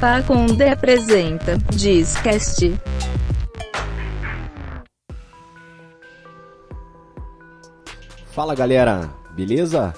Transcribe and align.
Pacunde 0.00 0.64
apresenta 0.64 1.58
Discast. 1.74 2.74
Fala 8.32 8.54
galera, 8.54 9.10
beleza? 9.32 9.92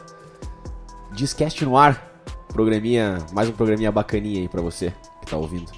Discast 1.13 1.65
no 1.65 1.79
ar. 1.79 2.25
Programinha, 2.49 3.19
mais 3.33 3.49
um 3.49 3.53
programinha 3.53 3.93
bacaninha 3.93 4.41
aí 4.41 4.49
pra 4.49 4.61
você 4.61 4.93
que 5.21 5.31
tá 5.31 5.37
ouvindo. 5.37 5.71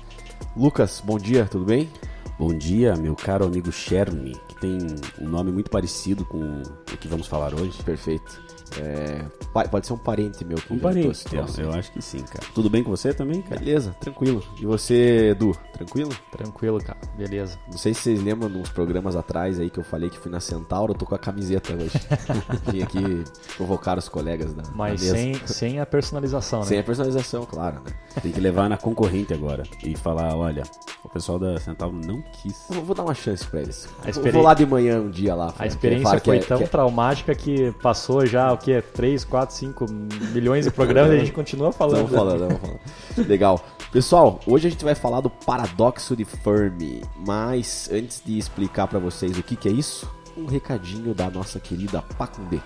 Lucas, 0.57 1.03
bom 1.05 1.19
dia, 1.19 1.45
tudo 1.45 1.67
bem? 1.67 1.91
Bom 2.39 2.57
dia, 2.57 2.97
meu 2.97 3.15
caro 3.15 3.45
amigo 3.45 3.71
Cherny, 3.71 4.33
que 4.49 4.59
tem 4.59 4.79
um 5.21 5.29
nome 5.29 5.53
muito 5.53 5.71
parecido 5.71 6.25
com 6.25 6.63
o 6.63 6.97
que 6.97 7.09
vamos 7.09 7.27
falar 7.27 7.53
hoje. 7.53 7.83
Perfeito. 7.83 8.54
É, 8.81 9.25
pode 9.71 9.87
ser 9.87 9.93
um 9.93 9.99
parente 9.99 10.45
meu. 10.45 10.57
que 10.59 10.73
Um 10.73 10.79
parente, 10.79 11.25
troço 11.25 11.61
eu 11.61 11.73
acho 11.73 11.93
que 11.93 12.03
sim, 12.03 12.23
cara. 12.23 12.45
Tudo 12.55 12.69
bem 12.69 12.83
com 12.83 12.91
você 12.91 13.13
também, 13.15 13.41
cara? 13.43 13.61
Beleza, 13.61 13.95
tranquilo. 14.01 14.43
E 14.61 14.67
você, 14.67 15.31
Edu, 15.31 15.57
tranquilo? 15.73 16.11
Tranquilo, 16.31 16.83
cara. 16.83 16.99
Beleza. 17.17 17.59
Não 17.71 17.79
sei 17.79 17.95
se 17.95 18.01
vocês 18.03 18.23
lembram 18.23 18.49
nos 18.49 18.69
programas 18.71 19.17
atrás 19.17 19.61
aí 19.61 19.71
que 19.71 19.79
eu 19.79 19.85
falei 19.85 20.11
que 20.11 20.19
fui 20.19 20.31
na 20.31 20.41
Centauro, 20.41 20.93
eu 20.93 20.99
tô 20.99 21.07
com 21.07 21.15
a 21.15 21.19
camiseta 21.19 21.73
hoje. 21.73 21.93
Vim 22.71 22.83
aqui 22.83 23.25
provocar 23.57 23.99
os 23.99 24.09
colegas 24.09 24.53
da, 24.55 24.63
da 24.63 24.71
Mas 24.75 25.03
mesa. 25.03 25.15
sem, 25.17 25.35
sem 25.47 25.81
a 25.81 25.87
personalização, 25.87 26.61
né? 26.61 26.67
Sem 26.67 26.79
a 26.79 26.83
personalização, 26.83 27.45
claro, 27.47 27.77
né? 27.85 27.93
Tem 28.23 28.33
que 28.33 28.41
levar 28.41 28.69
na 28.69 28.77
concorrente 28.77 29.35
agora 29.35 29.65
e 29.83 29.97
falar, 29.97 30.37
olha, 30.37 30.63
o 31.03 31.09
pessoal 31.09 31.39
da 31.39 31.59
Centauro 31.59 31.95
não 32.05 32.23
quis. 32.23 32.69
Eu 32.71 32.83
vou 32.83 32.95
dar 32.95 33.03
uma 33.03 33.15
chance 33.15 33.45
pra 33.47 33.61
eles. 33.61 33.89
Eu 34.07 34.33
Vou 34.33 34.43
lá 34.43 34.55
de 34.55 34.65
manhã 34.65 35.01
um 35.01 35.11
dia 35.11 35.35
lá. 35.35 35.53
A 35.59 35.67
experiência 35.67 36.05
falar 36.05 36.21
que 36.21 36.27
foi 36.27 36.37
é- 36.39 36.41
tão 36.41 36.59
que 36.59 36.65
é- 36.65 36.67
traumática 36.69 37.35
que 37.35 37.73
passou 37.83 38.25
já, 38.25 38.53
o 38.53 38.59
quê? 38.65 38.83
3, 38.83 39.25
4, 39.25 39.55
5 39.55 39.87
milhões 40.33 40.65
de 40.65 40.71
programas 40.71 41.13
e 41.13 41.17
a 41.17 41.19
gente 41.19 41.33
continua 41.33 41.71
falando. 41.71 42.07
Estamos 42.07 42.17
falando, 42.17 42.53
estamos 42.53 42.61
falando. 42.61 43.29
Legal. 43.29 43.65
Pessoal, 43.93 44.41
hoje 44.47 44.67
a 44.67 44.71
gente 44.71 44.85
vai 44.85 44.95
falar 44.95 45.21
do 45.21 45.31
paradoxo 45.31 46.17
de 46.17 46.25
Fermi. 46.25 47.03
Mas 47.27 47.89
antes 47.93 48.23
de 48.25 48.39
explicar 48.39 48.89
pra 48.89 48.99
vocês 48.99 49.39
o 49.39 49.43
que, 49.43 49.55
que 49.55 49.69
é 49.69 49.73
isso, 49.73 50.11
um 50.37 50.47
recadinho 50.47 51.15
da 51.15 51.31
nossa 51.31 51.61
querida 51.61 52.03
Pacundê. 52.17 52.59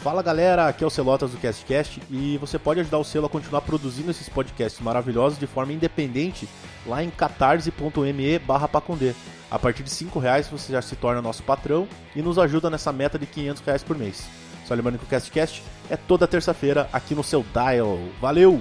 Fala 0.00 0.22
galera, 0.22 0.68
aqui 0.68 0.84
é 0.84 0.86
o 0.86 0.90
Celotas 0.90 1.32
do 1.32 1.38
CastCast 1.38 2.00
e 2.08 2.38
você 2.38 2.60
pode 2.60 2.78
ajudar 2.78 2.98
o 2.98 3.04
selo 3.04 3.26
a 3.26 3.28
continuar 3.28 3.62
produzindo 3.62 4.12
esses 4.12 4.28
podcasts 4.28 4.80
maravilhosos 4.80 5.36
de 5.36 5.48
forma 5.48 5.72
independente 5.72 6.48
lá 6.86 7.02
em 7.02 7.10
catarse.me 7.10 8.38
barra 8.38 8.68
pacundê. 8.68 9.12
A 9.50 9.58
partir 9.58 9.82
de 9.82 9.90
5 9.90 10.18
reais 10.18 10.48
você 10.48 10.72
já 10.72 10.82
se 10.82 10.96
torna 10.96 11.22
nosso 11.22 11.42
patrão 11.42 11.88
e 12.14 12.22
nos 12.22 12.38
ajuda 12.38 12.68
nessa 12.68 12.92
meta 12.92 13.18
de 13.18 13.26
500 13.26 13.62
reais 13.62 13.82
por 13.82 13.96
mês. 13.96 14.26
Só 14.64 14.74
lembrando 14.74 14.98
que 14.98 15.04
o 15.04 15.08
CastCast 15.08 15.62
é 15.88 15.96
toda 15.96 16.26
terça-feira 16.26 16.88
aqui 16.92 17.14
no 17.14 17.22
seu 17.22 17.44
dial. 17.52 17.98
Valeu! 18.20 18.60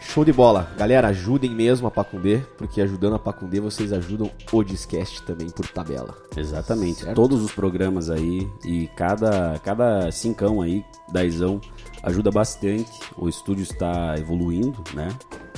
Show 0.00 0.24
de 0.24 0.32
bola. 0.32 0.68
Galera, 0.76 1.06
ajudem 1.08 1.50
mesmo 1.50 1.86
a 1.86 1.90
Pacundê, 1.90 2.38
porque 2.58 2.80
ajudando 2.80 3.14
a 3.14 3.18
Pacundê 3.18 3.60
vocês 3.60 3.92
ajudam 3.92 4.28
o 4.50 4.64
Discast 4.64 5.22
também 5.22 5.48
por 5.48 5.68
tabela. 5.68 6.16
Exatamente. 6.36 7.02
Certo. 7.02 7.14
Todos 7.14 7.40
os 7.42 7.52
programas 7.52 8.10
aí 8.10 8.48
e 8.64 8.88
cada, 8.96 9.60
cada 9.60 10.10
cincão 10.10 10.60
aí, 10.60 10.84
dezão, 11.12 11.60
ajuda 12.02 12.28
bastante. 12.32 12.90
O 13.16 13.28
estúdio 13.28 13.62
está 13.62 14.16
evoluindo, 14.18 14.82
né? 14.94 15.08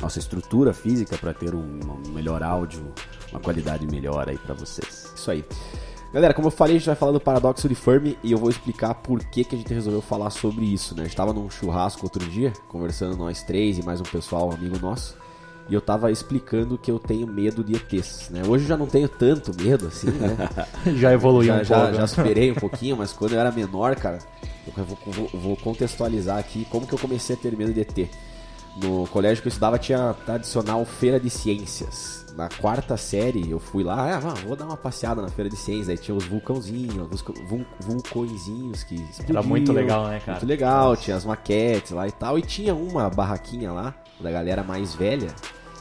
Nossa 0.02 0.18
estrutura 0.18 0.74
física 0.74 1.16
para 1.16 1.32
ter 1.32 1.54
um, 1.54 1.78
um 2.06 2.10
melhor 2.10 2.42
áudio, 2.42 2.82
uma 3.30 3.40
qualidade 3.40 3.86
melhor 3.86 4.28
aí 4.28 4.36
para 4.36 4.52
vocês. 4.54 5.12
Isso 5.14 5.30
aí. 5.30 5.44
Galera, 6.12 6.34
como 6.34 6.48
eu 6.48 6.50
falei, 6.50 6.74
a 6.76 6.78
gente 6.78 6.86
vai 6.86 6.96
falar 6.96 7.12
do 7.12 7.20
paradoxo 7.20 7.66
de 7.68 7.74
Fermi 7.74 8.18
e 8.22 8.32
eu 8.32 8.36
vou 8.38 8.50
explicar 8.50 8.92
por 8.96 9.20
que, 9.24 9.44
que 9.44 9.54
a 9.54 9.58
gente 9.58 9.72
resolveu 9.72 10.02
falar 10.02 10.28
sobre 10.30 10.64
isso, 10.66 10.94
né? 10.94 11.02
A 11.02 11.04
gente 11.06 11.16
tava 11.16 11.32
num 11.32 11.48
churrasco 11.48 12.04
outro 12.04 12.22
dia, 12.28 12.52
conversando 12.68 13.16
nós 13.16 13.42
três 13.42 13.78
e 13.78 13.82
mais 13.82 13.98
um 14.00 14.04
pessoal, 14.04 14.52
amigo 14.52 14.78
nosso, 14.78 15.16
e 15.70 15.72
eu 15.74 15.80
tava 15.80 16.10
explicando 16.10 16.76
que 16.76 16.90
eu 16.90 16.98
tenho 16.98 17.26
medo 17.26 17.64
de 17.64 17.76
ETs, 17.76 18.28
né? 18.28 18.42
Hoje 18.46 18.64
eu 18.64 18.68
já 18.68 18.76
não 18.76 18.86
tenho 18.86 19.08
tanto 19.08 19.54
medo 19.56 19.86
assim, 19.86 20.10
né? 20.10 20.36
Já 20.98 21.12
evoluiu 21.14 21.54
já, 21.54 21.60
um 21.60 21.64
já, 21.64 21.80
pouco. 21.80 21.94
já 21.94 22.06
superei 22.08 22.50
um 22.52 22.56
pouquinho, 22.60 22.96
mas 22.98 23.12
quando 23.14 23.32
eu 23.32 23.40
era 23.40 23.50
menor, 23.50 23.96
cara, 23.96 24.18
eu 24.66 24.84
vou, 24.84 24.98
vou- 25.06 25.30
vou 25.40 25.56
contextualizar 25.56 26.36
aqui 26.38 26.66
como 26.68 26.86
que 26.86 26.92
eu 26.92 26.98
comecei 26.98 27.36
a 27.36 27.38
ter 27.38 27.56
medo 27.56 27.72
de 27.72 27.80
ET. 27.80 28.10
No 28.76 29.06
colégio 29.08 29.42
que 29.42 29.48
eu 29.48 29.50
estudava 29.50 29.78
tinha 29.78 30.10
a 30.10 30.14
tradicional 30.14 30.84
feira 30.84 31.20
de 31.20 31.28
ciências. 31.28 32.22
Na 32.36 32.48
quarta 32.48 32.96
série 32.96 33.50
eu 33.50 33.58
fui 33.60 33.84
lá, 33.84 34.16
ah, 34.16 34.18
vou 34.46 34.56
dar 34.56 34.64
uma 34.64 34.76
passeada 34.76 35.20
na 35.20 35.28
feira 35.28 35.50
de 35.50 35.56
ciências. 35.56 35.90
Aí 35.90 35.98
tinha 35.98 36.14
os 36.16 36.24
vulcãozinhos, 36.24 37.06
os 37.12 37.20
vul- 37.46 37.66
vulcõezinhos 37.80 38.82
que 38.84 38.94
explodiam. 38.94 39.42
muito 39.44 39.72
legal, 39.72 40.06
né, 40.08 40.18
cara? 40.20 40.38
Muito 40.38 40.46
legal, 40.48 40.96
tinha 40.96 41.16
as 41.16 41.24
maquetes 41.26 41.90
lá 41.92 42.08
e 42.08 42.12
tal. 42.12 42.38
E 42.38 42.42
tinha 42.42 42.74
uma 42.74 43.10
barraquinha 43.10 43.70
lá, 43.72 43.94
da 44.18 44.30
galera 44.30 44.62
mais 44.62 44.94
velha. 44.94 45.28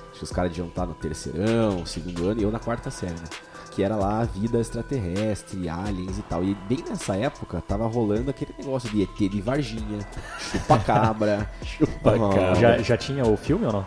Acho 0.09 0.18
que 0.19 0.23
os 0.25 0.31
caras 0.31 0.52
deviam 0.52 0.68
estar 0.68 0.85
no 0.85 0.94
terceirão, 0.94 1.85
segundo 1.85 2.28
ano, 2.28 2.41
e 2.41 2.44
eu 2.44 2.52
na 2.52 2.59
quarta 2.59 2.91
série, 2.91 3.13
né? 3.13 3.28
Que 3.71 3.81
era 3.83 3.95
lá 3.95 4.19
a 4.19 4.25
vida 4.25 4.59
extraterrestre, 4.59 5.67
aliens 5.69 6.17
e 6.17 6.21
tal. 6.23 6.43
E 6.43 6.53
bem 6.67 6.83
nessa 6.87 7.15
época 7.15 7.63
tava 7.65 7.87
rolando 7.87 8.29
aquele 8.29 8.53
negócio 8.59 8.89
de 8.89 9.01
ET 9.03 9.17
de 9.31 9.41
Varginha, 9.41 9.99
chupa-cabra. 10.39 11.49
chupa-cabra. 11.63 12.55
Já, 12.55 12.77
já 12.79 12.97
tinha 12.97 13.25
o 13.25 13.37
filme 13.37 13.65
ou 13.65 13.71
não? 13.73 13.85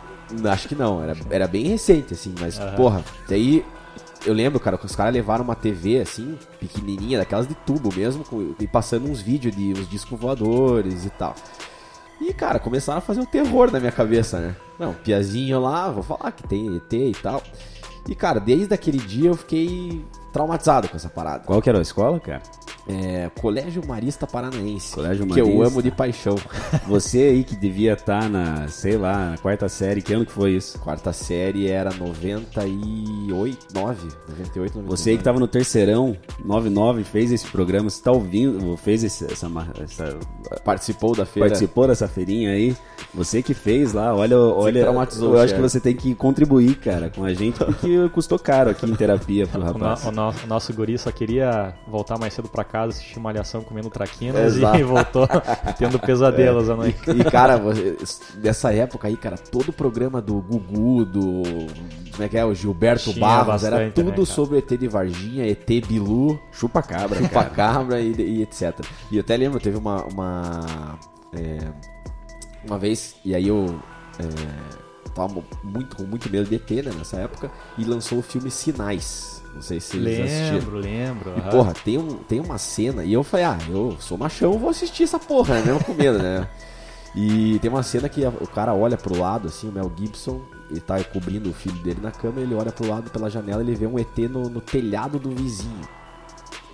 Acho 0.51 0.69
que 0.69 0.75
não, 0.75 1.03
era, 1.03 1.15
era 1.31 1.47
bem 1.47 1.67
recente, 1.69 2.15
assim, 2.15 2.35
mas, 2.41 2.59
porra, 2.77 3.05
daí 3.29 3.65
eu 4.25 4.33
lembro, 4.33 4.59
cara, 4.59 4.79
que 4.79 4.87
os 4.87 4.97
caras 4.97 5.13
levaram 5.13 5.45
uma 5.45 5.55
TV, 5.55 6.01
assim, 6.01 6.39
pequenininha, 6.59 7.19
daquelas 7.19 7.47
de 7.47 7.55
tubo 7.55 7.95
mesmo, 7.95 8.25
com- 8.25 8.55
e 8.59 8.67
passando 8.67 9.09
uns 9.09 9.21
vídeos 9.21 9.55
de 9.55 9.73
uns 9.79 9.89
discos 9.89 10.19
voadores 10.19 11.05
e 11.05 11.11
tal. 11.11 11.35
E, 12.21 12.33
cara, 12.33 12.59
começaram 12.59 12.99
a 12.99 13.03
fazer 13.03 13.21
um 13.21 13.27
terror 13.27 13.71
na 13.71 13.79
minha 13.79 13.93
cabeça, 13.93 14.39
né? 14.41 14.57
Não, 14.79 14.95
piazinho 14.95 15.61
lá, 15.61 15.91
vou 15.91 16.03
falar 16.03 16.33
que 16.33 16.43
tem 16.49 16.75
ET 16.77 16.93
e 16.93 17.13
tal. 17.23 17.43
E, 18.09 18.15
cara, 18.15 18.39
desde 18.39 18.75
aquele 18.75 18.99
dia 18.99 19.31
eu 19.31 19.37
fiquei 19.37 20.05
traumatizado 20.33 20.89
com 20.89 20.97
essa 20.97 21.09
parada. 21.09 21.45
Qual 21.45 21.63
que 21.63 21.69
era 21.69 21.79
a 21.79 21.83
escola, 21.83 22.21
cara? 22.21 22.43
É, 22.87 23.31
Colégio 23.41 23.83
Marista 23.87 24.27
Paranaense. 24.27 24.95
Colégio 24.95 25.27
Que 25.27 25.41
eu 25.41 25.47
Marista. 25.47 25.67
amo 25.69 25.83
de 25.83 25.91
paixão. 25.91 26.37
Você 26.87 27.19
aí 27.23 27.43
que 27.45 27.57
devia 27.57 27.95
estar 27.95 28.29
na, 28.29 28.69
sei 28.69 28.97
lá, 28.99 29.31
na 29.31 29.39
quarta 29.39 29.69
série, 29.69 30.03
que 30.03 30.13
ano 30.13 30.27
que 30.27 30.33
foi 30.33 30.53
isso? 30.53 30.79
Quarta 30.81 31.13
série 31.13 31.69
era 31.71 31.91
98, 31.95 33.67
9, 33.75 34.09
98, 34.29 34.75
99. 34.79 34.87
Você 34.89 35.11
aí 35.11 35.19
que 35.19 35.25
tava 35.25 35.39
no 35.41 35.47
terceirão, 35.49 36.17
99, 36.45 37.05
fez 37.05 37.33
esse 37.33 37.47
programa, 37.47 37.89
você 37.91 38.03
tá 38.03 38.13
ouvindo, 38.13 38.77
fez 38.77 39.03
esse- 39.05 39.25
essa, 39.33 39.51
essa- 39.83 40.19
participou 40.65 41.15
da 41.17 41.25
feira. 41.25 41.49
participou 41.49 41.87
dessa 41.87 42.09
feirinha 42.09 42.51
aí, 42.51 42.77
você 43.13 43.43
que 43.43 43.55
fez 43.55 43.93
lá, 43.93 44.15
olha, 44.15 44.39
olha, 44.39 44.83
traumatizou 44.83 45.35
eu 45.35 45.41
acho 45.41 45.55
que 45.55 45.61
você 45.61 45.81
tem 45.81 45.95
que 45.95 46.15
contribuir, 46.15 46.75
cara, 46.77 47.11
com 47.11 47.25
a 47.25 47.33
gente, 47.33 47.59
porque 47.65 48.09
custou 48.11 48.39
caro 48.39 48.71
aqui 48.71 48.87
em 48.87 48.95
terapia 48.95 49.47
pro 49.47 49.61
O, 49.65 49.65
no- 49.65 49.73
rapaz. 49.73 50.05
o 50.07 50.11
no- 50.11 50.31
o 50.31 50.47
nosso 50.47 50.73
guri 50.75 50.99
só 50.99 51.11
queria 51.11 51.75
voltar 51.89 52.19
mais 52.19 52.35
cedo 52.35 52.49
pra 52.49 52.65
casa, 52.65 52.74
assistir 52.83 53.19
uma 53.19 53.31
alhação 53.31 53.63
comendo 53.63 53.89
traquinas 53.89 54.57
Exato. 54.57 54.79
e 54.79 54.83
voltou 54.85 55.29
tendo 55.79 55.99
pesadelos 55.99 56.69
à 56.69 56.77
noite. 56.77 56.99
E, 57.09 57.25
cara, 57.25 57.61
nessa 58.43 58.73
época 58.73 59.09
aí, 59.09 59.17
cara, 59.17 59.37
todo 59.39 59.69
o 59.69 59.73
programa 59.73 60.21
do 60.21 60.35
Gugu, 60.41 61.05
do. 61.05 61.43
Como 62.11 62.23
é 62.23 62.29
que 62.29 62.37
é? 62.37 62.45
O 62.45 62.55
Gilberto 62.55 63.13
Tinha 63.13 63.21
Barros, 63.21 63.65
era 63.65 63.77
bastante, 63.77 63.95
tudo 63.95 64.21
né, 64.21 64.27
sobre 64.27 64.59
ET 64.59 64.69
de 64.69 64.89
Varginha, 64.89 65.47
ET 65.47 65.69
Bilu, 65.87 66.39
Chupa 66.53 66.83
cabra, 66.83 67.17
cara. 67.17 67.23
Chupacabra 67.23 68.01
e, 68.01 68.13
e 68.13 68.43
etc. 68.43 68.81
E 69.11 69.17
eu 69.17 69.21
até 69.21 69.37
lembro, 69.37 69.61
teve 69.61 69.77
uma. 69.77 70.05
Uma, 70.05 70.99
é, 71.33 71.59
uma 72.67 72.79
vez, 72.79 73.17
e 73.25 73.35
aí 73.35 73.49
eu. 73.49 73.81
É, 74.19 74.85
tava 75.15 75.43
muito, 75.63 75.97
com 75.97 76.03
muito 76.05 76.29
medo 76.29 76.49
de 76.49 76.57
ET, 76.57 76.71
né, 76.85 76.93
nessa 76.97 77.19
época, 77.19 77.51
e 77.79 77.85
lançou 77.85 78.19
o 78.19 78.23
filme 78.23 78.51
Sinais. 78.51 79.34
Não 79.55 79.63
sei 79.63 79.79
se 79.81 79.99
vocês 79.99 80.21
assistiram. 80.21 80.81
Lembro, 80.81 81.31
lembro. 81.31 81.35
E 81.39 81.51
porra, 81.51 81.73
tem, 81.73 81.97
um, 81.97 82.15
tem 82.17 82.41
uma 82.41 82.59
cena, 82.59 83.05
e 83.05 83.13
eu 83.13 83.23
falei, 83.23 83.47
ah, 83.47 83.59
eu 83.71 83.97
sou 84.01 84.19
machão, 84.19 84.59
vou 84.59 84.71
assistir 84.71 85.05
essa 85.05 85.19
porra, 85.19 85.55
né? 85.55 85.63
Mesmo 85.67 85.85
com 85.85 85.95
medo, 85.95 86.19
né? 86.19 86.49
E 87.17 87.61
tem 87.61 87.71
uma 87.71 87.85
cena 87.85 88.09
que 88.09 88.27
o 88.27 88.47
cara 88.49 88.75
olha 88.75 88.97
pro 88.97 89.17
lado, 89.17 89.47
assim, 89.47 89.69
o 89.69 89.73
Mel 89.73 89.93
Gibson, 89.97 90.41
ele 90.69 90.81
tá 90.81 91.03
cobrindo 91.05 91.49
o 91.49 91.53
filho 91.53 91.77
dele 91.77 92.01
na 92.03 92.11
cama, 92.11 92.41
ele 92.41 92.57
olha 92.57 92.73
pro 92.73 92.89
lado 92.89 93.09
pela 93.09 93.31
janela 93.31 93.63
ele 93.63 93.73
vê 93.77 93.87
um 93.87 93.97
ET 93.97 94.19
no, 94.29 94.49
no 94.49 94.61
telhado 94.61 95.17
do 95.17 95.31
vizinho. 95.31 95.89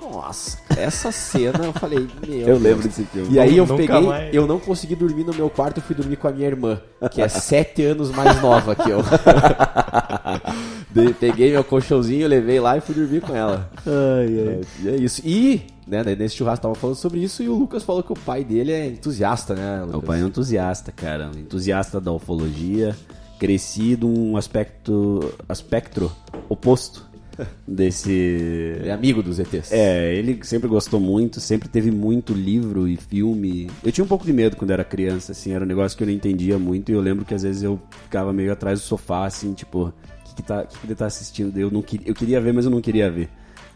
Nossa, 0.00 0.58
essa 0.76 1.12
cena 1.12 1.64
eu 1.67 1.73
falei, 1.73 1.99
meu. 2.26 2.38
Eu 2.38 2.47
Deus. 2.47 2.62
lembro 2.62 2.88
desse 2.88 3.05
filme. 3.05 3.29
E 3.35 3.38
aí 3.38 3.56
eu 3.56 3.67
Nunca 3.67 3.76
peguei, 3.82 4.00
mais. 4.06 4.35
eu 4.35 4.47
não 4.47 4.58
consegui 4.58 4.94
dormir 4.97 5.25
no 5.25 5.35
meu 5.35 5.49
quarto, 5.50 5.79
eu 5.79 5.82
fui 5.82 5.94
dormir 5.94 6.17
com 6.17 6.26
a 6.29 6.31
minha 6.32 6.47
irmã, 6.47 6.81
que 7.11 7.20
é 7.20 7.29
sete 7.29 7.82
anos 7.85 8.11
mais 8.11 8.41
nova 8.41 8.75
que 8.75 8.88
eu. 8.91 9.00
De- 10.91 11.14
Peguei 11.14 11.52
meu 11.52 11.62
colchãozinho, 11.62 12.26
levei 12.26 12.58
lá 12.61 12.76
e 12.76 12.81
fui 12.81 12.94
dormir 12.94 13.20
com 13.20 13.35
ela. 13.35 13.70
É, 13.87 14.61
E 14.82 14.88
é 14.88 14.97
isso. 14.97 15.23
E, 15.25 15.62
né, 15.87 16.02
nesse 16.19 16.37
churrasco 16.37 16.62
tava 16.62 16.75
falando 16.75 16.97
sobre 16.97 17.20
isso 17.20 17.43
e 17.43 17.49
o 17.49 17.55
Lucas 17.55 17.82
falou 17.82 18.02
que 18.02 18.12
o 18.12 18.17
pai 18.17 18.43
dele 18.44 18.73
é 18.73 18.87
entusiasta, 18.87 19.55
né, 19.55 19.76
Lucas? 19.81 19.91
Meu 19.93 20.02
pai 20.02 20.20
é 20.20 20.25
um 20.25 20.29
entusiasta, 20.29 20.91
cara. 20.93 21.31
Entusiasta 21.37 22.00
da 22.00 22.12
ufologia. 22.12 22.97
Cresci 23.38 23.97
de 23.97 24.05
um 24.05 24.37
aspecto, 24.37 25.32
aspecto 25.49 26.12
oposto 26.49 27.06
desse... 27.66 28.76
É 28.84 28.92
amigo 28.92 29.22
dos 29.22 29.38
ETs. 29.38 29.72
É, 29.72 30.14
ele 30.14 30.40
sempre 30.42 30.69
gostou 30.69 31.00
muito, 31.00 31.40
sempre 31.40 31.69
teve 31.69 31.90
muito 31.90 32.32
livro 32.32 32.87
e 32.88 32.96
filme. 32.96 33.70
Eu 33.84 33.92
tinha 33.92 34.04
um 34.04 34.08
pouco 34.08 34.25
de 34.25 34.32
medo 34.32 34.56
quando 34.56 34.70
era 34.70 34.84
criança, 34.84 35.32
assim, 35.32 35.52
era 35.52 35.64
um 35.64 35.69
negócio 35.69 35.96
que 35.96 36.02
eu 36.02 36.06
não 36.06 36.14
entendia 36.14 36.58
muito 36.58 36.90
e 36.90 36.94
eu 36.94 37.00
lembro 37.00 37.25
que 37.25 37.34
às 37.34 37.42
vezes 37.42 37.62
eu 37.62 37.81
ficava 38.04 38.32
meio 38.32 38.52
atrás 38.52 38.81
do 38.81 38.84
sofá, 38.84 39.26
assim, 39.26 39.52
tipo, 39.52 39.88
o 39.88 39.92
que, 40.25 40.34
que, 40.37 40.42
tá, 40.42 40.64
que, 40.64 40.78
que 40.78 40.87
ele 40.87 40.94
tá 40.94 41.06
assistindo? 41.06 41.56
Eu, 41.58 41.70
não 41.70 41.82
queria, 41.82 42.08
eu 42.08 42.14
queria 42.14 42.40
ver, 42.40 42.52
mas 42.52 42.64
eu 42.64 42.70
não 42.70 42.81
queria 42.81 43.10
ver. 43.10 43.28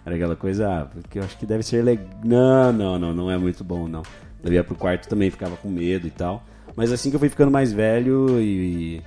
Era 0.04 0.16
aquela 0.16 0.36
coisa, 0.36 0.68
ah, 0.68 0.84
porque 0.84 1.18
eu 1.18 1.22
acho 1.22 1.36
que 1.38 1.46
deve 1.46 1.62
ser 1.62 1.82
legal. 1.82 2.06
Não, 2.22 2.72
não, 2.72 2.98
não, 2.98 3.14
não 3.14 3.30
é 3.30 3.38
muito 3.38 3.64
bom, 3.64 3.88
não. 3.88 4.02
Eu 4.42 4.52
ia 4.52 4.62
pro 4.62 4.74
quarto 4.74 5.08
também, 5.08 5.30
ficava 5.30 5.56
com 5.56 5.70
medo 5.70 6.06
e 6.06 6.10
tal. 6.10 6.44
Mas 6.76 6.92
assim 6.92 7.08
que 7.08 7.16
eu 7.16 7.20
fui 7.20 7.28
ficando 7.28 7.50
mais 7.50 7.72
velho 7.72 8.40
e, 8.40 9.02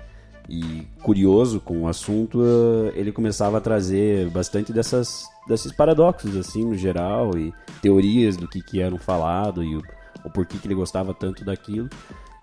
e 0.50 0.88
curioso 1.04 1.60
com 1.60 1.84
o 1.84 1.88
assunto, 1.88 2.42
eh, 2.42 2.94
ele 2.96 3.12
começava 3.12 3.58
a 3.58 3.62
trazer 3.62 4.30
bastante 4.30 4.72
dessas, 4.72 5.26
desses 5.48 5.72
paradoxos, 5.72 6.36
assim, 6.38 6.64
no 6.64 6.76
geral, 6.76 7.38
e 7.38 7.54
teorias 7.82 8.38
do 8.38 8.48
que, 8.48 8.62
que 8.62 8.80
eram 8.82 8.98
falado 8.98 9.64
e 9.64 9.76
o, 9.76 9.82
o 10.24 10.30
porquê 10.30 10.58
que 10.58 10.68
ele 10.68 10.76
gostava 10.76 11.14
tanto 11.14 11.44
daquilo. 11.44 11.90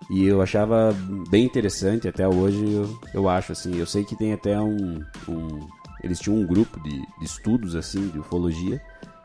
E 0.09 0.23
eu 0.23 0.41
achava 0.41 0.95
bem 1.29 1.45
interessante, 1.45 2.07
até 2.07 2.27
hoje 2.27 2.63
eu, 2.71 2.99
eu 3.13 3.29
acho, 3.29 3.51
assim. 3.51 3.75
Eu 3.75 3.87
sei 3.87 4.03
que 4.03 4.15
tem 4.15 4.33
até 4.33 4.59
um. 4.59 4.99
um- 5.27 5.67
eles 6.03 6.19
tinham 6.19 6.37
um 6.37 6.45
grupo 6.45 6.79
de, 6.83 6.91
de 6.91 7.25
estudos, 7.25 7.75
assim, 7.75 8.07
de 8.09 8.19
ufologia, 8.19 8.79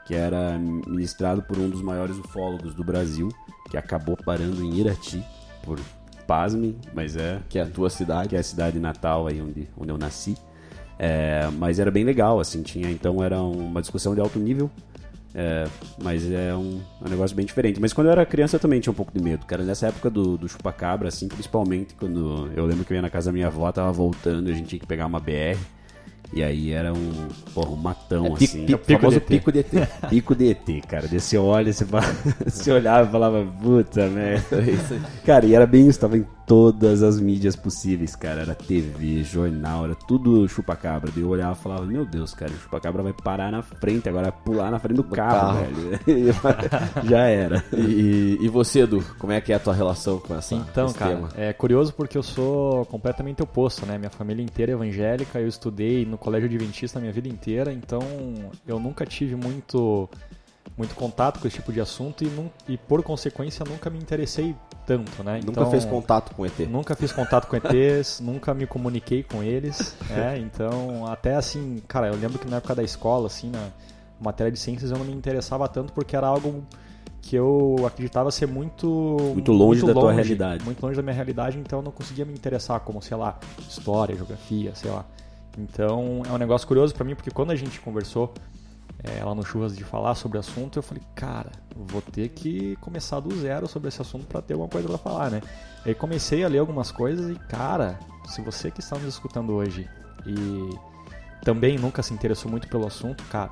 que 0.06 0.14
era 0.14 0.58
ministrado 0.58 1.42
por 1.42 1.58
um 1.58 1.68
dos 1.68 1.82
maiores 1.82 2.16
ufólogos 2.16 2.74
do 2.74 2.82
Brasil, 2.82 3.28
que 3.70 3.76
acabou 3.76 4.16
parando 4.16 4.64
em 4.64 4.78
Irati, 4.78 5.22
por 5.62 5.78
pasmem, 6.30 6.76
mas 6.94 7.16
é 7.16 7.40
Que 7.48 7.58
é 7.58 7.62
a 7.62 7.66
tua 7.66 7.90
cidade. 7.90 8.28
que 8.28 8.36
é 8.36 8.38
a 8.38 8.42
cidade 8.42 8.78
natal 8.78 9.26
aí 9.26 9.42
onde, 9.42 9.68
onde 9.76 9.90
eu 9.90 9.98
nasci. 9.98 10.36
É, 10.96 11.48
mas 11.58 11.80
era 11.80 11.90
bem 11.90 12.04
legal, 12.04 12.38
assim, 12.38 12.62
tinha 12.62 12.88
então 12.88 13.24
era 13.24 13.40
uma 13.42 13.80
discussão 13.80 14.14
de 14.14 14.20
alto 14.20 14.38
nível, 14.38 14.70
é, 15.34 15.66
mas 16.00 16.30
é 16.30 16.54
um, 16.54 16.78
um 17.04 17.08
negócio 17.08 17.34
bem 17.34 17.44
diferente. 17.44 17.80
Mas 17.80 17.92
quando 17.92 18.06
eu 18.08 18.12
era 18.12 18.24
criança 18.24 18.56
eu 18.56 18.60
também 18.60 18.78
tinha 18.78 18.92
um 18.92 18.94
pouco 18.94 19.12
de 19.12 19.20
medo, 19.20 19.44
cara. 19.44 19.64
Nessa 19.64 19.88
época 19.88 20.08
do, 20.08 20.36
do 20.36 20.48
chupacabra, 20.48 21.08
assim, 21.08 21.26
principalmente 21.26 21.94
quando 21.94 22.48
eu 22.54 22.64
lembro 22.64 22.84
que 22.84 22.92
eu 22.92 22.96
ia 22.96 23.02
na 23.02 23.10
casa 23.10 23.30
da 23.30 23.32
minha 23.32 23.48
avó, 23.48 23.72
tava 23.72 23.90
voltando, 23.90 24.50
a 24.50 24.52
gente 24.52 24.68
tinha 24.68 24.78
que 24.78 24.86
pegar 24.86 25.06
uma 25.06 25.18
BR. 25.18 25.58
E 26.32 26.44
aí 26.44 26.70
era 26.70 26.92
um, 26.92 27.28
porra, 27.52 27.70
um 27.70 27.76
É 28.16 28.22
pico, 28.22 28.34
assim. 28.44 28.66
pico, 28.66 28.78
pico 28.78 29.00
famoso 29.00 29.20
de 29.20 29.26
pico 29.26 29.52
de 29.52 29.58
ET. 29.60 29.88
Pico 30.10 30.34
de 30.34 30.50
ET, 30.50 30.86
cara. 30.86 31.06
Você 31.06 31.38
olha, 31.38 31.72
você, 31.72 31.84
fala, 31.84 32.06
você 32.46 32.72
olhava 32.72 33.08
e 33.08 33.12
falava, 33.12 33.46
puta 33.62 34.08
merda. 34.08 34.62
Cara, 35.24 35.46
e 35.46 35.54
era 35.54 35.66
bem 35.66 35.88
isso, 35.88 36.00
tava 36.00 36.18
em 36.18 36.26
todas 36.50 37.00
as 37.04 37.20
mídias 37.20 37.54
possíveis, 37.54 38.16
cara. 38.16 38.40
Era 38.40 38.56
TV, 38.56 39.22
jornal, 39.22 39.84
era 39.84 39.94
tudo 39.94 40.48
chupacabra. 40.48 41.08
Daí 41.14 41.22
eu 41.22 41.28
olhava 41.28 41.52
e 41.52 41.62
falava, 41.62 41.86
meu 41.86 42.04
Deus, 42.04 42.34
cara, 42.34 42.50
o 42.50 42.56
chupacabra 42.56 43.04
vai 43.04 43.12
parar 43.12 43.52
na 43.52 43.62
frente, 43.62 44.08
agora 44.08 44.32
vai 44.32 44.40
pular 44.44 44.68
na 44.68 44.80
frente 44.80 44.96
do 44.96 45.04
carro, 45.04 45.60
carro. 45.60 45.64
velho. 46.04 46.34
Já 47.08 47.20
era. 47.28 47.62
E, 47.72 48.36
e 48.40 48.48
você, 48.48 48.80
Edu, 48.80 49.00
como 49.16 49.32
é 49.32 49.40
que 49.40 49.52
é 49.52 49.54
a 49.54 49.60
tua 49.60 49.72
relação 49.74 50.18
com 50.18 50.34
essa 50.34 50.56
Então, 50.56 50.92
cara, 50.92 51.14
tema? 51.14 51.28
é 51.36 51.52
curioso 51.52 51.94
porque 51.94 52.18
eu 52.18 52.22
sou 52.22 52.84
completamente 52.86 53.40
oposto, 53.40 53.86
né? 53.86 53.96
Minha 53.96 54.10
família 54.10 54.42
inteira 54.42 54.72
é 54.72 54.74
evangélica, 54.74 55.38
eu 55.38 55.46
estudei 55.46 56.04
no 56.04 56.18
colégio 56.18 56.48
adventista 56.48 56.98
a 56.98 57.00
minha 57.00 57.12
vida 57.12 57.28
inteira, 57.28 57.72
então 57.72 58.00
eu 58.66 58.80
nunca 58.80 59.06
tive 59.06 59.36
muito 59.36 60.10
muito 60.76 60.94
contato 60.94 61.40
com 61.40 61.46
esse 61.46 61.56
tipo 61.56 61.72
de 61.72 61.80
assunto 61.80 62.24
e, 62.24 62.28
nun- 62.28 62.48
e 62.66 62.76
por 62.76 63.02
consequência 63.02 63.64
nunca 63.68 63.90
me 63.90 63.98
interessei 63.98 64.54
tanto, 64.98 65.22
né? 65.22 65.36
Nunca 65.44 65.60
Então, 65.60 65.70
fez 65.70 65.84
contato 65.84 66.34
com 66.34 66.44
ET? 66.44 66.58
Nunca 66.68 66.96
fiz 66.96 67.12
contato 67.12 67.46
com 67.46 67.56
ETs, 67.56 68.18
nunca 68.24 68.52
me 68.52 68.66
comuniquei 68.66 69.22
com 69.22 69.42
eles, 69.42 69.94
é, 70.10 70.36
então 70.38 71.06
até 71.06 71.34
assim, 71.36 71.80
cara, 71.86 72.08
eu 72.08 72.14
lembro 72.16 72.38
que 72.38 72.48
na 72.50 72.56
época 72.56 72.74
da 72.74 72.82
escola, 72.82 73.26
assim, 73.26 73.50
na 73.50 73.68
matéria 74.20 74.50
de 74.50 74.58
ciências 74.58 74.90
eu 74.90 74.98
não 74.98 75.04
me 75.04 75.12
interessava 75.12 75.68
tanto 75.68 75.92
porque 75.92 76.16
era 76.16 76.26
algo 76.26 76.64
que 77.22 77.36
eu 77.36 77.76
acreditava 77.86 78.30
ser 78.30 78.46
muito 78.46 79.16
Muito 79.34 79.52
longe 79.52 79.84
da 79.86 79.92
tua 79.92 80.12
realidade. 80.12 80.64
muito 80.64 80.82
longe 80.82 80.96
da 80.96 81.02
minha 81.02 81.14
realidade, 81.14 81.58
então 81.58 81.78
eu 81.78 81.82
não 81.84 81.92
conseguia 81.92 82.24
me 82.24 82.32
interessar 82.32 82.80
como, 82.80 83.00
sei 83.00 83.16
lá, 83.16 83.38
história, 83.68 84.16
geografia, 84.16 84.74
sei 84.74 84.90
lá. 84.90 85.04
Então 85.58 86.22
é 86.28 86.32
um 86.32 86.38
negócio 86.38 86.66
curioso 86.66 86.94
pra 86.94 87.04
mim 87.04 87.14
porque 87.14 87.30
quando 87.30 87.50
a 87.50 87.56
gente 87.56 87.78
conversou 87.80 88.32
é, 89.02 89.24
lá 89.24 89.34
no 89.34 89.44
Churras 89.44 89.76
de 89.76 89.84
falar 89.84 90.14
sobre 90.14 90.36
o 90.36 90.40
assunto, 90.40 90.78
eu 90.78 90.82
falei, 90.82 91.02
cara, 91.14 91.50
vou 91.74 92.02
ter 92.02 92.28
que 92.28 92.76
começar 92.76 93.20
do 93.20 93.34
zero 93.38 93.66
sobre 93.66 93.88
esse 93.88 94.00
assunto 94.00 94.26
pra 94.26 94.42
ter 94.42 94.54
alguma 94.54 94.68
coisa 94.68 94.88
pra 94.88 94.98
falar, 94.98 95.30
né? 95.30 95.40
Aí 95.84 95.94
comecei 95.94 96.44
a 96.44 96.48
ler 96.48 96.58
algumas 96.58 96.92
coisas 96.92 97.34
e, 97.34 97.38
cara, 97.48 97.98
se 98.26 98.42
você 98.42 98.70
que 98.70 98.80
está 98.80 98.96
nos 98.96 99.14
escutando 99.14 99.52
hoje 99.54 99.88
e 100.26 100.70
também 101.42 101.78
nunca 101.78 102.02
se 102.02 102.12
interessou 102.12 102.50
muito 102.50 102.68
pelo 102.68 102.86
assunto, 102.86 103.24
cara, 103.24 103.50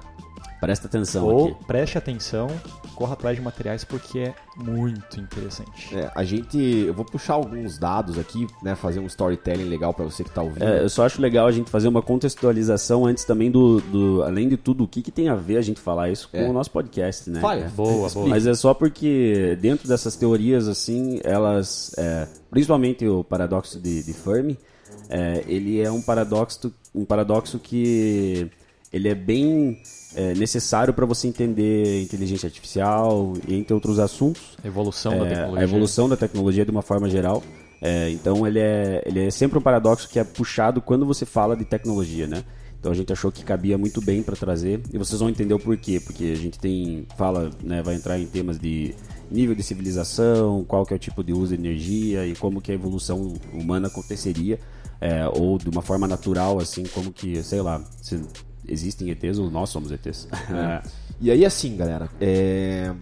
Presta 0.61 0.87
atenção 0.89 1.25
ou 1.25 1.49
aqui. 1.51 1.65
preste 1.67 1.97
atenção, 1.97 2.49
corra 2.97 3.13
atrás 3.13 3.37
de 3.37 3.43
materiais 3.43 3.85
porque 3.85 4.19
é 4.19 4.35
muito 4.57 5.21
interessante. 5.21 5.95
É, 5.97 6.11
a 6.15 6.25
gente. 6.25 6.59
Eu 6.59 6.93
vou 6.93 7.05
puxar 7.05 7.35
alguns 7.35 7.79
dados 7.79 8.19
aqui, 8.19 8.45
né? 8.63 8.75
Fazer 8.75 8.99
um 8.99 9.07
storytelling 9.07 9.65
legal 9.69 9.95
pra 9.95 10.05
você 10.05 10.25
que 10.25 10.31
tá 10.31 10.43
ouvindo. 10.43 10.65
É, 10.65 10.83
eu 10.83 10.89
só 10.89 11.07
acho 11.07 11.23
legal 11.23 11.47
a 11.47 11.53
gente 11.53 11.71
fazer 11.71 11.87
uma 11.87 12.03
contextualização 12.03 13.07
antes 13.07 13.25
também 13.25 13.51
do, 13.53 13.81
do 13.81 14.23
além 14.25 14.49
de 14.49 14.57
tudo, 14.57 14.83
o 14.83 14.89
que, 14.89 15.01
que 15.01 15.13
tem 15.13 15.29
a 15.29 15.35
ver 15.37 15.59
a 15.59 15.63
gente 15.63 15.79
falar 15.81 16.11
isso 16.11 16.29
com 16.29 16.37
É. 16.39 16.49
o 16.49 16.53
nosso 16.53 16.71
podcast, 16.73 17.31
né? 17.31 17.41
Fale. 17.41 17.61
cara? 17.63 17.73
Boa, 17.77 18.09
boa. 18.11 18.27
Mas 18.27 18.45
é 18.47 18.55
só 18.55 18.75
porque 18.75 19.57
dentro 19.61 19.87
dessas 19.87 20.17
teorias, 20.17 20.67
assim, 20.67 21.21
elas. 21.23 21.93
é, 21.97 22.27
principalmente 22.51 23.07
o 23.07 23.23
paradoxo 23.23 23.79
de, 23.79 24.03
de 24.03 24.13
Fermi, 24.13 24.59
é, 25.09 25.45
ele 25.47 25.81
é 25.81 25.91
um 25.91 26.03
paradoxo, 26.03 26.75
um 26.93 27.05
paradoxo 27.05 27.61
que 27.61 28.51
ele 28.93 29.09
é 29.09 29.15
bem 29.15 29.81
é, 30.15 30.35
necessário 30.35 30.93
para 30.95 31.05
você 31.07 31.29
entender 31.29 32.03
inteligência 32.03 32.47
artificial 32.47 33.35
e 33.47 33.55
entre 33.55 33.75
outros 33.75 33.99
assuntos. 33.99 34.57
Evolução 34.65 35.19
da 35.19 35.27
É, 35.27 35.29
tecnologia. 35.29 35.61
A 35.61 35.63
evolução 35.63 36.09
da 36.09 36.17
tecnologia 36.17 36.65
de 36.65 36.71
uma 36.71 36.83
forma 36.83 37.09
geral. 37.09 37.43
É, 37.81 38.11
então 38.11 38.47
ele 38.47 38.59
é, 38.59 39.03
ele 39.07 39.27
é 39.27 39.31
sempre 39.31 39.59
um 39.59 39.63
paradoxo 39.63 40.09
que 40.09 40.19
é 40.19 40.25
puxado 40.25 40.81
quando 40.81 41.07
você 41.07 41.25
fala 41.25 41.57
de 41.57 41.65
tecnologia, 41.65 42.27
né? 42.27 42.43
Então 42.81 42.93
a 42.93 42.95
gente 42.95 43.13
achou 43.13 43.31
que 43.31 43.45
cabia 43.45 43.77
muito 43.77 44.01
bem 44.01 44.23
para 44.23 44.37
trazer 44.37 44.81
e 44.93 44.99
vocês 44.99 45.19
vão 45.21 45.29
entender 45.29 45.53
o 45.53 45.59
porquê, 45.59 46.01
porque 46.01 46.25
a 46.27 46.37
gente 46.37 46.59
tem 46.59 47.07
fala, 47.17 47.51
né, 47.63 47.83
vai 47.83 47.97
entrar 47.97 48.19
em 48.19 48.27
temas 48.27 48.59
de 48.59 48.95
nível 49.31 49.55
de 49.55 49.65
civilização, 49.65 50.65
qual 50.65 50.87
que 50.87 50.93
é 50.93 50.97
o 50.97 50.99
tipo 50.99 51.25
de 51.25 51.33
uso 51.33 51.57
de 51.57 51.61
energia 51.61 52.25
e 52.25 52.37
como 52.37 52.61
que 52.61 52.71
a 52.71 52.75
evolução 52.75 53.35
humana 53.53 53.89
aconteceria 53.89 54.61
é, 55.01 55.29
ou 55.29 55.59
de 55.59 55.69
uma 55.69 55.83
forma 55.83 56.07
natural 56.07 56.61
assim, 56.61 56.85
como 56.85 57.13
que, 57.13 57.43
sei 57.43 57.61
lá, 57.61 57.83
se 58.01 58.21
existem 58.69 59.11
ETs 59.11 59.39
ou 59.39 59.51
nós 59.51 59.71
somos 59.71 59.91
ETs. 59.91 60.29
É. 60.33 60.83
E 61.21 61.33
aí, 61.33 61.45
assim, 61.45 61.77
galera, 61.77 62.09
é, 62.21 62.93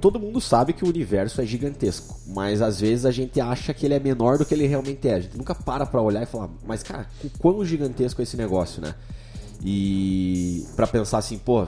todo 0.00 0.18
mundo 0.18 0.40
sabe 0.40 0.72
que 0.72 0.86
o 0.86 0.88
universo 0.88 1.38
é 1.42 1.44
gigantesco, 1.44 2.18
mas 2.28 2.62
às 2.62 2.80
vezes 2.80 3.04
a 3.04 3.10
gente 3.10 3.38
acha 3.42 3.74
que 3.74 3.84
ele 3.84 3.92
é 3.92 4.00
menor 4.00 4.38
do 4.38 4.46
que 4.46 4.54
ele 4.54 4.66
realmente 4.66 5.06
é. 5.06 5.16
A 5.16 5.20
gente 5.20 5.36
nunca 5.36 5.54
para 5.54 5.84
pra 5.84 6.00
olhar 6.00 6.22
e 6.22 6.26
falar, 6.26 6.48
mas 6.66 6.82
cara, 6.82 7.06
o 7.22 7.28
quão 7.38 7.62
gigantesco 7.66 8.22
é 8.22 8.24
esse 8.24 8.38
negócio, 8.38 8.80
né? 8.80 8.94
E 9.62 10.64
pra 10.76 10.86
pensar 10.86 11.18
assim, 11.18 11.36
pô, 11.36 11.66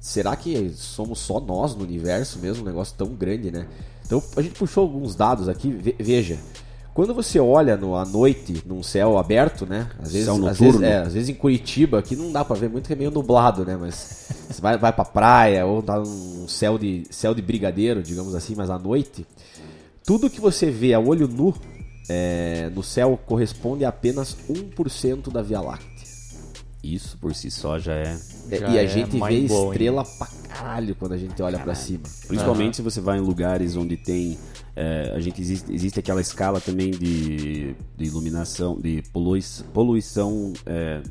será 0.00 0.34
que 0.34 0.70
somos 0.74 1.20
só 1.20 1.38
nós 1.40 1.74
no 1.76 1.84
universo 1.84 2.40
mesmo? 2.40 2.62
Um 2.64 2.66
negócio 2.66 2.96
tão 2.96 3.08
grande, 3.14 3.50
né? 3.52 3.68
Então 4.06 4.20
a 4.36 4.42
gente 4.42 4.58
puxou 4.58 4.82
alguns 4.82 5.14
dados 5.14 5.48
aqui, 5.48 5.70
ve- 5.70 5.94
veja. 6.00 6.36
Quando 6.94 7.14
você 7.14 7.38
olha 7.38 7.76
no, 7.76 7.94
à 7.94 8.04
noite 8.04 8.62
num 8.66 8.82
céu 8.82 9.18
aberto, 9.18 9.64
né? 9.64 9.88
Às 10.00 10.12
vezes, 10.12 10.26
Céu 10.26 10.48
às 10.48 10.58
vezes, 10.58 10.82
é, 10.82 10.98
às 10.98 11.14
vezes 11.14 11.28
em 11.28 11.34
Curitiba, 11.34 11.98
aqui 11.98 12.16
não 12.16 12.32
dá 12.32 12.44
pra 12.44 12.56
ver 12.56 12.68
muito, 12.68 12.86
que 12.86 12.92
é 12.92 12.96
meio 12.96 13.10
nublado, 13.10 13.64
né? 13.64 13.76
Mas 13.76 14.26
você 14.50 14.60
vai, 14.60 14.76
vai 14.76 14.92
pra 14.92 15.04
praia 15.04 15.64
ou 15.64 15.82
tá 15.82 15.98
num 15.98 16.48
céu 16.48 16.76
de, 16.76 17.04
céu 17.10 17.34
de 17.34 17.42
brigadeiro, 17.42 18.02
digamos 18.02 18.34
assim, 18.34 18.54
mas 18.56 18.68
à 18.68 18.78
noite, 18.78 19.26
tudo 20.04 20.28
que 20.28 20.40
você 20.40 20.70
vê 20.70 20.92
a 20.92 20.98
olho 20.98 21.28
nu 21.28 21.54
é, 22.08 22.70
no 22.74 22.82
céu 22.82 23.18
corresponde 23.26 23.84
a 23.84 23.90
apenas 23.90 24.36
1% 24.48 25.30
da 25.30 25.42
Via 25.42 25.60
Láctea. 25.60 25.88
Isso 26.82 27.18
por 27.18 27.34
si 27.34 27.50
só 27.50 27.78
já 27.78 27.92
É, 27.92 28.18
Já 28.50 28.68
e 28.68 28.78
a 28.78 28.82
é 28.82 28.86
gente 28.86 29.18
vê 29.18 29.34
estrela 29.40 30.04
pra 30.04 30.26
caralho 30.48 30.94
quando 30.94 31.12
a 31.12 31.16
gente 31.18 31.40
olha 31.42 31.58
pra 31.58 31.74
cima. 31.74 32.04
Principalmente 32.26 32.76
se 32.76 32.82
você 32.82 33.00
vai 33.00 33.18
em 33.18 33.20
lugares 33.20 33.76
onde 33.76 33.96
tem. 33.96 34.38
é, 34.76 35.12
a 35.14 35.20
gente 35.20 35.40
existe, 35.40 35.72
existe 35.72 35.98
aquela 36.00 36.20
escala 36.20 36.60
também 36.60 36.90
de, 36.90 37.74
de 37.96 38.04
iluminação, 38.04 38.78
de 38.80 39.02
polui, 39.12 39.40
poluição 39.72 40.52
é, 40.64 41.02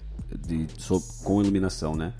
de, 0.48 0.68
so- 0.78 1.02
com 1.24 1.42
iluminação, 1.42 1.96
né? 1.96 2.14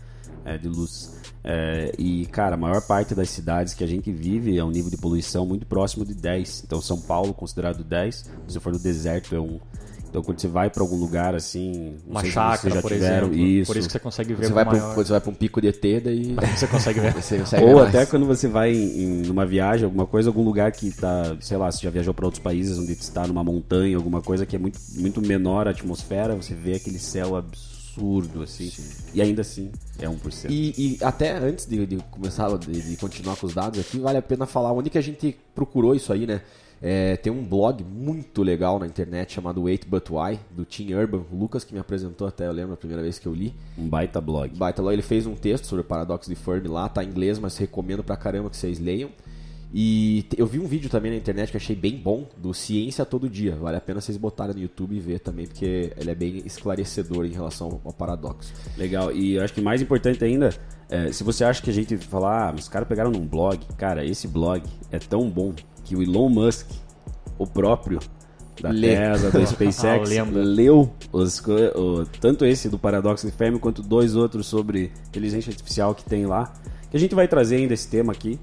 é, 0.46 0.58
de 0.58 0.68
luz. 0.70 1.14
É, 1.44 1.94
e, 1.98 2.26
cara, 2.28 2.56
a 2.56 2.58
maior 2.58 2.82
parte 2.82 3.14
das 3.14 3.30
cidades 3.30 3.74
que 3.74 3.84
a 3.84 3.88
gente 3.88 4.12
vive 4.12 4.58
é 4.58 4.64
um 4.64 4.70
nível 4.72 4.90
de 4.90 4.98
poluição 4.98 5.46
muito 5.46 5.66
próximo 5.66 6.06
de 6.06 6.14
10. 6.14 6.64
Então, 6.66 6.82
São 6.82 7.00
Paulo, 7.00 7.34
considerado 7.34 7.84
10. 7.84 8.16
Se 8.16 8.30
você 8.48 8.60
for 8.60 8.72
no 8.74 8.80
deserto, 8.80 9.36
é 9.36 9.40
um. 9.40 9.60
Então, 10.10 10.24
quando 10.24 10.40
você 10.40 10.48
vai 10.48 10.70
para 10.70 10.82
algum 10.82 10.96
lugar 10.96 11.36
assim. 11.36 11.98
Uma 12.08 12.24
chácara, 12.24 12.76
já 12.76 12.82
por 12.82 12.92
tiveram 12.92 13.28
exemplo. 13.28 13.38
isso. 13.38 13.72
Por 13.72 13.78
isso 13.78 13.88
que 13.88 13.92
você 13.92 14.00
consegue 14.00 14.34
ver 14.34 14.48
Você 14.48 14.54
vai, 14.54 14.66
pro, 14.66 14.78
maior... 14.78 14.96
você 14.96 15.12
vai 15.12 15.22
pra 15.22 15.32
um 15.32 15.34
pico 15.34 15.62
de 15.62 15.68
ET, 15.68 15.82
daí 16.04 16.36
Você 16.56 16.68
consegue 16.68 17.00
ver. 17.00 17.14
você 17.22 17.40
consegue 17.40 17.66
Ou 17.66 17.76
ver 17.76 17.88
até 17.88 18.06
quando 18.06 18.26
você 18.26 18.48
vai 18.48 18.72
em, 18.72 19.04
em 19.04 19.08
numa 19.24 19.46
viagem, 19.46 19.86
alguma 19.86 20.06
coisa, 20.06 20.30
algum 20.30 20.44
lugar 20.44 20.72
que 20.72 20.92
tá, 20.92 21.36
sei 21.42 21.58
lá, 21.58 21.72
você 21.72 21.84
já 21.84 21.90
viajou 21.90 22.14
para 22.14 22.26
outros 22.26 22.42
países 22.42 22.78
onde 22.78 22.94
está 22.94 23.28
numa 23.28 23.44
montanha, 23.44 23.98
alguma 23.98 24.22
coisa 24.22 24.46
que 24.46 24.56
é 24.56 24.60
muito, 24.60 24.80
muito 24.96 25.22
menor 25.22 25.68
a 25.68 25.72
atmosfera, 25.72 26.36
você 26.36 26.54
vê 26.54 26.76
aquele 26.76 27.00
céu 27.00 27.36
absurdo, 27.36 28.44
assim. 28.44 28.72
E 29.14 29.22
ainda 29.22 29.42
assim, 29.42 29.72
é 30.00 30.08
1%. 30.08 30.50
E, 30.50 30.74
e 30.78 31.04
até 31.04 31.38
antes 31.38 31.66
de, 31.66 31.86
de 31.86 31.98
começar, 32.12 32.56
de, 32.58 32.82
de 32.82 32.96
continuar 32.98 33.36
com 33.36 33.48
os 33.48 33.54
dados 33.54 33.80
aqui, 33.80 34.00
vale 34.00 34.18
a 34.18 34.22
pena 34.22 34.46
falar 34.46 34.72
onde 34.72 34.90
que 34.90 34.98
a 34.98 35.02
gente 35.02 35.38
procurou 35.54 35.94
isso 35.94 36.14
aí, 36.14 36.26
né? 36.26 36.42
É, 36.82 37.18
tem 37.18 37.32
um 37.32 37.44
blog 37.44 37.84
muito 37.84 38.44
legal 38.44 38.78
na 38.80 38.86
internet 38.86 39.34
chamado 39.34 39.64
Wait 39.64 39.88
But 39.88 40.10
Why, 40.10 40.40
do 40.52 40.64
Tim 40.64 40.94
Urban, 40.94 41.24
o 41.32 41.36
Lucas 41.36 41.64
que 41.64 41.74
me 41.74 41.80
apresentou 41.80 42.28
até, 42.28 42.48
eu 42.48 42.52
lembro 42.52 42.74
a 42.74 42.78
primeira 42.78 43.02
vez 43.02 43.18
que 43.18 43.28
eu 43.28 43.34
li. 43.34 43.54
Um 43.78 43.88
baita 43.88 44.22
blog. 44.22 44.56
Baita 44.56 44.82
lá, 44.82 44.94
ele 44.94 45.02
fez 45.02 45.26
um 45.26 45.36
texto 45.36 45.66
sobre 45.66 45.82
o 45.82 45.86
paradoxo 45.86 46.30
de 46.30 46.36
Fermi 46.36 46.68
lá, 46.68 46.88
tá 46.88 47.04
em 47.04 47.08
inglês, 47.08 47.40
mas 47.40 47.58
recomendo 47.58 48.04
pra 48.04 48.16
caramba 48.16 48.50
que 48.50 48.58
vocês 48.58 48.80
leiam. 48.80 49.10
E 49.74 50.26
eu 50.38 50.46
vi 50.48 50.60
um 50.60 50.66
vídeo 50.66 50.90
também 50.90 51.12
na 51.12 51.18
internet 51.18 51.52
que 51.52 51.58
achei 51.58 51.76
bem 51.76 51.98
bom, 51.98 52.26
do 52.38 52.54
Ciência 52.54 53.06
Todo 53.06 53.30
Dia. 53.30 53.56
Vale 53.56 53.76
a 53.78 53.82
pena 53.82 54.00
vocês 54.00 54.18
botarem 54.18 54.56
no 54.56 54.62
YouTube 54.62 54.96
e 54.96 55.00
ver 55.00 55.20
também, 55.20 55.46
porque 55.46 55.92
ele 55.98 56.10
é 56.10 56.16
bem 56.16 56.42
esclarecedor 56.46 57.26
em 57.26 57.32
relação 57.32 57.82
ao 57.84 57.92
paradoxo. 57.92 58.54
Legal. 58.78 59.12
E 59.12 59.34
eu 59.36 59.44
acho 59.44 59.54
que 59.54 59.60
mais 59.62 59.82
importante 59.82 60.24
ainda, 60.24 60.50
é, 60.90 61.12
se 61.12 61.22
você 61.24 61.44
acha 61.44 61.62
que 61.62 61.70
a 61.70 61.74
gente 61.74 61.98
fala, 61.98 62.50
ah, 62.50 62.56
os 62.58 62.70
caras 62.70 62.88
pegaram 62.88 63.12
num 63.12 63.28
blog, 63.28 63.60
cara, 63.78 64.06
esse 64.06 64.26
blog 64.28 64.64
é 64.90 65.00
tão 65.00 65.30
bom 65.30 65.54
que 65.84 65.96
o 65.98 66.02
Elon 66.02 66.30
Musk, 66.30 66.70
o 67.38 67.46
próprio 67.46 68.00
da 68.62 68.70
Lê. 68.70 68.96
Tesla, 68.96 69.32
da 69.32 69.46
SpaceX, 69.46 70.10
lenda. 70.10 70.40
leu 70.44 70.92
os, 71.12 71.40
o- 71.46 72.06
tanto 72.22 72.46
esse 72.46 72.70
do 72.70 72.80
Paradoxo 72.80 73.28
de 73.30 73.34
Fermi 73.34 73.60
quanto 73.60 73.82
dois 73.84 74.16
outros 74.16 74.48
sobre 74.48 74.92
inteligência 75.10 75.52
artificial 75.52 75.94
que 75.94 76.06
tem 76.06 76.26
lá. 76.26 76.54
Que 76.90 76.96
a 76.96 77.00
gente 77.00 77.14
vai 77.14 77.28
trazer 77.28 77.58
ainda 77.58 77.74
esse 77.74 77.88
tema 77.90 78.14
aqui. 78.14 78.40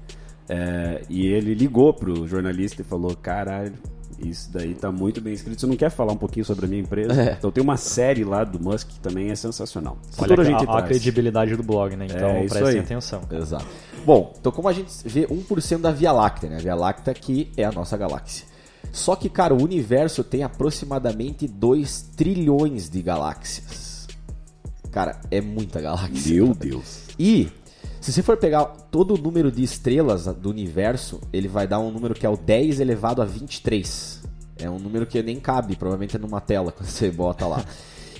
É, 0.47 1.01
e 1.09 1.25
ele 1.27 1.53
ligou 1.53 1.93
pro 1.93 2.27
jornalista 2.27 2.81
e 2.81 2.85
falou: 2.85 3.15
caralho, 3.15 3.73
isso 4.19 4.51
daí 4.51 4.73
tá 4.75 4.91
muito 4.91 5.19
bem 5.19 5.33
escrito. 5.33 5.59
Você 5.59 5.67
não 5.67 5.75
quer 5.75 5.89
falar 5.89 6.13
um 6.13 6.17
pouquinho 6.17 6.45
sobre 6.45 6.65
a 6.65 6.67
minha 6.69 6.81
empresa? 6.81 7.19
É. 7.21 7.33
Então 7.33 7.51
tem 7.51 7.63
uma 7.63 7.77
série 7.77 8.23
lá 8.23 8.43
do 8.43 8.59
Musk 8.59 8.87
que 8.89 8.99
também 8.99 9.31
é 9.31 9.35
sensacional. 9.35 9.97
Olha 10.17 10.35
a, 10.37 10.41
a 10.41 10.43
gente 10.43 10.63
a 10.63 10.67
traz. 10.67 10.85
credibilidade 10.85 11.55
do 11.55 11.63
blog, 11.63 11.95
né? 11.95 12.05
Então 12.09 12.29
É, 12.29 12.39
prestem 12.47 12.67
aí. 12.67 12.79
atenção. 12.79 13.21
Exato. 13.31 13.65
Bom, 14.05 14.33
então 14.39 14.51
como 14.51 14.67
a 14.69 14.73
gente 14.73 14.91
vê 15.05 15.27
1% 15.27 15.79
da 15.81 15.91
Via 15.91 16.11
Láctea, 16.11 16.49
né? 16.49 16.57
A 16.57 16.59
Via 16.59 16.75
Láctea 16.75 17.13
que 17.13 17.51
é 17.57 17.63
a 17.63 17.71
nossa 17.71 17.97
galáxia. 17.97 18.45
Só 18.91 19.15
que, 19.15 19.27
cara, 19.29 19.53
o 19.53 19.61
universo 19.61 20.23
tem 20.23 20.43
aproximadamente 20.43 21.47
2 21.47 22.11
trilhões 22.15 22.87
de 22.89 23.01
galáxias. 23.01 24.07
Cara, 24.91 25.19
é 25.29 25.41
muita 25.41 25.81
galáxia. 25.81 26.33
Meu 26.35 26.53
também. 26.53 26.69
Deus. 26.71 26.99
E 27.19 27.49
se 28.05 28.13
você 28.13 28.21
for 28.21 28.37
pegar 28.37 28.65
todo 28.91 29.15
o 29.15 29.17
número 29.17 29.51
de 29.51 29.63
estrelas 29.63 30.27
do 30.27 30.47
universo, 30.47 31.19
ele 31.33 31.47
vai 31.47 31.65
dar 31.65 31.79
um 31.79 31.89
número 31.89 32.13
que 32.13 32.23
é 32.23 32.29
o 32.29 32.37
10 32.37 32.79
elevado 32.79 33.19
a 33.19 33.25
23. 33.25 34.21
É 34.59 34.69
um 34.69 34.77
número 34.77 35.07
que 35.07 35.23
nem 35.23 35.39
cabe, 35.39 35.75
provavelmente, 35.75 36.15
numa 36.19 36.39
tela 36.39 36.69
quando 36.77 36.87
você 36.87 37.09
bota 37.09 37.47
lá. 37.47 37.65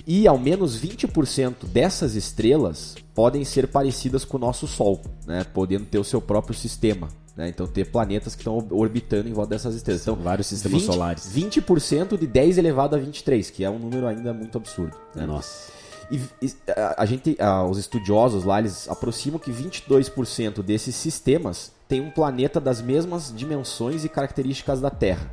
E 0.04 0.26
ao 0.26 0.36
menos 0.38 0.76
20% 0.76 1.66
dessas 1.66 2.16
estrelas 2.16 2.96
podem 3.14 3.44
ser 3.44 3.68
parecidas 3.68 4.24
com 4.24 4.36
o 4.36 4.40
nosso 4.40 4.66
Sol, 4.66 5.00
né? 5.24 5.46
podendo 5.54 5.84
ter 5.84 6.00
o 6.00 6.04
seu 6.04 6.20
próprio 6.20 6.56
sistema. 6.56 7.06
Né? 7.36 7.48
Então 7.50 7.64
ter 7.64 7.84
planetas 7.84 8.34
que 8.34 8.40
estão 8.40 8.66
orbitando 8.72 9.28
em 9.28 9.32
volta 9.32 9.50
dessas 9.50 9.76
estrelas. 9.76 10.02
Então, 10.02 10.16
Vários 10.16 10.48
sistemas 10.48 10.82
solares. 10.82 11.30
20% 11.32 12.18
de 12.18 12.26
10 12.26 12.58
elevado 12.58 12.96
a 12.96 12.98
23, 12.98 13.50
que 13.50 13.62
é 13.62 13.70
um 13.70 13.78
número 13.78 14.08
ainda 14.08 14.34
muito 14.34 14.58
absurdo. 14.58 14.96
Né? 15.14 15.24
Nossa. 15.24 15.75
E, 16.10 16.20
e, 16.40 16.52
a, 16.70 17.02
a 17.02 17.06
gente, 17.06 17.36
a- 17.40 17.64
os 17.64 17.78
estudiosos 17.78 18.44
lá, 18.44 18.58
eles 18.58 18.88
aproximam 18.88 19.38
que 19.38 19.50
22% 19.50 20.62
desses 20.62 20.94
sistemas 20.94 21.72
tem 21.88 22.00
um 22.00 22.10
planeta 22.10 22.60
das 22.60 22.80
mesmas 22.80 23.32
dimensões 23.34 24.04
e 24.04 24.08
características 24.08 24.80
da 24.80 24.90
Terra. 24.90 25.30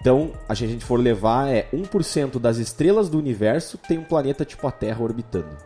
Então, 0.00 0.32
a 0.48 0.54
gente, 0.54 0.84
for 0.84 1.00
levar, 1.00 1.48
é 1.48 1.66
1% 1.72 2.38
das 2.38 2.58
estrelas 2.58 3.08
do 3.08 3.18
universo 3.18 3.78
tem 3.78 3.96
um 3.98 4.04
planeta 4.04 4.44
tipo 4.44 4.66
a 4.66 4.70
Terra 4.70 5.02
orbitando. 5.02 5.56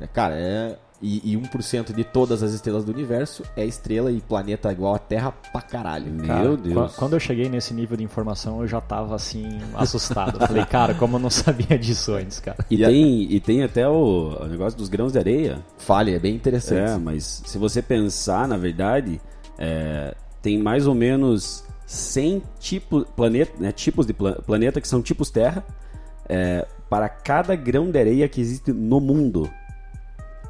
É, 0.00 0.06
cara, 0.06 0.34
é. 0.36 0.76
E, 1.00 1.32
e 1.32 1.36
1% 1.36 1.92
de 1.94 2.02
todas 2.02 2.42
as 2.42 2.52
estrelas 2.52 2.84
do 2.84 2.90
universo 2.92 3.44
é 3.56 3.64
estrela 3.64 4.10
e 4.10 4.20
planeta 4.20 4.72
igual 4.72 4.96
a 4.96 4.98
Terra 4.98 5.30
pra 5.30 5.62
caralho. 5.62 6.12
Cara, 6.26 6.42
Meu 6.42 6.56
Deus. 6.56 6.74
qua- 6.74 6.88
Quando 6.96 7.12
eu 7.12 7.20
cheguei 7.20 7.48
nesse 7.48 7.72
nível 7.72 7.96
de 7.96 8.02
informação, 8.02 8.60
eu 8.62 8.66
já 8.66 8.80
tava 8.80 9.14
assim, 9.14 9.46
assustado. 9.76 10.44
Falei, 10.44 10.64
cara, 10.64 10.94
como 10.94 11.14
eu 11.14 11.20
não 11.20 11.30
sabia 11.30 11.78
disso 11.78 12.12
antes, 12.14 12.40
cara. 12.40 12.58
E, 12.68 12.76
tem, 12.78 13.32
e 13.32 13.38
tem 13.38 13.62
até 13.62 13.88
o, 13.88 14.36
o 14.40 14.46
negócio 14.46 14.76
dos 14.76 14.88
grãos 14.88 15.12
de 15.12 15.20
areia. 15.20 15.64
Fale, 15.78 16.14
é 16.14 16.18
bem 16.18 16.34
interessante. 16.34 16.90
É, 16.90 16.98
mas 16.98 17.42
se 17.46 17.58
você 17.58 17.80
pensar, 17.80 18.48
na 18.48 18.56
verdade, 18.56 19.20
é, 19.56 20.16
tem 20.42 20.58
mais 20.58 20.84
ou 20.88 20.96
menos 20.96 21.62
100 21.86 22.42
tipos, 22.58 23.04
planeta, 23.14 23.52
né, 23.60 23.70
tipos 23.70 24.04
de 24.04 24.12
pla- 24.12 24.32
planeta 24.44 24.80
que 24.80 24.88
são 24.88 25.00
tipos 25.00 25.30
Terra 25.30 25.64
é, 26.28 26.66
para 26.90 27.08
cada 27.08 27.54
grão 27.54 27.88
de 27.88 27.98
areia 28.00 28.28
que 28.28 28.40
existe 28.40 28.72
no 28.72 29.00
mundo. 29.00 29.48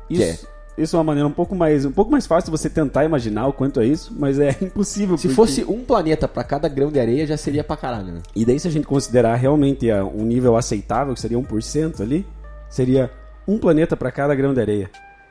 Isso, 0.08 0.46
isso 0.76 0.94
é 0.96 0.98
uma 0.98 1.04
maneira 1.04 1.26
um 1.28 1.32
pouco 1.32 1.54
mais 1.56 1.84
um 1.84 1.90
pouco 1.92 2.10
mais 2.10 2.26
fácil 2.26 2.50
de 2.52 2.58
você 2.58 2.70
tentar 2.70 3.04
imaginar 3.04 3.46
o 3.48 3.52
quanto 3.52 3.80
é 3.80 3.86
isso, 3.86 4.14
mas 4.18 4.38
é 4.38 4.54
impossível. 4.62 5.16
Se 5.18 5.28
porque- 5.28 5.34
fosse 5.34 5.64
um 5.64 5.84
planeta 5.84 6.26
pra 6.28 6.44
cada 6.44 6.68
grão 6.68 6.90
de 6.90 7.00
areia, 7.00 7.26
já 7.26 7.36
seria 7.36 7.64
pra 7.64 7.76
caralho, 7.76 8.12
né? 8.12 8.20
E 8.34 8.44
daí, 8.44 8.58
se 8.60 8.68
a 8.68 8.70
gente 8.70 8.86
considerar 8.86 9.34
realmente 9.34 9.90
ah, 9.90 10.04
um 10.04 10.22
nível 10.24 10.56
aceitável, 10.56 11.14
que 11.14 11.20
seria 11.20 11.38
1% 11.38 12.00
ali, 12.00 12.26
seria 12.68 13.10
um 13.46 13.58
planeta 13.58 13.96
para 13.96 14.10
cada 14.12 14.34
grão 14.34 14.52
de 14.54 14.60
areia. 14.60 14.90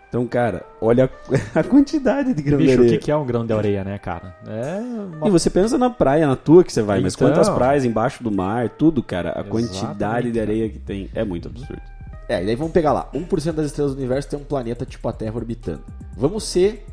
Então, 0.10 0.26
cara, 0.26 0.64
olha 0.82 1.10
a, 1.54 1.62
quantidade 1.68 2.34
de 2.34 2.42
grão 2.42 2.58
de 2.58 2.64
Bicho, 2.64 2.78
o 2.78 2.82
areia. 2.84 2.98
que, 2.98 3.06
que 3.06 3.12
é 3.12 3.16
um 3.18 3.26
grão 3.26 3.46
de 3.46 3.52
areia, 3.54 3.84
né, 3.84 3.98
cara? 3.98 4.38
É 4.48 4.80
uma 5.18 5.28
E 5.28 5.30
você 5.32 5.50
pensa 5.50 5.78
na 5.78 5.90
praia, 5.90 6.26
na 6.26 6.36
tua 6.38 6.64
que 6.64 6.72
você 6.72 6.82
vai, 6.82 7.02
mas 7.02 7.14
Então. 7.14 7.28
quantas 7.28 7.50
praias 7.50 7.84
embaixo 7.84 8.24
do 8.24 8.32
mar, 8.32 8.70
tudo, 8.70 9.04
cara, 9.04 9.30
a 9.32 9.42
Exatamente, 9.42 9.50
quantidade 9.68 10.32
de 10.32 10.40
cara. 10.40 10.50
areia 10.52 10.70
que 10.70 10.80
tem 10.80 11.10
é 11.14 11.26
muito 11.26 11.50
absurdo. 11.50 11.82
É, 12.30 12.44
e 12.44 12.46
daí 12.46 12.56
vamos 12.56 12.74
pegar 12.74 12.92
lá. 12.92 13.10
1% 13.14 13.54
das 13.54 13.68
estrelas 13.68 13.94
do 13.94 13.98
universo 13.98 14.30
tem 14.30 14.40
um 14.40 14.44
planeta 14.44 14.86
tipo 14.86 15.08
a 15.08 15.14
Terra 15.14 15.36
orbitando. 15.36 15.84
Vamos 16.16 16.44
ser 16.44 16.86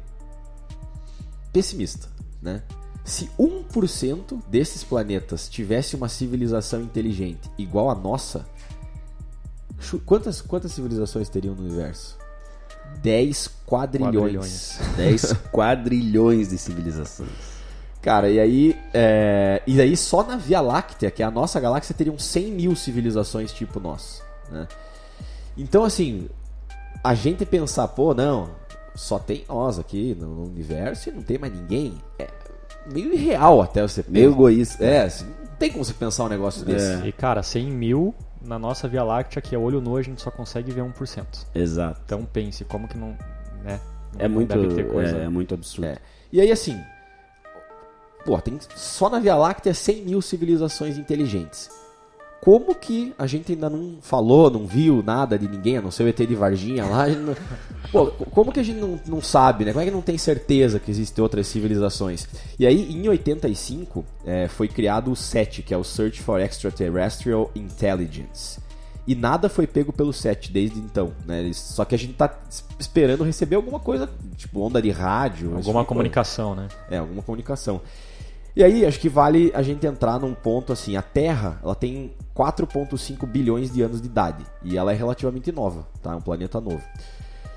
pessimista, 1.52 2.08
né? 2.40 2.62
Se 3.04 3.30
1% 3.38 4.42
desses 4.48 4.82
planetas 4.82 5.48
tivesse 5.48 5.94
uma 5.94 6.08
civilização 6.08 6.80
inteligente 6.80 7.50
igual 7.58 7.90
a 7.90 7.94
nossa, 7.94 8.46
quantas, 10.06 10.40
quantas 10.40 10.72
civilizações 10.72 11.28
teriam 11.28 11.54
no 11.54 11.62
universo? 11.62 12.16
10 13.02 13.50
quadrilhões. 13.66 14.78
Quadrilhões. 14.78 14.78
10 14.96 15.32
quadrilhões 15.52 16.48
de 16.48 16.58
civilizações. 16.58 17.28
Cara, 18.00 18.28
e 18.28 18.38
aí, 18.38 18.78
é, 18.92 19.62
e 19.66 19.80
aí 19.80 19.96
só 19.96 20.22
na 20.22 20.36
Via 20.36 20.60
Láctea, 20.60 21.10
que 21.10 21.22
é 21.22 21.26
a 21.26 21.30
nossa 21.30 21.58
galáxia, 21.58 21.94
teriam 21.94 22.18
100 22.18 22.52
mil 22.52 22.76
civilizações 22.76 23.52
tipo 23.52 23.80
nós, 23.80 24.22
né? 24.50 24.68
Então, 25.56 25.84
assim, 25.84 26.28
a 27.02 27.14
gente 27.14 27.44
pensar, 27.46 27.88
pô, 27.88 28.14
não, 28.14 28.50
só 28.94 29.18
tem 29.18 29.44
nós 29.48 29.78
aqui 29.78 30.16
no, 30.18 30.26
no 30.34 30.44
universo 30.44 31.08
e 31.08 31.12
não 31.12 31.22
tem 31.22 31.38
mais 31.38 31.52
ninguém, 31.52 31.94
é 32.18 32.28
meio 32.92 33.12
irreal 33.14 33.62
até 33.62 33.82
você 33.82 34.04
Meio 34.08 34.26
pensar. 34.30 34.36
egoísta. 34.36 34.84
É, 34.84 35.02
assim, 35.04 35.24
não 35.26 35.56
tem 35.58 35.70
como 35.70 35.84
você 35.84 35.94
pensar 35.94 36.24
um 36.24 36.28
negócio 36.28 36.64
desse. 36.64 37.06
E, 37.06 37.12
cara, 37.12 37.42
100 37.42 37.70
mil 37.70 38.14
na 38.42 38.58
nossa 38.58 38.86
Via 38.86 39.02
Láctea, 39.02 39.40
que 39.40 39.54
é 39.54 39.58
olho 39.58 39.80
nu, 39.80 39.96
a 39.96 40.02
gente 40.02 40.20
só 40.20 40.30
consegue 40.30 40.70
ver 40.70 40.82
1%. 40.82 41.46
Exato. 41.54 42.00
Então 42.04 42.24
pense, 42.24 42.64
como 42.64 42.86
que 42.86 42.96
não. 42.98 43.16
Né, 43.62 43.80
É 44.18 44.28
muito, 44.28 44.52
é, 44.52 45.24
é 45.24 45.28
muito 45.28 45.54
absurdo. 45.54 45.86
É. 45.86 45.96
E 46.30 46.40
aí, 46.40 46.52
assim, 46.52 46.78
pô, 48.24 48.38
tem 48.40 48.58
só 48.76 49.08
na 49.08 49.18
Via 49.18 49.36
Láctea 49.36 49.72
100 49.72 50.02
mil 50.02 50.20
civilizações 50.20 50.98
inteligentes. 50.98 51.70
Como 52.44 52.74
que 52.74 53.14
a 53.18 53.26
gente 53.26 53.52
ainda 53.52 53.70
não 53.70 53.96
falou, 54.02 54.50
não 54.50 54.66
viu 54.66 55.02
nada 55.02 55.38
de 55.38 55.48
ninguém, 55.48 55.78
a 55.78 55.82
não 55.82 55.90
ser 55.90 56.02
o 56.04 56.08
ET 56.08 56.16
de 56.18 56.34
Varginha 56.34 56.84
lá? 56.84 57.06
não- 57.08 57.34
Pô, 57.90 58.06
como 58.32 58.52
que 58.52 58.60
a 58.60 58.62
gente 58.62 58.78
não, 58.80 59.00
não 59.06 59.22
sabe, 59.22 59.64
né? 59.64 59.72
Como 59.72 59.80
é 59.82 59.86
que 59.86 59.90
não 59.90 60.02
tem 60.02 60.18
certeza 60.18 60.78
que 60.80 60.90
existem 60.90 61.22
outras 61.22 61.46
civilizações? 61.46 62.28
E 62.58 62.66
aí, 62.66 62.92
em 62.92 63.08
85, 63.08 64.04
é, 64.26 64.46
foi 64.48 64.68
criado 64.68 65.10
o 65.12 65.16
SET, 65.16 65.62
que 65.62 65.72
é 65.72 65.76
o 65.76 65.84
Search 65.84 66.20
for 66.20 66.40
Extraterrestrial 66.40 67.50
Intelligence. 67.54 68.58
E 69.06 69.14
nada 69.14 69.48
foi 69.50 69.66
pego 69.66 69.92
pelo 69.92 70.12
SET 70.12 70.50
desde 70.50 70.78
então, 70.80 71.12
né? 71.26 71.50
Só 71.52 71.84
que 71.84 71.94
a 71.94 71.98
gente 71.98 72.14
tá 72.14 72.34
es- 72.50 72.64
esperando 72.78 73.22
receber 73.22 73.56
alguma 73.56 73.78
coisa, 73.78 74.08
tipo 74.36 74.60
onda 74.60 74.80
de 74.82 74.90
rádio. 74.90 75.36
esse 75.36 75.44
tipo 75.46 75.56
Alguma 75.56 75.72
coisa. 75.84 75.88
comunicação, 75.88 76.54
né? 76.54 76.68
É, 76.90 76.96
alguma 76.98 77.22
comunicação. 77.22 77.80
E 78.56 78.62
aí, 78.62 78.86
acho 78.86 79.00
que 79.00 79.08
vale 79.08 79.50
a 79.52 79.62
gente 79.62 79.84
entrar 79.84 80.20
num 80.20 80.32
ponto 80.32 80.72
assim, 80.72 80.96
a 80.96 81.02
Terra, 81.02 81.58
ela 81.62 81.74
tem 81.74 82.12
4.5 82.36 83.26
bilhões 83.26 83.72
de 83.72 83.82
anos 83.82 84.00
de 84.00 84.06
idade 84.06 84.44
e 84.62 84.76
ela 84.76 84.92
é 84.92 84.94
relativamente 84.94 85.50
nova, 85.50 85.88
tá? 86.00 86.12
É 86.12 86.16
um 86.16 86.20
planeta 86.20 86.60
novo. 86.60 86.82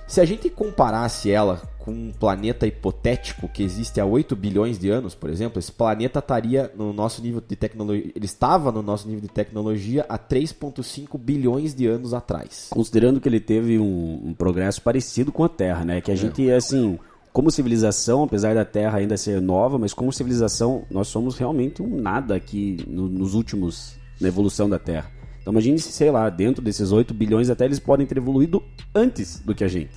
Se 0.08 0.22
a 0.22 0.25
gente 0.25 0.50
comparasse 0.50 1.30
ela 1.30 1.62
com 1.80 1.92
um 1.92 2.12
planeta 2.18 2.66
hipotético 2.66 3.48
que 3.50 3.62
existe 3.62 4.00
há 4.00 4.06
8 4.06 4.36
bilhões 4.38 4.80
de 4.80 4.89
anos, 4.89 5.13
por 5.13 5.30
exemplo, 5.30 5.60
esse 5.60 5.72
planeta 5.72 6.20
estaria 6.20 6.72
no 6.75 6.94
nosso 6.94 7.22
nível 7.22 7.42
de 7.46 7.56
tecnologia, 7.58 8.12
ele 8.16 8.25
estava 8.25 8.72
no 8.72 8.82
nosso 8.82 9.06
nível 9.06 9.22
de 9.22 9.27
tecnologia 9.27 10.06
há 10.08 10.18
3.5 10.18 11.18
bilhões 11.18 11.75
de 11.75 11.86
anos 11.86 12.13
atrás. 12.13 12.68
Considerando 12.70 13.20
que 13.20 13.27
ele 13.27 13.42
teve 13.42 13.77
um, 13.77 14.22
um 14.27 14.34
progresso 14.34 14.82
parecido 14.82 15.32
com 15.32 15.44
a 15.44 15.50
Terra, 15.50 15.84
né? 15.84 16.00
Que 16.00 16.12
a 16.12 16.16
gente, 16.16 16.50
assim, 16.51 16.98
como 17.38 17.51
civilização, 17.51 18.24
apesar 18.24 18.56
da 18.56 18.65
Terra 18.65 18.98
ainda 18.98 19.15
ser 19.15 19.39
nova, 19.39 19.77
mas 19.77 19.94
como 19.94 20.12
civilização, 20.12 20.86
nós 20.89 21.08
somos 21.08 21.38
realmente 21.38 21.84
um 21.84 22.01
nada 22.01 22.34
aqui 22.36 22.77
no- 22.88 23.08
nos 23.08 23.36
últimos, 23.36 23.94
na 24.20 24.27
evolução 24.27 24.67
da 24.67 24.79
Terra. 24.79 25.12
Então 25.39 25.53
imagine 25.53 25.77
se, 25.77 25.91
sei 25.91 26.10
lá, 26.10 26.32
dentro 26.32 26.63
desses 26.63 26.91
8 26.91 27.13
bilhões 27.13 27.51
até 27.51 27.65
eles 27.65 27.79
podem 27.79 28.08
ter 28.08 28.17
evoluído 28.17 28.63
antes 28.96 29.39
do 29.39 29.53
que 29.53 29.63
a 29.63 29.67
gente. 29.67 29.91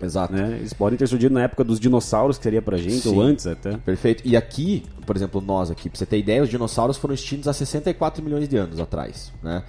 Exato. 0.00 0.32
Né? 0.32 0.58
Eles 0.60 0.72
podem 0.72 0.96
ter 0.96 1.08
surgido 1.08 1.34
na 1.34 1.42
época 1.42 1.64
dos 1.64 1.80
dinossauros, 1.80 2.38
que 2.38 2.44
seria 2.44 2.62
pra 2.62 2.76
gente, 2.76 3.00
Sim. 3.00 3.16
ou 3.16 3.20
antes 3.20 3.48
até. 3.48 3.76
Perfeito. 3.78 4.22
E 4.24 4.36
aqui, 4.36 4.84
por 5.04 5.16
exemplo, 5.16 5.40
nós 5.40 5.72
aqui, 5.72 5.90
pra 5.90 5.98
você 5.98 6.06
ter 6.06 6.18
ideia, 6.20 6.40
os 6.40 6.48
dinossauros 6.48 6.96
foram 6.96 7.14
extintos 7.14 7.48
há 7.48 7.52
64 7.52 8.22
milhões 8.22 8.48
de 8.48 8.56
anos 8.56 8.78
atrás, 8.78 9.32
né? 9.42 9.64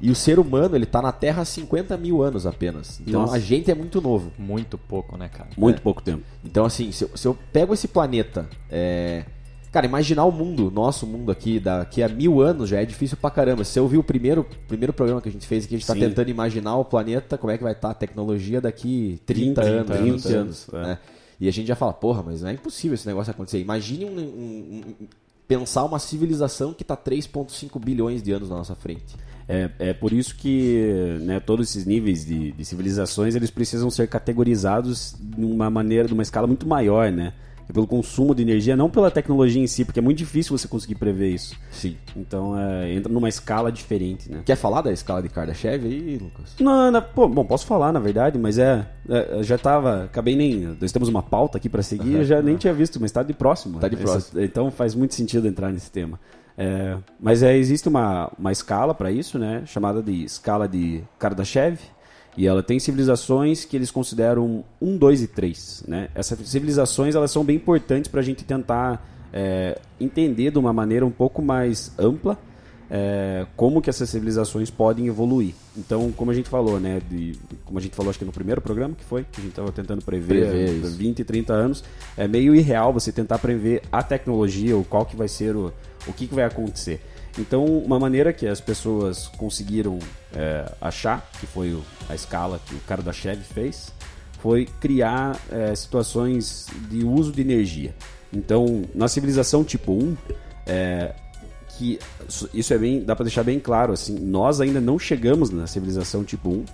E 0.00 0.10
o 0.10 0.14
ser 0.14 0.38
humano, 0.38 0.76
ele 0.76 0.86
tá 0.86 1.00
na 1.00 1.12
Terra 1.12 1.42
há 1.42 1.44
50 1.44 1.96
mil 1.96 2.22
anos 2.22 2.46
apenas. 2.46 3.00
Então 3.00 3.22
Nossa. 3.22 3.36
a 3.36 3.38
gente 3.38 3.70
é 3.70 3.74
muito 3.74 4.00
novo. 4.00 4.30
Muito 4.38 4.76
pouco, 4.76 5.16
né, 5.16 5.28
cara? 5.28 5.50
Muito 5.56 5.80
pouco 5.82 6.02
tempo. 6.02 6.22
Então, 6.44 6.64
assim, 6.64 6.92
se 6.92 7.04
eu, 7.04 7.10
se 7.16 7.26
eu 7.26 7.36
pego 7.52 7.72
esse 7.72 7.88
planeta, 7.88 8.48
é... 8.70 9.24
cara, 9.72 9.86
imaginar 9.86 10.24
o 10.24 10.32
mundo, 10.32 10.70
nosso 10.70 11.06
mundo 11.06 11.32
aqui, 11.32 11.58
daqui 11.58 12.02
a 12.02 12.08
mil 12.08 12.40
anos 12.42 12.68
já 12.68 12.80
é 12.80 12.84
difícil 12.84 13.16
pra 13.16 13.30
caramba. 13.30 13.64
Se 13.64 13.78
eu 13.78 13.88
vi 13.88 13.96
o 13.96 14.02
primeiro, 14.02 14.46
primeiro 14.68 14.92
programa 14.92 15.20
que 15.22 15.28
a 15.28 15.32
gente 15.32 15.46
fez 15.46 15.64
aqui, 15.64 15.74
a 15.74 15.78
gente 15.78 15.86
tá 15.86 15.94
Sim. 15.94 16.00
tentando 16.00 16.28
imaginar 16.28 16.76
o 16.76 16.84
planeta, 16.84 17.38
como 17.38 17.50
é 17.50 17.56
que 17.56 17.64
vai 17.64 17.72
estar 17.72 17.90
a 17.90 17.94
tecnologia 17.94 18.60
daqui 18.60 19.20
30, 19.24 19.62
30 19.62 19.62
anos, 19.62 19.86
30 19.86 20.02
20 20.02 20.12
anos. 20.12 20.26
anos, 20.34 20.68
é. 20.74 20.82
né? 20.88 20.98
E 21.38 21.48
a 21.48 21.52
gente 21.52 21.66
já 21.66 21.76
fala, 21.76 21.92
porra, 21.92 22.22
mas 22.22 22.40
não 22.42 22.48
é 22.48 22.52
impossível 22.54 22.94
esse 22.94 23.06
negócio 23.06 23.30
acontecer. 23.30 23.58
Imagine 23.60 24.06
um, 24.06 24.18
um- 24.18 24.84
um- 25.02 25.06
pensar 25.46 25.84
uma 25.84 25.98
civilização 25.98 26.72
que 26.72 26.84
tá 26.84 26.96
3,5 26.96 27.78
bilhões 27.82 28.22
de 28.22 28.32
anos 28.32 28.50
na 28.50 28.56
nossa 28.56 28.74
frente. 28.74 29.16
É, 29.48 29.70
é 29.78 29.92
por 29.92 30.12
isso 30.12 30.34
que 30.34 31.18
né, 31.22 31.38
todos 31.38 31.70
esses 31.70 31.86
níveis 31.86 32.24
de, 32.24 32.50
de 32.50 32.64
civilizações 32.64 33.36
eles 33.36 33.50
precisam 33.50 33.88
ser 33.90 34.08
categorizados 34.08 35.14
de 35.20 35.44
uma 35.44 35.70
maneira, 35.70 36.08
de 36.08 36.14
uma 36.14 36.22
escala 36.22 36.46
muito 36.46 36.66
maior, 36.66 37.12
né? 37.12 37.32
É 37.68 37.72
Pelo 37.72 37.86
consumo 37.86 38.34
de 38.34 38.42
energia, 38.42 38.76
não 38.76 38.88
pela 38.88 39.10
tecnologia 39.10 39.60
em 39.62 39.66
si, 39.66 39.84
porque 39.84 39.98
é 39.98 40.02
muito 40.02 40.18
difícil 40.18 40.56
você 40.56 40.68
conseguir 40.68 40.94
prever 40.94 41.30
isso. 41.34 41.56
Sim. 41.70 41.96
Então 42.16 42.58
é, 42.58 42.92
entra 42.94 43.12
numa 43.12 43.28
escala 43.28 43.72
diferente, 43.72 44.30
né? 44.30 44.42
Quer 44.44 44.56
falar 44.56 44.82
da 44.82 44.92
escala 44.92 45.20
de 45.22 45.28
Kardashev 45.28 45.84
aí, 45.84 46.18
Lucas? 46.18 46.54
Não, 46.60 46.90
não, 46.90 47.02
pô, 47.02 47.28
bom, 47.28 47.44
posso 47.44 47.66
falar 47.66 47.92
na 47.92 47.98
verdade, 47.98 48.38
mas 48.38 48.56
é, 48.58 48.86
é, 49.08 49.42
já 49.42 49.58
tava, 49.58 50.04
acabei 50.04 50.36
nem, 50.36 50.76
nós 50.80 50.92
temos 50.92 51.08
uma 51.08 51.22
pauta 51.22 51.58
aqui 51.58 51.68
pra 51.68 51.82
seguir, 51.82 52.14
eu 52.14 52.24
já 52.24 52.40
nem 52.40 52.56
tinha 52.56 52.72
visto, 52.72 53.00
mas 53.00 53.10
tá 53.10 53.22
de 53.22 53.32
próximo. 53.32 53.78
Tá 53.80 53.88
de 53.88 53.96
Essa- 53.96 54.04
próximo. 54.04 54.40
então 54.40 54.70
faz 54.70 54.94
muito 54.94 55.14
sentido 55.14 55.48
entrar 55.48 55.72
nesse 55.72 55.90
tema. 55.90 56.20
É, 56.58 56.96
mas 57.20 57.42
é, 57.42 57.54
existe 57.56 57.86
uma, 57.88 58.32
uma 58.38 58.50
escala 58.50 58.94
para 58.94 59.10
isso, 59.10 59.38
né, 59.38 59.62
chamada 59.66 60.02
de 60.02 60.24
escala 60.24 60.66
de 60.66 61.02
Kardashev, 61.18 61.78
e 62.36 62.46
ela 62.46 62.62
tem 62.62 62.78
civilizações 62.78 63.64
que 63.64 63.76
eles 63.76 63.90
consideram 63.90 64.64
1, 64.80 64.96
2 64.96 65.22
e 65.22 65.26
3, 65.26 65.84
né? 65.88 66.08
Essas 66.14 66.38
civilizações, 66.48 67.14
elas 67.14 67.30
são 67.30 67.44
bem 67.44 67.56
importantes 67.56 68.08
pra 68.10 68.20
gente 68.22 68.44
tentar 68.44 69.06
é, 69.32 69.78
entender 70.00 70.50
de 70.50 70.58
uma 70.58 70.72
maneira 70.72 71.04
um 71.06 71.10
pouco 71.10 71.40
mais 71.40 71.92
ampla 71.98 72.38
é, 72.90 73.46
como 73.56 73.82
que 73.82 73.90
essas 73.90 74.08
civilizações 74.08 74.70
podem 74.70 75.06
evoluir. 75.06 75.54
Então, 75.76 76.12
como 76.12 76.30
a 76.30 76.34
gente 76.34 76.48
falou, 76.48 76.78
né, 76.78 77.00
de, 77.08 77.32
como 77.64 77.78
a 77.78 77.82
gente 77.82 77.96
falou 77.96 78.10
acho 78.10 78.18
que 78.18 78.24
no 78.24 78.32
primeiro 78.32 78.60
programa 78.60 78.94
que 78.94 79.04
foi, 79.04 79.24
que 79.24 79.40
a 79.40 79.42
gente 79.42 79.50
estava 79.50 79.72
tentando 79.72 80.04
prever, 80.04 80.46
Prever 80.48 80.68
há 80.68 80.72
isso. 80.72 80.96
20, 80.96 81.24
30 81.24 81.52
anos, 81.52 81.84
é 82.16 82.28
meio 82.28 82.54
irreal 82.54 82.92
você 82.92 83.10
tentar 83.10 83.38
prever 83.38 83.82
a 83.90 84.02
tecnologia, 84.02 84.76
ou 84.76 84.84
qual 84.84 85.04
que 85.04 85.16
vai 85.16 85.28
ser 85.28 85.56
o, 85.56 85.72
o 86.06 86.12
que, 86.12 86.26
que 86.26 86.34
vai 86.34 86.44
acontecer. 86.44 87.00
Então, 87.38 87.64
uma 87.64 87.98
maneira 87.98 88.32
que 88.32 88.46
as 88.46 88.60
pessoas 88.60 89.28
conseguiram 89.36 89.98
é, 90.34 90.70
achar, 90.80 91.28
que 91.40 91.46
foi 91.46 91.72
o- 91.72 91.82
a 92.08 92.14
escala 92.14 92.60
que 92.66 92.74
o 92.74 92.80
cara 92.80 93.02
da 93.02 93.12
Chevy 93.12 93.42
fez, 93.44 93.92
foi 94.42 94.66
criar 94.80 95.38
é, 95.50 95.74
situações 95.74 96.66
de 96.90 97.04
uso 97.04 97.32
de 97.32 97.40
energia. 97.40 97.94
Então, 98.32 98.82
na 98.94 99.08
civilização 99.08 99.64
tipo 99.64 99.92
1, 99.92 100.16
é, 100.66 101.14
que 101.76 101.98
isso- 102.52 102.74
é 102.74 102.78
bem, 102.78 103.02
dá 103.04 103.14
para 103.16 103.24
deixar 103.24 103.42
bem 103.42 103.58
claro 103.60 103.92
assim, 103.92 104.18
nós 104.18 104.60
ainda 104.60 104.80
não 104.80 104.98
chegamos 104.98 105.50
na 105.50 105.66
civilização 105.66 106.24
tipo 106.24 106.48
1. 106.50 106.64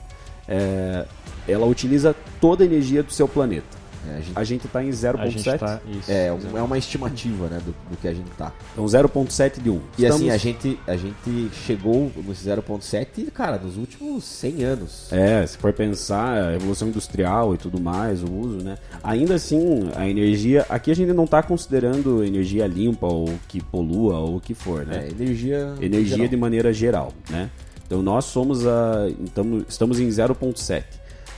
é, 0.49 1.07
ela 1.47 1.67
utiliza 1.67 2.15
toda 2.41 2.65
a 2.65 2.67
energia 2.67 3.01
do 3.03 3.13
seu 3.13 3.29
planeta. 3.29 3.82
É, 4.09 4.15
a 4.17 4.21
gente- 4.21 4.33
A 4.38 4.45
gente 4.45 4.67
está 4.67 4.83
em 4.83 4.88
A 4.88 4.93
gente 4.93 5.03
0.7. 5.45 5.59
tá. 5.59 5.81
Isso. 5.88 6.11
É, 6.11 6.27
é 6.27 6.62
uma 6.62 6.77
estimativa, 6.79 7.47
né, 7.49 7.59
do, 7.65 7.73
do 7.91 7.97
que 8.01 8.09
a 8.09 8.12
gente 8.15 8.31
tá. 8.33 8.53
Então 8.73 8.85
0.7 8.87 9.61
de 9.61 9.71
1. 9.71 9.81
E 9.99 10.07
assim, 10.07 10.31
a 10.31 10.37
gente, 10.37 10.79
a 10.87 10.97
gente 10.97 11.51
chegou 11.65 12.11
nesse 12.27 12.45
0.7, 12.45 13.31
cara, 13.31 13.59
nos 13.59 13.77
últimos 13.77 14.25
100 14.25 14.65
anos. 14.65 15.12
É, 15.12 15.47
se 15.47 15.57
for 15.59 15.73
pensar 15.73 16.49
a 16.49 16.55
evolução 16.55 16.88
industrial 16.88 17.55
e 17.55 17.59
tudo 17.59 17.81
mais, 17.81 18.23
o 18.23 18.31
uso, 18.33 18.59
né? 18.59 18.77
Ainda 19.03 19.35
assim, 19.35 19.91
a 19.95 20.09
energia. 20.09 20.67
Aqui 20.69 20.91
a 20.91 20.95
gente 20.95 21.12
não 21.12 21.25
está 21.25 21.43
considerando 21.43 22.25
energia 22.25 22.67
limpa 22.67 23.07
ou 23.07 23.29
que 23.49 23.62
polua 23.62 24.19
ou 24.19 24.37
o 24.37 24.41
que 24.41 24.55
for, 24.55 24.85
né? 24.87 25.07
É, 25.07 25.11
energia. 25.11 25.75
energia 25.81 26.17
geral. 26.17 26.29
de 26.29 26.37
maneira 26.37 26.73
geral, 26.73 27.12
né? 27.31 27.51
Então 27.87 28.01
nós 28.03 28.25
somos 28.25 28.67
a 28.67 29.09
então, 29.21 29.65
estamos 29.69 30.01
em 30.01 30.09
0.7. 30.09 30.85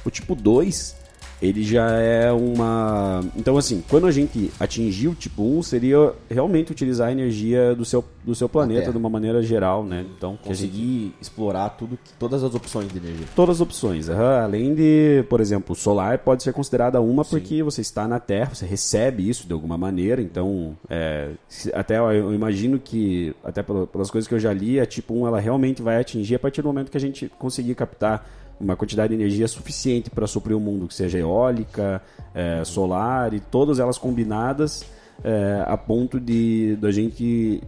O 0.04 0.10
tipo 0.10 0.34
2, 0.34 0.94
ele 1.42 1.62
já 1.62 1.90
é 2.00 2.30
uma 2.32 3.20
Então 3.36 3.56
assim, 3.58 3.82
quando 3.88 4.06
a 4.06 4.10
gente 4.10 4.50
atingir 4.58 5.08
o 5.08 5.14
tipo 5.14 5.42
1, 5.42 5.62
seria 5.62 6.12
realmente 6.30 6.72
utilizar 6.72 7.08
a 7.08 7.12
energia 7.12 7.74
do 7.74 7.84
seu 7.84 8.04
do 8.24 8.34
seu 8.34 8.48
planeta 8.48 8.90
de 8.90 8.96
uma 8.96 9.10
maneira 9.10 9.42
geral, 9.42 9.84
né? 9.84 10.06
Então, 10.16 10.30
a 10.30 10.54
gente 10.54 10.64
Conseguir 10.64 11.14
explorar 11.20 11.68
tudo, 11.70 11.98
todas 12.18 12.42
as 12.42 12.54
opções 12.54 12.90
de 12.90 12.96
energia. 12.96 13.26
todas 13.36 13.56
as 13.56 13.60
opções. 13.60 14.08
aham. 14.08 14.42
Além 14.44 14.74
de, 14.74 15.22
por 15.28 15.42
exemplo, 15.42 15.74
o 15.74 15.76
solar 15.76 16.16
pode 16.20 16.42
ser 16.42 16.54
considerada 16.54 16.98
uma 17.02 17.22
porque 17.22 17.62
você 17.62 17.82
está 17.82 18.08
na 18.08 18.18
Terra, 18.18 18.54
você 18.54 18.64
recebe 18.64 19.28
isso 19.28 19.46
de 19.46 19.52
alguma 19.52 19.76
maneira. 19.76 20.22
Então, 20.22 20.74
é, 20.88 21.32
até 21.74 21.98
eu, 21.98 22.32
imagino 22.32 22.78
que, 22.78 23.34
até 23.44 23.62
pela- 23.62 23.86
pelas 23.86 24.10
coisas 24.10 24.26
que 24.26 24.34
eu 24.34 24.38
já 24.40 24.54
li, 24.54 24.80
a 24.80 24.86
tipo 24.86 25.12
1 25.12 25.26
ela 25.26 25.38
realmente 25.38 25.82
vai 25.82 26.00
atingir 26.00 26.36
a 26.36 26.38
partir 26.38 26.62
do 26.62 26.68
momento 26.68 26.90
que 26.90 26.96
a 26.96 27.00
gente 27.00 27.30
conseguir 27.38 27.74
captar 27.74 28.26
uma 28.60 28.76
quantidade 28.76 29.14
de 29.14 29.20
energia 29.20 29.48
suficiente 29.48 30.10
para 30.10 30.26
suprir 30.26 30.56
o 30.56 30.60
mundo, 30.60 30.86
que 30.86 30.94
seja 30.94 31.18
eólica, 31.18 32.02
é, 32.34 32.62
solar 32.64 33.34
e 33.34 33.40
todas 33.40 33.78
elas 33.78 33.98
combinadas 33.98 34.84
é, 35.22 35.64
a 35.66 35.76
ponto 35.76 36.18
de 36.18 36.76
da 36.76 36.90
gente 36.90 37.62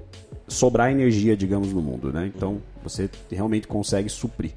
sobrar 0.49 0.91
energia, 0.91 1.37
digamos, 1.37 1.73
no 1.73 1.83
mundo, 1.83 2.13
né? 2.13 2.31
Então, 2.35 2.61
você 2.83 3.11
realmente 3.31 3.67
consegue 3.67 4.09
suprir. 4.09 4.53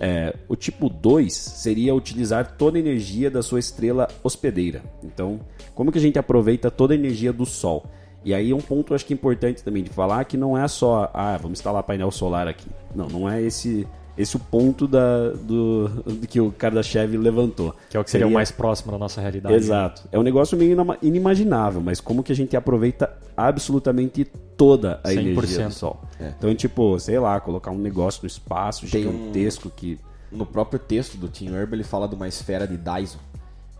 É, 0.00 0.34
o 0.48 0.56
tipo 0.56 0.88
2 0.88 1.32
seria 1.32 1.94
utilizar 1.94 2.56
toda 2.56 2.78
a 2.78 2.80
energia 2.80 3.30
da 3.30 3.42
sua 3.42 3.58
estrela 3.58 4.08
hospedeira. 4.22 4.82
Então, 5.02 5.40
como 5.74 5.92
que 5.92 5.98
a 5.98 6.00
gente 6.00 6.18
aproveita 6.18 6.70
toda 6.70 6.94
a 6.94 6.96
energia 6.96 7.32
do 7.32 7.44
Sol? 7.44 7.84
E 8.24 8.32
aí 8.32 8.54
um 8.54 8.60
ponto 8.60 8.94
acho 8.94 9.04
que 9.04 9.12
importante 9.12 9.64
também 9.64 9.82
de 9.82 9.90
falar 9.90 10.24
que 10.24 10.36
não 10.36 10.56
é 10.56 10.66
só, 10.68 11.10
ah, 11.12 11.36
vamos 11.36 11.58
instalar 11.58 11.82
painel 11.82 12.10
solar 12.10 12.46
aqui. 12.46 12.68
Não, 12.94 13.08
não 13.08 13.28
é 13.28 13.42
esse 13.42 13.86
esse 14.16 14.36
o 14.36 14.38
ponto 14.38 14.86
da, 14.86 15.30
do, 15.30 15.88
do 15.88 16.26
que 16.26 16.40
o 16.40 16.52
Kardashev 16.52 17.16
levantou. 17.16 17.74
Que 17.88 17.96
é 17.96 18.00
o 18.00 18.04
que 18.04 18.10
seria, 18.10 18.26
o 18.26 18.30
mais 18.30 18.50
próximo 18.50 18.92
da 18.92 18.98
nossa 18.98 19.20
realidade. 19.20 19.54
Exato. 19.54 20.02
É 20.12 20.18
um 20.18 20.22
negócio 20.22 20.56
meio 20.58 20.76
inimaginável, 21.00 21.80
mas 21.80 22.00
como 22.00 22.22
que 22.22 22.32
a 22.32 22.36
gente 22.36 22.56
aproveita 22.56 23.10
absolutamente 23.36 24.24
toda 24.56 25.00
a 25.02 25.08
100%. 25.10 25.18
energia 25.18 25.66
do 25.68 25.72
Sol. 25.74 26.00
Então, 26.20 26.54
tipo, 26.54 26.98
sei 27.00 27.18
lá, 27.18 27.40
colocar 27.40 27.70
um 27.70 27.78
negócio 27.78 28.20
no 28.22 28.26
espaço 28.26 28.86
Tem 28.90 29.06
um- 29.06 29.12
gigantesco 29.12 29.70
que... 29.70 29.98
No 30.30 30.46
próprio 30.46 30.78
texto 30.78 31.16
do 31.18 31.28
Tim 31.28 31.50
Urban, 31.50 31.76
ele 31.76 31.84
fala 31.84 32.08
de 32.08 32.14
uma 32.14 32.26
esfera 32.26 32.66
de 32.66 32.76
Dyson. 32.78 33.18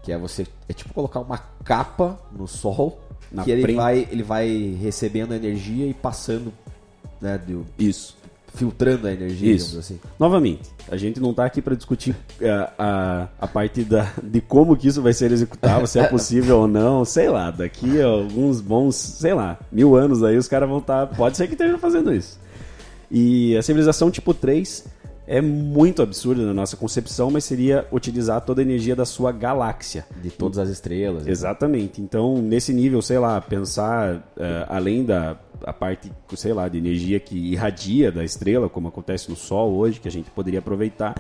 Que 0.03 0.13
é 0.13 0.19
você. 0.19 0.47
É 0.69 0.73
tipo 0.75 0.93
colocar 0.93 1.21
uma 1.21 1.39
capa 1.65 2.19
no 2.31 2.47
sol. 2.47 3.01
Na 3.31 3.43
que 3.45 3.51
ele 3.51 3.63
frente. 3.63 3.77
vai, 3.77 4.09
ele 4.11 4.23
vai 4.23 4.77
recebendo 4.79 5.33
energia 5.33 5.87
e 5.87 5.95
passando. 5.95 6.53
Né, 7.21 7.39
do- 7.39 7.65
Isso. 7.79 8.17
Filtrando 8.55 9.07
a 9.07 9.13
energia, 9.13 9.53
Isso. 9.53 9.67
digamos 9.67 9.87
assim. 9.87 10.01
Novamente, 10.19 10.71
a 10.91 10.97
gente 10.97 11.21
não 11.21 11.33
tá 11.33 11.45
aqui 11.45 11.63
para 11.63 11.75
discutir 11.75 12.15
a, 12.43 12.73
a, 12.79 13.29
a 13.41 13.49
parte 13.49 13.83
da, 13.83 14.13
de 14.23 14.41
como 14.41 14.77
que 14.77 14.89
isso 14.89 15.01
vai 15.01 15.13
ser 15.13 15.33
executável, 15.33 15.87
se 15.87 15.99
é 15.99 16.07
possível 16.07 16.61
ou 16.61 16.69
não, 16.69 17.05
sei 17.05 17.29
lá, 17.29 17.51
daqui 17.51 18.01
a 18.01 18.07
alguns 18.07 18.61
bons, 18.61 18.95
sei 18.97 19.35
lá, 19.35 19.59
mil 19.71 19.97
anos 19.97 20.23
aí 20.23 20.37
os 20.37 20.49
caras 20.49 20.69
vão 20.69 20.79
estar, 20.79 21.07
pode 21.09 21.37
ser 21.37 21.47
que 21.47 21.55
estejam 21.55 21.79
fazendo 21.79 22.13
isso. 22.13 22.39
E 23.11 23.57
a 23.57 23.63
civilização 23.63 24.11
tipo 24.11 24.33
3 24.33 24.87
é 25.27 25.41
muito 25.41 26.03
absurda 26.03 26.45
na 26.45 26.53
nossa 26.53 26.77
concepção, 26.77 27.31
mas 27.31 27.45
seria 27.45 27.87
utilizar 27.93 28.41
toda 28.41 28.61
a 28.61 28.65
energia 28.65 28.97
da 28.97 29.05
sua 29.05 29.31
galáxia. 29.33 30.05
De 30.21 30.31
todas 30.31 30.59
as 30.59 30.69
estrelas. 30.69 31.27
Exatamente. 31.27 32.01
Então, 32.01 32.41
nesse 32.43 32.73
nível, 32.73 33.01
sei 33.01 33.19
lá, 33.19 33.41
pensar 33.41 34.23
eh, 34.37 34.67
além 34.69 35.05
da 35.05 35.37
a 35.65 35.73
parte, 35.73 36.11
sei 36.37 36.53
lá, 36.53 36.69
de 36.69 36.79
energia 36.79 37.19
que 37.21 37.37
irradia 37.37 38.11
da 38.11 38.25
estrela, 38.25 38.69
como 38.69 38.89
acontece 38.89 39.31
no 39.31 39.37
Sol 39.37 39.73
hoje, 39.73 40.01
que 40.01 40.09
a 40.09 40.11
gente 40.11 40.31
poderia 40.31 40.61
aproveitar, 40.61 41.15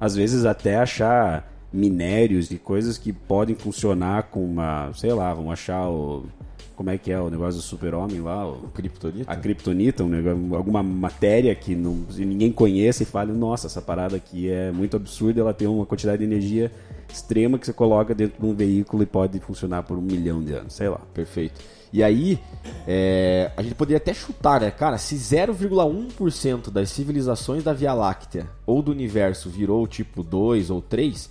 às 0.00 0.14
vezes 0.14 0.44
até 0.44 0.76
achar 0.76 1.50
minérios 1.72 2.50
e 2.50 2.58
coisas 2.58 2.98
que 2.98 3.12
podem 3.12 3.54
funcionar 3.54 4.24
com 4.24 4.44
uma, 4.44 4.92
sei 4.94 5.12
lá, 5.12 5.32
vamos 5.32 5.52
achar 5.52 5.88
o 5.88 6.26
como 6.74 6.90
é 6.90 6.98
que 6.98 7.12
é 7.12 7.20
o 7.20 7.30
negócio 7.30 7.60
do 7.60 7.62
super-homem 7.62 8.20
lá? 8.20 8.48
O, 8.48 8.68
Kryptonita? 8.74 9.30
A 9.30 9.36
Kryptonita, 9.36 10.02
um 10.02 10.08
negócio, 10.08 10.56
alguma 10.56 10.82
matéria 10.82 11.54
que 11.54 11.74
não, 11.74 12.04
ninguém 12.16 12.50
conhece 12.50 13.04
e 13.04 13.06
fala, 13.06 13.32
nossa, 13.32 13.66
essa 13.66 13.80
parada 13.80 14.16
aqui 14.16 14.50
é 14.50 14.72
muito 14.72 14.96
absurda, 14.96 15.40
ela 15.40 15.54
tem 15.54 15.68
uma 15.68 15.86
quantidade 15.86 16.18
de 16.18 16.24
energia 16.24 16.72
extrema 17.12 17.58
que 17.58 17.66
você 17.66 17.72
coloca 17.72 18.14
dentro 18.14 18.40
de 18.40 18.46
um 18.46 18.54
veículo 18.54 19.02
e 19.02 19.06
pode 19.06 19.38
funcionar 19.40 19.82
por 19.82 19.98
um 19.98 20.02
milhão 20.02 20.42
de 20.42 20.54
anos, 20.54 20.74
sei 20.74 20.88
lá. 20.88 21.00
Perfeito. 21.12 21.60
E 21.92 22.02
aí, 22.02 22.38
é, 22.86 23.50
a 23.54 23.62
gente 23.62 23.74
poderia 23.74 23.98
até 23.98 24.14
chutar, 24.14 24.62
né? 24.62 24.70
Cara, 24.70 24.96
se 24.96 25.14
0,1% 25.14 26.70
das 26.70 26.88
civilizações 26.88 27.62
da 27.62 27.74
Via 27.74 27.92
Láctea 27.92 28.48
ou 28.64 28.80
do 28.80 28.90
universo 28.90 29.50
virou 29.50 29.86
tipo 29.86 30.22
2 30.22 30.70
ou 30.70 30.80
3, 30.80 31.28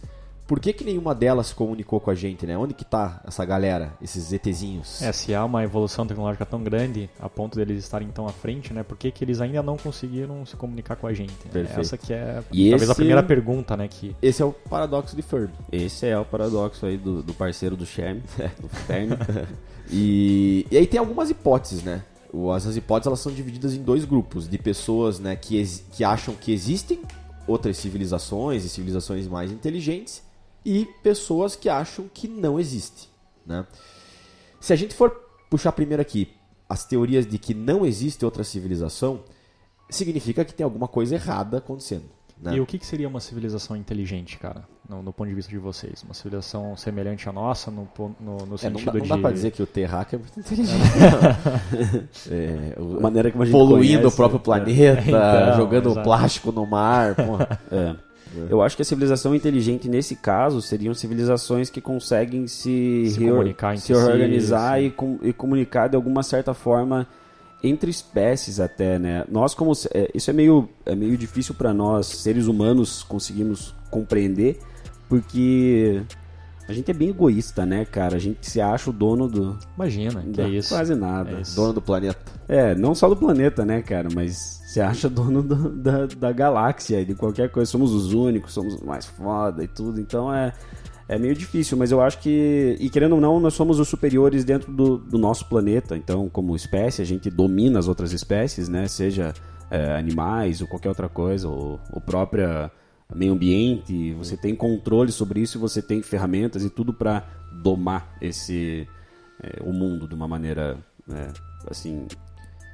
por 0.52 0.60
que, 0.60 0.74
que 0.74 0.84
nenhuma 0.84 1.16
delas 1.16 1.48
se 1.48 1.56
comunicou 1.56 1.98
com 2.02 2.12
a 2.12 2.14
gente, 2.14 2.46
né? 2.46 2.58
Onde 2.58 2.74
que 2.74 2.84
tá 2.84 3.22
essa 3.26 3.46
galera, 3.46 3.94
esses 4.02 4.34
ETzinhos? 4.34 5.02
É, 5.02 5.10
se 5.14 5.34
há 5.34 5.46
uma 5.46 5.64
evolução 5.64 6.06
tecnológica 6.06 6.46
tão 6.46 6.62
grande 6.62 7.10
a 7.22 7.30
ponto 7.30 7.56
deles 7.56 7.82
estarem 7.82 8.10
tão 8.10 8.28
à 8.28 8.34
frente, 8.34 8.74
né? 8.74 8.84
Por 8.84 8.98
que, 8.98 9.10
que 9.12 9.24
eles 9.24 9.40
ainda 9.40 9.64
não 9.64 9.78
conseguiram 9.78 10.46
se 10.46 10.58
comunicar 10.58 10.98
com 10.98 11.08
a 11.08 11.14
gente? 11.14 11.32
Perfeito. 11.54 11.80
Essa 11.80 11.98
que 11.98 12.12
é 12.12 12.44
E 12.52 12.70
talvez 12.70 12.82
a 12.90 12.92
esse- 12.92 12.96
primeira 12.96 13.24
pergunta, 13.24 13.78
né? 13.78 13.88
Que 13.88 14.14
Esse 14.22 14.42
é 14.42 14.46
o 14.46 14.52
paradoxo 14.52 15.16
de 15.16 15.22
Fermi. 15.22 15.54
Esse 15.72 16.06
é 16.08 16.20
o 16.20 16.26
paradoxo 16.26 16.86
aí 16.86 16.98
do, 16.98 17.24
do 17.24 17.34
parceiro 17.34 17.78
do 17.78 17.86
Sherm, 17.86 18.20
do 18.62 18.68
Fermi. 18.68 19.16
E, 19.90 20.66
e 20.70 20.78
aí 20.78 20.86
tem 20.88 21.00
algumas 21.00 21.30
hipóteses, 21.30 21.82
né? 21.84 22.04
Essas 22.56 22.76
hipóteses 22.76 23.08
elas 23.08 23.20
são 23.22 23.32
divididas 23.32 23.74
em 23.74 23.82
dois 23.82 24.04
grupos 24.04 24.50
de 24.50 24.58
pessoas, 24.58 25.18
né, 25.20 25.36
que, 25.36 25.62
que 25.94 26.04
acham 26.04 26.34
que 26.34 26.54
existem 26.54 27.02
outras 27.48 27.76
civilizações 27.78 28.64
e 28.64 28.70
civilizações 28.70 29.28
mais 29.28 29.52
inteligentes 29.52 30.22
e 30.65 30.88
pessoas 31.04 31.56
que 31.56 31.67
acham 31.69 32.06
que 32.13 32.28
não 32.28 32.60
existe, 32.60 33.10
né? 33.45 33.65
Se 34.60 34.71
a 34.74 34.76
gente 34.76 34.93
for 34.93 35.10
puxar 35.50 35.71
primeiro 35.71 36.02
aqui 36.02 36.30
as 36.69 36.86
teorias 36.86 37.26
de 37.28 37.38
que 37.38 37.54
não 37.54 37.86
existe 37.86 38.24
outra 38.24 38.43
civilização, 38.43 39.21
significa 39.89 40.45
que 40.45 40.54
tem 40.54 40.63
alguma 40.63 40.88
coisa 40.88 41.15
errada 41.15 41.58
acontecendo, 41.58 42.06
né? 42.41 42.56
E 42.56 42.62
o 42.62 42.65
que, 42.65 42.78
que 42.80 42.86
seria 42.86 43.08
uma 43.08 43.19
civilização 43.19 43.76
inteligente, 43.76 44.38
cara? 44.38 44.63
No, 44.88 45.02
no 45.02 45.12
ponto 45.13 45.28
de 45.30 45.36
vista 45.36 45.50
de 45.50 45.58
vocês? 45.58 46.04
Uma 46.04 46.13
civilização 46.13 46.76
semelhante 46.78 47.28
à 47.28 47.32
nossa, 47.32 47.69
no, 47.71 47.88
no, 48.19 48.38
no 48.38 48.43
É, 48.43 48.45
não, 48.47 48.58
sentido 48.58 48.86
dá, 48.86 48.93
não 48.93 49.02
de. 49.02 49.10
dá 49.10 49.17
pra 49.17 49.32
dizer 49.32 49.52
que 49.52 49.62
o 49.63 49.67
terráqueo 49.67 50.17
é 50.17 50.19
muito 50.19 50.39
inteligente. 50.39 50.82
é, 52.30 52.80
o- 52.80 52.97
A 52.97 53.02
maneira 53.02 53.32
como 53.32 53.43
a 53.43 53.45
gente 53.45 53.54
poluindo 53.54 53.97
conhece, 54.00 54.06
o 54.08 54.12
próprio 54.12 54.39
é. 54.39 54.43
planeta, 54.43 55.02
Então, 55.08 55.56
jogando 55.58 55.89
exato. 55.91 56.04
plástico 56.04 56.52
no 56.52 56.65
mar. 56.65 57.15
porra. 57.15 57.60
É. 57.71 58.11
Eu 58.50 58.62
acho 58.62 58.76
que 58.76 58.82
a 58.82 58.86
civilização 58.86 59.36
inteligente 59.36 59.89
nesse 59.89 60.15
caso 60.15 60.62
seriam 60.62 60.94
civilizações 60.94 61.70
que 61.70 61.82
conseguem 61.82 62.48
se, 62.48 63.08
Se 63.13 63.20
reor- 63.20 63.38
comunicar 63.38 63.78
se 63.78 63.88
si, 63.88 63.94
organizar 63.94 64.80
sim. 64.80 64.86
e, 64.86 64.89
com- 64.91 65.20
e 65.22 65.34
comunicar 65.34 65.88
de 65.89 65.96
alguma 65.96 66.24
certa 66.24 66.54
forma 66.54 67.08
entre 67.63 67.91
espécies 67.91 68.60
até, 68.60 68.98
né? 68.98 69.24
Nós 69.30 69.54
como 69.54 69.74
é, 69.94 70.10
isso 70.15 70.30
é 70.30 70.34
meio 70.34 70.67
é 70.86 70.96
meio 70.96 71.15
difícil 71.17 71.54
para 71.56 71.74
nós 71.74 72.08
seres 72.08 72.48
humanos 72.48 73.04
conseguirmos 73.04 73.76
compreender 73.91 74.58
porque 75.10 76.02
a 76.67 76.74
gente 76.74 76.89
é 76.89 76.94
bem 76.94 77.10
egoísta, 77.10 77.65
né, 77.65 77.84
cara? 77.86 78.15
A 78.15 78.20
gente 78.20 78.50
se 78.50 78.62
acha 78.62 78.89
o 78.89 78.94
dono 78.94 79.28
do 79.28 79.60
Imagina, 79.76 80.22
que 80.22 80.30
da- 80.30 80.44
é 80.44 80.50
isso. 80.50 80.70
quase 80.70 80.96
nada. 80.96 81.32
É 81.38 81.41
isso. 81.41 81.56
Dono 81.56 81.74
do 81.74 81.82
planeta. 81.82 82.17
É, 82.48 82.74
não 82.76 82.96
só 82.96 83.10
do 83.10 83.15
planeta, 83.15 83.65
né, 83.65 83.82
cara? 83.82 84.08
Mas 84.13 84.61
você 84.71 84.81
acha 84.81 85.10
dono 85.10 85.43
do- 85.43 85.69
da, 85.69 86.05
da 86.05 86.31
galáxia, 86.31 87.05
de 87.05 87.13
qualquer 87.15 87.49
coisa. 87.51 87.69
Somos 87.69 87.91
os 87.93 88.13
únicos, 88.13 88.53
somos 88.53 88.75
os 88.75 88.81
mais 88.81 89.05
foda 89.05 89.63
e 89.63 89.67
tudo. 89.67 89.99
Então 89.99 90.34
é, 90.34 90.53
é 91.10 91.17
meio 91.19 91.36
difícil, 91.36 91.77
mas 91.77 91.91
eu 91.91 91.99
acho 92.01 92.19
que. 92.19 92.77
E 92.79 92.89
querendo 92.89 93.15
ou 93.15 93.21
não, 93.21 93.39
nós 93.39 93.53
somos 93.53 93.79
os 93.79 93.88
superiores 93.89 94.43
dentro 94.45 94.71
do, 94.71 94.97
do 94.97 95.17
nosso 95.17 95.45
planeta. 95.49 95.97
Então, 95.97 96.29
como 96.29 96.55
espécie, 96.55 97.01
a 97.01 97.05
gente 97.05 97.29
domina 97.29 97.79
as 97.79 97.88
outras 97.88 98.13
espécies, 98.13 98.69
né? 98.69 98.88
Seja 98.88 99.34
é, 99.69 99.95
animais 99.97 100.62
ou 100.62 100.67
qualquer 100.67 100.89
outra 100.89 101.10
coisa, 101.10 101.49
ou 101.49 101.79
o 101.91 101.99
próprio 101.99 102.71
meio 103.13 103.34
ambiente. 103.34 104.13
Você 104.13 104.38
tem 104.38 104.55
controle 104.55 105.12
sobre 105.12 105.41
isso 105.41 105.57
e 105.57 105.62
você 105.62 105.81
tem 105.81 106.01
ferramentas 106.01 106.63
e 106.63 106.69
tudo 106.69 106.93
para 106.93 107.25
domar 107.62 108.15
esse. 108.21 108.88
é, 109.43 109.62
o 109.63 109.73
mundo 109.73 110.07
de 110.07 110.15
uma 110.15 110.27
maneira. 110.29 110.77
né, 111.05 111.27
assim, 111.69 112.07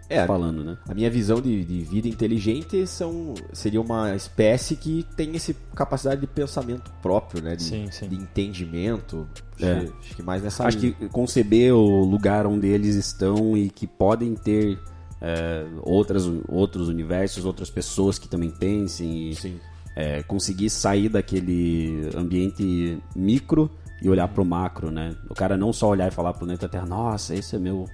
É, 0.10 0.26
falando, 0.26 0.64
né? 0.64 0.78
a 0.88 0.94
minha 0.94 1.10
visão 1.10 1.42
de, 1.42 1.66
de 1.66 1.82
vida 1.82 2.08
inteligente 2.08 2.88
são, 2.88 3.34
seria 3.52 3.82
uma 3.82 4.16
espécie 4.16 4.76
que 4.78 5.06
tem 5.18 5.36
essa 5.36 5.54
capacidade 5.76 6.22
de 6.22 6.28
pensamento 6.28 6.90
próprio, 7.02 7.42
né? 7.44 7.56
De, 7.58 7.64
Sim, 7.64 7.88
sim. 7.92 8.08
de 8.08 8.16
entendimento. 8.16 9.28
Acho, 9.56 9.66
É. 9.66 9.80
que, 9.86 9.94
acho 10.00 10.16
que 10.16 10.24
mais 10.24 10.42
nessa 10.44 10.66
Acho 10.66 10.78
linha. 10.80 10.94
que 10.94 11.10
conceber 11.10 11.74
o 11.74 12.06
lugar 12.06 12.46
onde 12.48 12.68
eles 12.68 12.96
estão 12.96 13.58
e 13.58 13.70
que 13.70 13.86
podem 13.86 14.34
ter 14.36 14.80
é, 15.22 15.66
outras, 15.84 16.24
outros 16.48 16.88
universos, 16.88 17.44
outras 17.44 17.70
pessoas 17.70 18.18
que 18.18 18.28
também 18.30 18.50
pensem 18.50 19.32
e 19.32 19.60
é, 19.96 20.24
conseguir 20.24 20.70
sair 20.70 21.10
daquele 21.10 22.10
ambiente 22.16 22.98
micro 23.16 23.70
e 24.02 24.08
olhar 24.10 24.28
pro 24.28 24.46
macro, 24.46 24.92
né? 24.92 25.16
O 25.28 25.34
cara 25.34 25.58
não 25.58 25.74
só 25.74 25.90
olhar 25.90 26.08
e 26.08 26.12
falar 26.12 26.32
pro 26.34 26.42
planeta 26.42 26.70
Terra, 26.70 26.86
nossa, 26.86 27.34
esse 27.34 27.56
é 27.56 27.60
meu. 27.60 27.86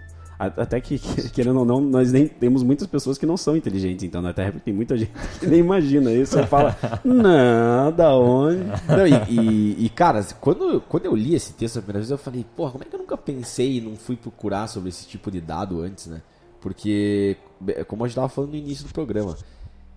Até 0.47 0.79
que, 0.81 0.97
que- 0.99 1.29
querendo 1.29 1.59
ou 1.59 1.65
não, 1.65 1.79
nós 1.81 2.11
nem 2.11 2.27
temos 2.27 2.63
muitas 2.63 2.87
pessoas 2.87 3.17
que 3.17 3.25
não 3.25 3.37
são 3.37 3.55
inteligentes, 3.55 4.03
então 4.03 4.21
na 4.21 4.33
Terra 4.33 4.51
porque 4.51 4.65
tem 4.65 4.73
muita 4.73 4.97
gente 4.97 5.11
que 5.39 5.47
nem 5.47 5.59
imagina 5.59 6.11
isso. 6.11 6.33
Você 6.33 6.45
fala, 6.47 6.75
não, 7.03 7.91
da 7.91 8.15
onde? 8.15 8.63
Não, 8.87 9.07
e, 9.07 9.13
e- 9.39 9.85
e, 9.85 9.89
cara, 9.89 10.23
quando, 10.41 10.81
quando 10.81 11.05
eu 11.05 11.15
li 11.15 11.35
esse 11.35 11.53
texto 11.53 11.77
a 11.77 11.81
primeira 11.81 11.99
vez, 11.99 12.11
eu 12.11 12.17
falei, 12.17 12.45
porra, 12.55 12.71
como 12.71 12.83
é 12.83 12.87
que 12.87 12.95
eu 12.95 12.99
nunca 12.99 13.15
pensei 13.17 13.77
e 13.77 13.81
não 13.81 13.95
fui 13.95 14.15
procurar 14.15 14.67
sobre 14.67 14.89
esse 14.89 15.07
tipo 15.07 15.29
de 15.31 15.39
dado 15.41 15.81
antes, 15.81 16.07
né? 16.07 16.21
Porque, 16.61 17.37
be- 17.59 17.83
como 17.85 18.03
a 18.03 18.07
gente 18.07 18.15
tava 18.15 18.29
falando 18.29 18.51
no 18.51 18.55
início 18.57 18.85
do 18.87 18.93
programa, 18.93 19.35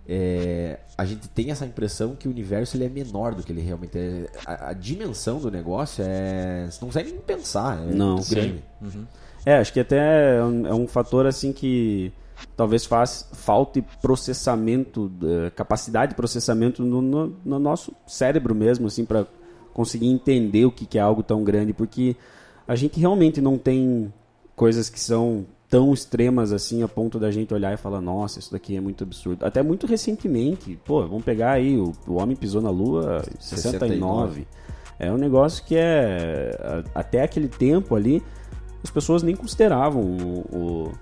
é, 0.09 0.78
a 0.96 1.04
gente 1.04 1.28
tem 1.28 1.50
essa 1.50 1.66
impressão 1.66 2.14
que 2.14 2.28
o 2.28 2.30
universo 2.30 2.76
ele 2.76 2.85
é 2.85 2.88
menor 2.88 3.35
do 3.35 3.42
que 3.42 3.52
ele 3.52 3.61
realmente 3.61 3.98
é. 3.98 4.26
A, 4.46 4.68
a 4.70 4.72
dimensão 4.72 5.38
do 5.40 5.50
negócio 5.50 6.04
é. 6.06 6.66
Você 6.70 6.78
não 6.80 6.88
consegue 6.88 7.11
nem 7.11 7.20
pensar. 7.20 7.78
É 7.88 7.92
Não. 7.92 8.14
muito 8.14 8.30
grande. 8.30 8.62
É, 9.46 9.56
acho 9.59 9.72
que 9.72 9.78
até 9.80 10.37
é 10.38 10.42
um, 10.44 10.66
é 10.66 10.74
um 10.74 10.87
fator 10.88 11.24
assim 11.24 11.52
que 11.52 12.12
talvez 12.56 12.85
faz 12.85 13.28
falte 13.32 13.82
processamento, 14.02 15.11
eh, 15.22 15.50
capacidade 15.54 16.11
de 16.11 16.16
processamento 16.16 16.82
no, 16.82 17.00
no- 17.00 17.37
no 17.44 17.59
nosso 17.59 17.92
cérebro 18.06 18.54
mesmo, 18.54 18.88
assim, 18.88 19.04
para 19.04 19.24
conseguir 19.72 20.09
entender 20.09 20.64
o 20.64 20.70
que, 20.72 20.85
que 20.85 20.98
é 20.98 21.00
algo 21.00 21.22
tão 21.22 21.44
grande, 21.44 21.72
porque 21.72 22.16
a 22.66 22.74
gente 22.74 22.98
realmente 22.98 23.40
não 23.40 23.56
tem 23.56 24.12
coisas 24.56 24.90
que 24.90 24.98
são 24.98 25.46
tão 25.68 25.92
extremas 25.94 26.52
assim 26.52 26.82
a 26.82 26.88
ponto 26.88 27.18
da 27.18 27.30
gente 27.30 27.54
olhar 27.54 27.72
e 27.72 27.76
falar, 27.76 28.00
nossa, 28.00 28.38
isso 28.38 28.50
daqui 28.52 28.76
é 28.76 28.80
muito 28.80 29.04
absurdo. 29.04 29.44
Até 29.46 29.62
muito 29.62 29.87
recentemente, 29.87 30.78
pô, 30.85 31.02
vamos 31.06 31.24
pegar 31.24 31.52
aí, 31.52 31.76
o, 31.76 31.92
o 32.06 32.14
homem 32.14 32.35
pisou 32.37 32.61
na 32.61 32.70
lua 32.70 33.22
em 33.28 33.40
69. 33.40 34.46
É 34.98 35.12
um 35.12 35.16
negócio 35.18 35.64
que 35.64 35.76
é 35.76 36.82
até 36.94 37.22
aquele 37.22 37.48
tempo 37.48 37.94
ali 37.94 38.22
as 38.87 38.90
pessoas 38.90 39.22
nem 39.22 39.35
consideravam 39.35 40.01
o, 40.01 40.92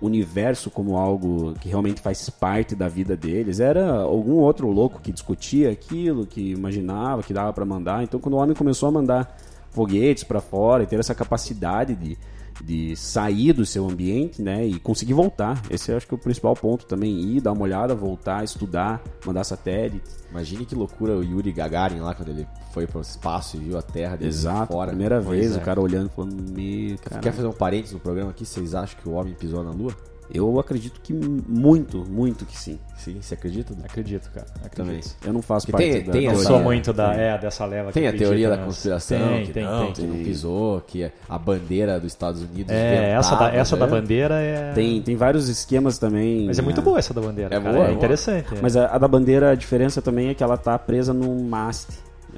o 0.00 0.06
universo 0.06 0.70
como 0.70 0.96
algo 0.96 1.52
que 1.60 1.68
realmente 1.68 2.00
faz 2.00 2.30
parte 2.30 2.74
da 2.74 2.88
vida 2.88 3.14
deles. 3.14 3.60
Era 3.60 4.00
algum 4.00 4.36
outro 4.36 4.68
louco 4.70 5.00
que 5.00 5.12
discutia 5.12 5.70
aquilo, 5.70 6.26
que 6.26 6.52
imaginava, 6.52 7.22
que 7.22 7.34
dava 7.34 7.52
para 7.52 7.64
mandar. 7.64 8.02
Então, 8.02 8.18
quando 8.18 8.34
o 8.34 8.36
homem 8.38 8.56
começou 8.56 8.88
a 8.88 8.92
mandar 8.92 9.36
foguetes 9.70 10.24
para 10.24 10.40
fora 10.40 10.82
e 10.82 10.86
ter 10.86 10.98
essa 10.98 11.14
capacidade 11.14 11.94
de, 11.94 12.16
de 12.62 12.96
sair 12.96 13.52
do 13.52 13.64
seu 13.66 13.88
ambiente, 13.88 14.40
né, 14.42 14.66
e 14.66 14.78
conseguir 14.78 15.14
voltar. 15.14 15.62
Esse 15.70 15.92
eu 15.92 15.96
acho 15.96 16.06
que 16.06 16.14
é 16.14 16.16
o 16.16 16.20
principal 16.20 16.54
ponto 16.54 16.86
também, 16.86 17.18
ir 17.20 17.40
dar 17.40 17.52
uma 17.52 17.62
olhada, 17.62 17.94
voltar, 17.94 18.44
estudar, 18.44 19.02
mandar 19.24 19.44
satélite. 19.44 20.02
Imagine 20.30 20.64
que 20.64 20.74
loucura 20.74 21.16
o 21.16 21.22
Yuri 21.22 21.52
Gagarin 21.52 22.00
lá 22.00 22.14
quando 22.14 22.30
ele 22.30 22.46
foi 22.72 22.86
pro 22.86 23.00
espaço 23.00 23.56
e 23.56 23.60
viu 23.60 23.78
a 23.78 23.82
Terra 23.82 24.16
de 24.16 24.26
Exato, 24.26 24.72
fora. 24.72 24.88
primeira 24.90 25.22
Pois 25.22 25.38
vez 25.38 25.56
é. 25.56 25.58
o 25.58 25.60
cara 25.62 25.80
olhando 25.80 26.06
e 26.06 26.14
falando, 26.14 26.52
meu, 26.52 26.98
cara. 26.98 27.20
Quer 27.20 27.32
fazer 27.32 27.48
um 27.48 27.52
parênteses 27.52 27.94
no 27.94 28.00
programa 28.00 28.30
aqui? 28.30 28.44
Vocês 28.44 28.74
acham 28.74 28.98
que 29.00 29.08
o 29.08 29.12
homem 29.12 29.34
pisou 29.34 29.62
na 29.62 29.70
Lua? 29.70 29.94
Eu 30.32 30.58
acredito 30.58 31.00
que 31.00 31.12
muito, 31.12 32.04
muito 32.04 32.44
que 32.44 32.58
sim. 32.58 32.78
Sim, 32.96 33.18
você 33.20 33.34
acredita? 33.34 33.74
Acredito, 33.84 34.30
cara. 34.32 34.46
Acredito. 34.64 34.74
Também. 34.76 35.00
Eu 35.24 35.32
não 35.32 35.40
faço 35.42 35.66
Porque 35.66 35.82
parte 35.82 35.96
tem- 35.98 36.04
da 36.06 36.12
tem 36.12 36.24
Eu 36.24 36.36
sou 36.36 36.58
muito 36.60 36.92
da, 36.92 37.14
é, 37.14 37.38
dessa 37.38 37.64
leva 37.64 37.92
Tem 37.92 38.02
que 38.02 38.08
a 38.08 38.12
teoria 38.18 38.48
da 38.48 38.58
conspiração, 38.58 39.18
Tem, 39.18 39.46
que 39.46 39.52
tem, 39.52 39.64
não, 39.64 39.84
tem. 39.92 39.92
que 39.94 40.02
não 40.02 40.24
pisou, 40.24 40.80
que 40.80 41.10
a 41.28 41.38
bandeira 41.38 42.00
dos 42.00 42.10
Estados 42.12 42.42
Unidos 42.42 42.72
É, 42.72 43.10
essa 43.12 43.30
da, 43.30 43.36
ventava, 43.44 43.56
essa 43.56 43.76
da 43.76 43.86
né? 43.86 43.92
bandeira 43.92 44.34
é. 44.40 44.72
Tem, 44.72 45.00
tem 45.02 45.14
vários 45.14 45.48
esquemas 45.48 45.98
também. 45.98 46.46
Mas 46.46 46.58
é 46.58 46.62
muito 46.62 46.78
né? 46.78 46.84
boa 46.84 46.98
essa 46.98 47.14
da 47.14 47.20
bandeira. 47.20 47.54
É 47.54 47.60
cara. 47.60 47.72
boa, 47.72 47.84
é 47.84 47.84
é 47.84 47.86
boa. 47.88 47.96
interessante. 47.98 48.54
é. 48.54 48.58
Mas 48.60 48.76
a, 48.76 48.86
a 48.86 48.98
da 48.98 49.06
bandeira, 49.06 49.50
a 49.50 49.54
diferença 49.54 50.02
também 50.02 50.28
é 50.28 50.34
que 50.34 50.42
ela 50.42 50.56
tá 50.56 50.78
presa 50.78 51.12
num 51.12 51.44
mast. 51.44 51.88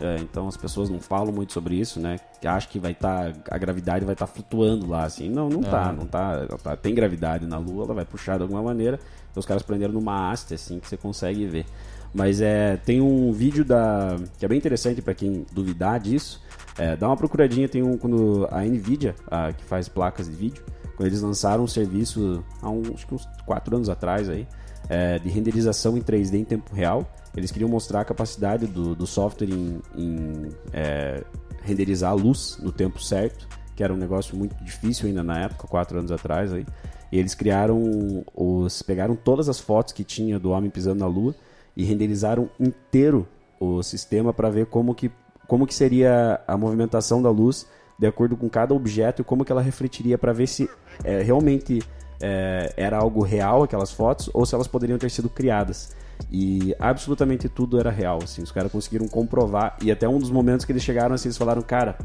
É, 0.00 0.16
então 0.20 0.46
as 0.48 0.56
pessoas 0.56 0.88
não 0.88 1.00
falam 1.00 1.32
muito 1.32 1.52
sobre 1.52 1.74
isso, 1.74 2.00
né? 2.00 2.18
Que 2.40 2.46
acham 2.46 2.70
que 2.70 2.78
vai 2.78 2.92
estar 2.92 3.32
a 3.50 3.58
gravidade 3.58 4.04
vai 4.04 4.14
estar 4.14 4.26
flutuando 4.26 4.86
lá, 4.86 5.04
assim. 5.04 5.28
Não, 5.28 5.48
não 5.48 5.62
tá, 5.62 5.92
não 5.92 6.06
tá, 6.06 6.46
tá. 6.62 6.76
Tem 6.76 6.94
gravidade 6.94 7.46
na 7.46 7.58
Lua, 7.58 7.84
ela 7.84 7.94
vai 7.94 8.04
puxar 8.04 8.36
de 8.36 8.42
alguma 8.42 8.62
maneira. 8.62 8.98
Então 9.30 9.40
os 9.40 9.46
caras 9.46 9.62
prenderam 9.62 9.92
numa 9.92 10.30
haste, 10.30 10.54
assim, 10.54 10.78
que 10.78 10.88
você 10.88 10.96
consegue 10.96 11.46
ver. 11.46 11.66
Mas 12.14 12.40
é, 12.40 12.76
tem 12.76 13.00
um 13.00 13.32
vídeo 13.32 13.64
da 13.64 14.16
que 14.38 14.44
é 14.44 14.48
bem 14.48 14.58
interessante 14.58 15.02
para 15.02 15.14
quem 15.14 15.44
duvidar 15.52 16.00
disso. 16.00 16.42
É, 16.78 16.96
dá 16.96 17.08
uma 17.08 17.16
procuradinha, 17.16 17.68
tem 17.68 17.82
um 17.82 17.98
quando 17.98 18.48
a 18.50 18.62
Nvidia, 18.62 19.14
a, 19.30 19.52
que 19.52 19.64
faz 19.64 19.88
placas 19.88 20.26
de 20.26 20.34
vídeo, 20.34 20.64
quando 20.96 21.08
eles 21.08 21.20
lançaram 21.20 21.64
um 21.64 21.66
serviço 21.66 22.44
há 22.62 22.68
que 23.06 23.14
uns 23.14 23.28
4 23.44 23.76
anos 23.76 23.88
atrás 23.88 24.28
aí, 24.28 24.46
é, 24.88 25.18
de 25.18 25.28
renderização 25.28 25.96
em 25.96 26.00
3D 26.00 26.34
em 26.34 26.44
tempo 26.44 26.74
real. 26.74 27.06
Eles 27.36 27.50
queriam 27.50 27.68
mostrar 27.68 28.00
a 28.00 28.04
capacidade 28.04 28.66
do, 28.66 28.94
do 28.94 29.06
software 29.06 29.48
em, 29.48 29.80
em 29.94 30.48
é, 30.72 31.22
renderizar 31.62 32.10
a 32.10 32.14
luz 32.14 32.58
no 32.60 32.72
tempo 32.72 33.02
certo, 33.02 33.46
que 33.76 33.84
era 33.84 33.92
um 33.92 33.96
negócio 33.96 34.36
muito 34.36 34.56
difícil 34.64 35.06
ainda 35.06 35.22
na 35.22 35.40
época, 35.40 35.68
4 35.68 35.98
anos 35.98 36.10
atrás 36.10 36.52
aí. 36.52 36.66
E 37.12 37.18
eles 37.18 37.34
criaram 37.34 38.24
os 38.34 38.82
pegaram 38.82 39.16
todas 39.16 39.48
as 39.48 39.58
fotos 39.58 39.92
que 39.92 40.04
tinha 40.04 40.38
do 40.38 40.50
homem 40.50 40.70
pisando 40.70 41.00
na 41.00 41.06
lua 41.06 41.34
e 41.76 41.84
renderizaram 41.84 42.50
inteiro 42.58 43.26
o 43.60 43.82
sistema 43.82 44.32
para 44.32 44.50
ver 44.50 44.66
como 44.66 44.94
que, 44.94 45.10
como 45.46 45.66
que 45.66 45.74
seria 45.74 46.40
a 46.46 46.56
movimentação 46.56 47.22
da 47.22 47.30
luz 47.30 47.66
de 47.98 48.06
acordo 48.06 48.36
com 48.36 48.48
cada 48.48 48.74
objeto 48.74 49.22
e 49.22 49.24
como 49.24 49.44
que 49.44 49.50
ela 49.50 49.62
refletiria 49.62 50.16
para 50.16 50.32
ver 50.32 50.46
se 50.46 50.68
é, 51.02 51.22
realmente 51.22 51.82
é, 52.20 52.72
era 52.76 52.98
algo 52.98 53.22
real 53.22 53.62
aquelas 53.62 53.92
fotos 53.92 54.30
ou 54.32 54.44
se 54.44 54.54
elas 54.54 54.66
poderiam 54.66 54.98
ter 54.98 55.10
sido 55.10 55.28
criadas. 55.28 55.94
E 56.30 56.74
absolutamente 56.80 57.48
tudo 57.48 57.78
era 57.78 57.90
real, 57.90 58.18
assim, 58.22 58.42
os 58.42 58.50
caras 58.50 58.72
conseguiram 58.72 59.06
comprovar 59.06 59.76
e 59.80 59.90
até 59.90 60.08
um 60.08 60.18
dos 60.18 60.30
momentos 60.30 60.66
que 60.66 60.72
eles 60.72 60.82
chegaram 60.82 61.14
assim, 61.14 61.28
eles 61.28 61.38
falaram, 61.38 61.62
cara, 61.62 61.96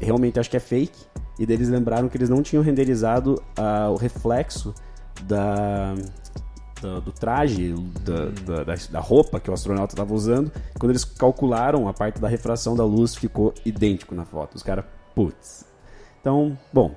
realmente 0.00 0.40
acho 0.40 0.50
que 0.50 0.56
é 0.56 0.60
fake. 0.60 0.98
E 1.38 1.44
deles 1.44 1.68
lembraram 1.68 2.08
que 2.08 2.16
eles 2.16 2.28
não 2.28 2.42
tinham 2.42 2.62
renderizado 2.62 3.42
uh, 3.58 3.90
o 3.90 3.96
reflexo 3.96 4.72
da, 5.24 5.94
do 6.80 7.10
traje, 7.12 7.74
da, 8.02 8.64
da, 8.64 8.74
da, 8.90 9.00
roupa 9.00 9.40
que 9.40 9.50
o 9.50 9.54
astronauta 9.54 9.94
estava 9.94 10.14
usando. 10.14 10.52
Quando 10.78 10.90
eles 10.90 11.04
calcularam 11.04 11.88
a 11.88 11.92
parte 11.92 12.20
da 12.20 12.28
refração 12.28 12.76
da 12.76 12.84
luz, 12.84 13.16
ficou 13.16 13.52
idêntico 13.64 14.14
na 14.14 14.24
foto. 14.24 14.54
Os 14.54 14.62
caras, 14.62 14.84
putz. 15.14 15.64
Então, 16.20 16.56
bom, 16.72 16.94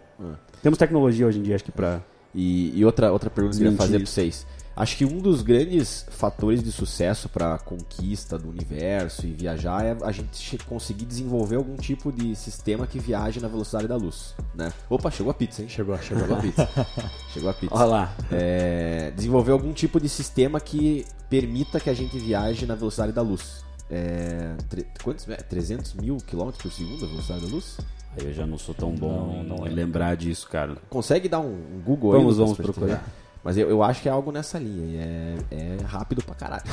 temos 0.62 0.78
tecnologia 0.78 1.26
hoje 1.26 1.39
em 1.39 1.43
dia, 1.43 1.56
acho 1.56 1.63
que 1.63 1.72
pra. 1.72 2.02
E, 2.38 2.71
e 2.78 2.86
outra, 2.86 3.12
outra 3.12 3.32
pergunta 3.32 3.58
que 3.58 3.63
eu 3.63 3.71
queria 3.71 3.78
fazer 3.78 3.97
para 3.97 4.06
vocês. 4.06 4.45
Acho 4.76 4.95
que 4.95 5.04
um 5.04 5.17
dos 5.17 5.41
grandes 5.41 6.06
fatores 6.12 6.62
de 6.62 6.71
sucesso 6.71 7.28
para 7.28 7.56
a 7.56 7.58
conquista 7.58 8.38
do 8.38 8.47
universo 8.47 9.26
e 9.26 9.34
viajar 9.34 9.84
é 9.84 9.97
a 10.04 10.12
gente 10.12 10.56
conseguir 10.60 11.06
desenvolver 11.06 11.56
algum 11.56 11.76
tipo 11.76 12.12
de 12.12 12.36
sistema 12.36 12.86
que 12.86 13.00
viaje 13.00 13.39
na 13.39 13.47
velocidade 13.47 13.88
da 13.88 13.95
luz, 13.95 14.36
né? 14.54 14.71
Opa, 14.88 15.10
chegou 15.10 15.32
a 15.32 15.34
pizza, 15.34 15.63
hein? 15.63 15.67
Chegou, 15.67 15.97
chegou. 15.97 16.21
Chegou 16.21 16.38
a 16.38 16.41
pizza. 16.41 16.69
chegou 17.34 17.50
a 17.50 17.54
pizza. 17.56 17.76
Olha 17.76 17.86
lá. 17.86 18.15
É, 18.32 19.12
desenvolver 19.15 19.52
algum 19.52 19.73
tipo 19.73 20.00
de 20.00 20.08
sistema 20.08 20.60
que 20.60 21.08
permita 21.28 21.80
que 21.80 21.89
a 21.89 21.93
gente 21.95 22.19
viaje 22.19 22.67
na 22.67 22.76
velocidade 22.76 23.12
da 23.12 23.23
luz. 23.23 23.65
É, 23.89 24.56
tre- 24.69 24.86
quantos? 25.04 25.28
é, 25.30 25.36
300 25.38 25.93
mil 25.93 26.17
quilômetros 26.17 26.62
por 26.62 26.71
segundo 26.71 27.06
a 27.06 27.08
velocidade 27.08 27.45
da 27.45 27.52
luz? 27.54 27.78
Aí 28.19 28.26
eu 28.28 28.34
já 28.34 28.45
não 28.47 28.58
sou 28.58 28.73
tão 28.76 28.91
bom 28.93 29.43
Não, 29.43 29.58
não 29.58 29.67
em 29.67 29.69
é. 29.69 29.73
lembrar 29.73 30.15
disso, 30.17 30.47
cara. 30.50 30.76
Consegue 30.89 31.30
dar 31.30 31.39
um, 31.39 31.54
um 31.54 31.82
Google 31.86 32.12
Vamos, 32.12 32.34
aí? 32.34 32.39
vamos 32.39 32.58
gente 32.58 32.65
procurar. 32.65 33.04
Mas 33.43 33.56
eu, 33.58 33.69
eu 33.69 33.82
acho 33.84 34.02
que 34.02 34.10
é 34.10 34.12
algo 34.12 34.32
nessa 34.32 34.58
linha. 34.60 35.02
É, 35.02 35.38
é 35.52 35.78
rápido 35.86 36.21
pra 36.23 36.36
caralho. 36.36 36.63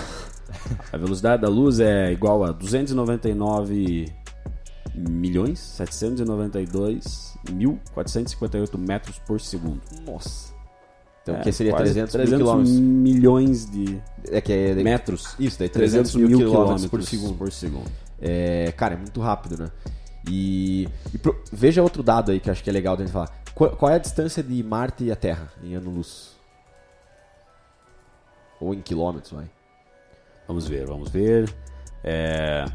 A 0.92 0.96
velocidade 0.96 1.42
da 1.42 1.48
luz 1.48 1.78
é 1.80 2.10
igual 2.10 2.42
a 2.42 2.50
299 2.52 4.06
milhões 4.94 5.58
792 5.60 7.34
mil 7.50 7.78
458 7.92 8.78
metros 8.78 9.18
por 9.20 9.40
segundo. 9.40 9.80
Nossa. 10.06 10.53
Então, 11.24 11.36
É, 11.36 11.40
que 11.40 11.50
seria 11.52 11.72
quase 11.72 11.84
300, 11.94 12.12
300 12.12 12.30
mil 12.30 12.38
quilômetros. 12.46 12.76
milhões 12.78 13.70
de 13.70 13.98
É 14.30 14.40
que 14.42 14.52
é, 14.52 14.74
metros. 14.74 15.34
Isso, 15.38 15.58
daí 15.58 15.70
300, 15.70 16.14
mil, 16.16 16.36
quilômetros, 16.38 16.84
por 16.86 17.02
segundo. 17.02 17.34
por 17.38 17.50
segundo. 17.50 17.90
É, 18.20 18.70
cara, 18.76 18.92
é 18.92 18.96
muito 18.98 19.20
rápido, 19.22 19.56
né? 19.64 19.70
E, 20.28 20.86
e 21.14 21.18
pro- 21.18 21.42
veja 21.50 21.82
outro 21.82 22.02
dado 22.02 22.30
aí 22.30 22.38
que 22.40 22.48
eu 22.48 22.52
acho 22.52 22.62
que 22.62 22.68
é 22.68 22.72
legal 22.72 22.94
da 22.94 23.04
gente 23.04 23.12
falar. 23.12 23.30
Qual, 23.54 23.70
qual 23.70 23.90
é 23.90 23.94
a 23.94 23.98
distância 23.98 24.42
de 24.42 24.62
Marte 24.62 25.04
e 25.04 25.10
a 25.12 25.16
Terra 25.16 25.50
em 25.62 25.74
ano-luz? 25.74 26.34
Ou 28.60 28.74
em 28.74 28.80
quilômetros, 28.82 29.32
vai. 29.32 29.50
Vamos 30.46 30.66
ver, 30.68 30.86
vamos 30.86 31.08
ver. 31.10 31.52
É, 32.02 32.66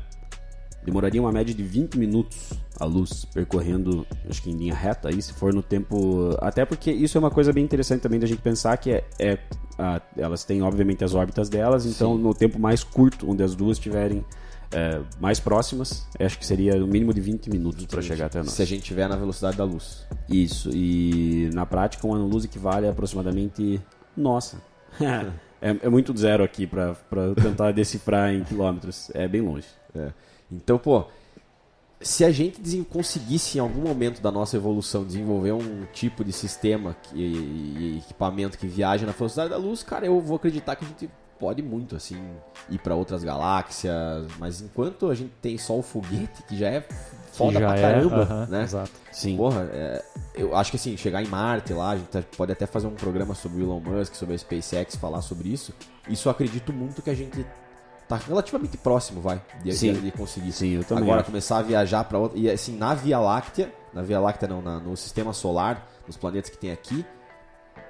Demoraria 0.84 1.22
uma 1.22 1.32
média 1.32 1.54
de 1.54 1.62
20 1.64 1.98
minutos 1.98 2.54
a 2.80 2.86
luz 2.86 3.26
percorrendo, 3.26 4.08
acho 4.30 4.42
que 4.42 4.50
em 4.50 4.56
linha 4.56 4.74
reta 4.74 5.10
aí, 5.10 5.22
se 5.22 5.34
for 5.34 5.54
no 5.54 5.62
tempo. 5.62 6.36
Até 6.40 6.66
porque 6.66 6.92
isso 6.92 7.18
é 7.18 7.20
uma 7.20 7.30
coisa 7.32 7.52
bem 7.52 7.64
interessante 7.64 8.02
também 8.02 8.20
da 8.20 8.26
gente 8.28 8.42
pensar 8.42 8.76
que 8.78 8.92
é. 8.92 9.04
é- 9.20 9.38
a- 9.78 10.02
elas 10.18 10.44
têm, 10.44 10.62
obviamente, 10.62 11.04
as 11.04 11.14
órbitas 11.14 11.48
delas, 11.50 11.86
então 11.86 12.18
no 12.18 12.34
tempo 12.34 12.60
mais 12.60 12.84
curto, 12.84 13.30
onde 13.30 13.42
as 13.44 13.56
duas 13.56 13.78
estiverem 13.78 14.26
é, 14.72 15.02
mais 15.20 15.40
próximas, 15.40 16.06
acho 16.20 16.38
que 16.38 16.46
seria 16.46 16.76
no 16.76 16.86
mínimo 16.86 17.12
de 17.14 17.20
20 17.22 17.50
minutos 17.50 17.86
para 17.88 18.02
chegar 18.02 18.28
até 18.28 18.38
nós. 18.40 18.52
Se 18.52 18.62
a 18.62 18.66
gente 18.66 18.82
estiver 18.82 19.08
na 19.10 19.16
velocidade 19.16 19.58
da 19.58 19.64
luz. 19.64 20.06
Isso, 20.30 20.70
e 20.72 21.50
na 21.54 21.66
prática 21.66 22.06
um 22.06 22.14
ano-luz 22.14 22.46
equivale 22.46 22.86
a 22.88 22.92
aproximadamente. 22.92 23.82
Nossa! 24.16 24.62
é, 25.62 25.76
é 25.82 25.90
muito 25.90 26.16
zero 26.18 26.44
aqui 26.44 26.68
para 26.68 26.96
tentar 27.42 27.72
decifrar 27.72 28.32
em 28.34 28.44
quilômetros. 28.44 29.10
É 29.14 29.28
bem 29.28 29.42
longe. 29.42 29.66
É. 29.96 30.12
Então, 30.52 30.78
pô, 30.78 31.06
se 32.02 32.24
a 32.24 32.32
gente 32.32 32.62
conseguisse 32.90 33.58
em 33.58 33.62
algum 33.62 33.82
momento 33.82 34.22
da 34.22 34.32
nossa 34.32 34.56
evolução 34.56 35.04
desenvolver 35.04 35.52
um 35.52 35.86
tipo 35.94 36.24
de 36.24 36.32
sistema 36.32 36.96
que- 37.04 37.16
e, 37.18 37.98
equipamento 38.00 38.58
que 38.58 38.68
viaja 38.68 39.06
na 39.06 39.12
velocidade 39.12 39.50
da 39.50 39.58
luz, 39.58 39.84
cara, 39.84 40.06
eu 40.06 40.20
vou 40.22 40.38
acreditar 40.38 40.76
que 40.76 40.86
a 40.86 40.88
gente 40.88 41.10
pode 41.38 41.62
muito, 41.62 41.96
assim, 41.96 42.22
ir 42.70 42.80
pra 42.80 42.96
outras 42.96 43.24
galáxias. 43.24 44.28
Mas 44.40 44.62
enquanto 44.62 45.10
a 45.10 45.16
gente 45.16 45.32
tem 45.42 45.58
só 45.58 45.78
o 45.78 45.82
foguete, 45.82 46.44
que 46.48 46.58
já 46.58 46.68
é 46.70 46.82
foda 47.34 47.60
já 47.60 47.68
pra 47.68 47.78
é, 47.78 47.82
caramba, 47.82 48.22
aham, 48.24 48.46
né? 48.48 48.64
Exato. 48.64 48.92
Sim. 49.12 49.38
Porra, 49.38 49.70
é, 49.72 50.04
eu 50.36 50.56
acho 50.56 50.72
que 50.72 50.78
assim, 50.78 50.98
chegar 50.98 51.22
em 51.24 51.28
Marte 51.28 51.74
lá, 51.74 51.92
a 51.92 51.98
gente 51.98 52.08
tá- 52.08 52.24
pode 52.36 52.52
até 52.52 52.66
fazer 52.66 52.88
um 52.88 52.96
programa 52.96 53.36
sobre 53.36 53.62
o 53.62 53.66
Elon 53.66 53.80
Musk, 53.80 54.16
sobre 54.16 54.36
a 54.36 54.38
SpaceX, 54.38 54.96
falar 54.96 55.22
sobre 55.22 55.50
isso. 55.50 55.74
Isso 56.10 56.28
eu 56.28 56.32
acredito 56.32 56.74
muito 56.74 57.02
que 57.02 57.10
a 57.10 57.16
gente 57.16 57.46
tá 58.10 58.18
relativamente 58.18 58.76
próximo, 58.76 59.22
vai, 59.22 59.42
de, 59.64 59.72
Sim. 59.74 59.94
de, 59.94 60.02
de 60.02 60.12
conseguir. 60.12 60.52
Sim, 60.52 60.72
eu 60.74 60.84
também 60.84 61.04
Agora 61.06 61.22
acho. 61.22 61.30
começar 61.30 61.60
a 61.60 61.62
viajar 61.62 62.04
para 62.04 62.18
outra. 62.18 62.38
E 62.38 62.50
assim, 62.50 62.76
na 62.76 62.94
Via 62.96 63.20
Láctea, 63.20 63.72
na 63.94 64.02
Via 64.02 64.20
Láctea 64.20 64.48
não, 64.50 64.62
na- 64.62 64.80
no 64.80 64.98
sistema 64.98 65.32
solar, 65.32 65.88
nos 66.08 66.18
planetas 66.18 66.50
que 66.50 66.58
tem 66.58 66.72
aqui, 66.72 67.06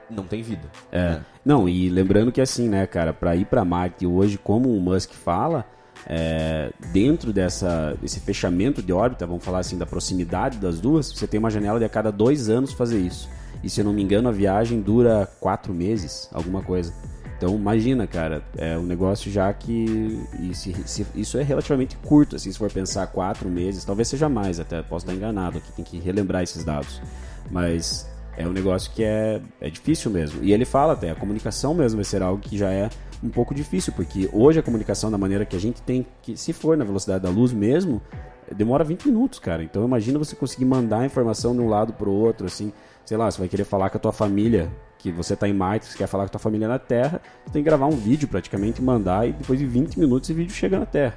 não 0.10 0.26
tem 0.26 0.42
vida. 0.42 0.70
É. 0.92 1.20
Não, 1.46 1.70
e 1.70 1.90
lembrando 1.90 2.32
que 2.32 2.42
assim, 2.42 2.68
né, 2.68 2.86
cara, 2.86 3.14
pra 3.14 3.36
ir 3.36 3.46
pra 3.46 3.64
Marte 3.64 4.06
hoje, 4.06 4.38
como 4.38 4.76
o 4.76 4.80
Musk 4.82 5.12
fala, 5.14 5.66
é, 6.06 6.72
dentro 6.92 7.32
dessa, 7.32 7.96
desse 8.02 8.20
fechamento 8.20 8.82
de 8.82 8.92
órbita, 8.92 9.26
vamos 9.26 9.44
falar 9.44 9.60
assim, 9.60 9.78
da 9.78 9.86
proximidade 9.86 10.58
das 10.58 10.80
duas, 10.82 11.12
você 11.12 11.28
tem 11.28 11.40
uma 11.40 11.50
janela 11.50 11.80
de 11.80 11.86
a 11.86 11.90
cada 11.90 12.12
dois 12.12 12.50
anos 12.50 12.74
fazer 12.74 13.00
isso. 13.00 13.30
E 13.64 13.70
se 13.70 13.82
eu 13.82 13.86
não 13.86 13.94
me 13.94 14.02
engano, 14.02 14.28
a 14.30 14.32
viagem 14.32 14.82
dura 14.82 15.30
quatro 15.40 15.74
meses, 15.74 16.30
alguma 16.34 16.62
coisa. 16.62 16.94
Então 17.40 17.56
imagina, 17.56 18.06
cara, 18.06 18.44
é 18.58 18.78
um 18.78 18.84
negócio 18.84 19.32
já 19.32 19.52
que 19.54 20.20
se- 20.54 20.76
se- 20.86 21.08
isso 21.16 21.38
é 21.38 21.42
relativamente 21.44 21.96
curto, 21.98 22.36
assim, 22.36 22.52
se 22.52 22.58
for 22.58 22.70
pensar 22.70 23.08
quatro 23.08 23.48
meses, 23.48 23.86
talvez 23.86 24.10
seja 24.10 24.28
mais, 24.28 24.60
até 24.60 24.82
posso 24.84 25.06
estar 25.06 25.16
enganado 25.16 25.58
aqui, 25.58 25.72
tem 25.72 25.86
que 25.86 25.98
relembrar 26.00 26.44
esses 26.44 26.66
dados. 26.66 27.02
Mas 27.50 28.06
é 28.38 28.46
um 28.46 28.52
negócio 28.52 28.92
que 28.92 29.04
é, 29.06 29.42
é 29.62 29.70
difícil 29.70 30.12
mesmo. 30.12 30.44
E 30.44 30.52
ele 30.52 30.66
fala 30.66 30.94
até, 30.94 31.12
a 31.12 31.16
comunicação 31.16 31.74
mesmo 31.74 31.96
vai 31.98 32.04
ser 32.06 32.22
algo 32.22 32.42
que 32.42 32.58
já 32.58 32.72
é 32.74 32.90
um 33.24 33.30
pouco 33.30 33.56
difícil, 33.56 33.94
porque 33.94 34.30
hoje 34.34 34.60
a 34.60 34.64
comunicação 34.64 35.10
da 35.10 35.18
maneira 35.18 35.46
que 35.46 35.56
a 35.56 35.60
gente 35.60 35.82
tem, 35.82 36.06
que 36.22 36.36
se 36.36 36.52
for 36.52 36.76
na 36.76 36.84
velocidade 36.84 37.24
da 37.24 37.30
luz 37.30 37.54
mesmo, 37.54 38.02
demora 38.54 38.84
20 38.84 39.06
minutos, 39.08 39.40
cara. 39.40 39.64
Então 39.64 39.86
imagina 39.86 40.20
você 40.20 40.36
conseguir 40.36 40.66
mandar 40.66 41.00
a 41.00 41.06
informação 41.06 41.54
de 41.56 41.62
um 41.62 41.70
lado 41.70 41.94
pro 41.94 42.12
outro, 42.12 42.46
assim, 42.48 42.74
sei 43.10 43.18
lá, 43.18 43.32
você 43.32 43.40
vai 43.40 43.48
querer 43.48 43.64
falar 43.64 43.90
com 43.90 43.98
a 43.98 44.00
tua 44.00 44.12
família, 44.12 44.70
que 45.00 45.12
você 45.12 45.36
tá 45.36 45.50
em 45.50 45.54
Marte, 45.54 45.88
você 45.88 45.98
quer 45.98 46.06
falar 46.06 46.26
com 46.26 46.28
a 46.28 46.30
tua 46.34 46.40
família 46.40 46.68
na 46.68 46.78
Terra, 46.78 47.20
você 47.44 47.54
tem 47.54 47.64
que 47.64 47.68
gravar 47.68 47.88
um 47.88 47.96
vídeo 47.98 48.28
praticamente, 48.28 48.84
mandar 48.84 49.28
e 49.28 49.32
depois 49.34 49.58
de 49.58 49.66
20 49.66 50.00
minutos 50.00 50.30
esse 50.30 50.38
vídeo 50.38 50.54
chega 50.54 50.78
na 50.78 50.86
Terra. 50.86 51.16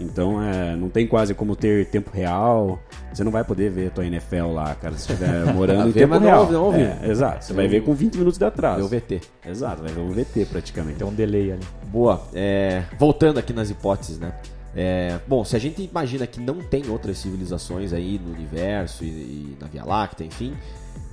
Então 0.00 0.42
é, 0.42 0.74
não 0.74 0.88
tem 0.88 1.06
quase 1.06 1.34
como 1.34 1.54
ter 1.54 1.90
tempo 1.90 2.10
real. 2.10 2.80
Você 3.12 3.22
não 3.22 3.30
vai 3.30 3.44
poder 3.44 3.70
ver 3.70 3.88
a 3.88 3.90
tua 3.90 4.06
NFL 4.06 4.46
lá, 4.50 4.74
cara, 4.76 4.94
se 4.94 5.00
estiver 5.12 5.44
morando 5.52 5.90
em 5.90 5.92
Ver, 5.92 6.00
tempo 6.00 6.10
mas 6.12 6.22
não 6.22 6.26
real. 6.26 6.40
ouve, 6.40 6.52
não 6.54 6.64
ouve. 6.64 6.80
É, 6.80 7.00
exato. 7.04 7.44
Você 7.44 7.52
vai 7.52 7.68
ver 7.68 7.84
com 7.84 7.92
20 7.92 8.14
minutos 8.16 8.38
de 8.38 8.44
atraso. 8.46 8.88
Ver 8.88 8.96
o 8.96 9.00
VT. 9.00 9.20
Exato, 9.46 9.82
vai 9.82 9.92
ver 9.92 10.00
um 10.00 10.12
VT 10.12 10.46
praticamente. 10.46 10.96
Tem 10.96 11.06
um 11.06 11.12
delay 11.12 11.52
ali. 11.52 11.66
Boa. 11.88 12.22
É, 12.32 12.82
voltando 12.98 13.36
aqui 13.36 13.52
nas 13.52 13.68
hipóteses, 13.68 14.18
né? 14.18 14.32
É, 14.74 15.18
bom, 15.28 15.44
se 15.44 15.54
a 15.54 15.58
gente 15.58 15.82
imagina 15.82 16.26
que 16.26 16.40
não 16.40 16.60
tem 16.62 16.88
outras 16.88 17.18
civilizações 17.18 17.92
aí 17.92 18.18
no 18.24 18.32
universo 18.32 19.04
e, 19.04 19.08
e 19.08 19.56
na 19.60 19.66
Via 19.66 19.84
Láctea, 19.84 20.24
enfim, 20.24 20.54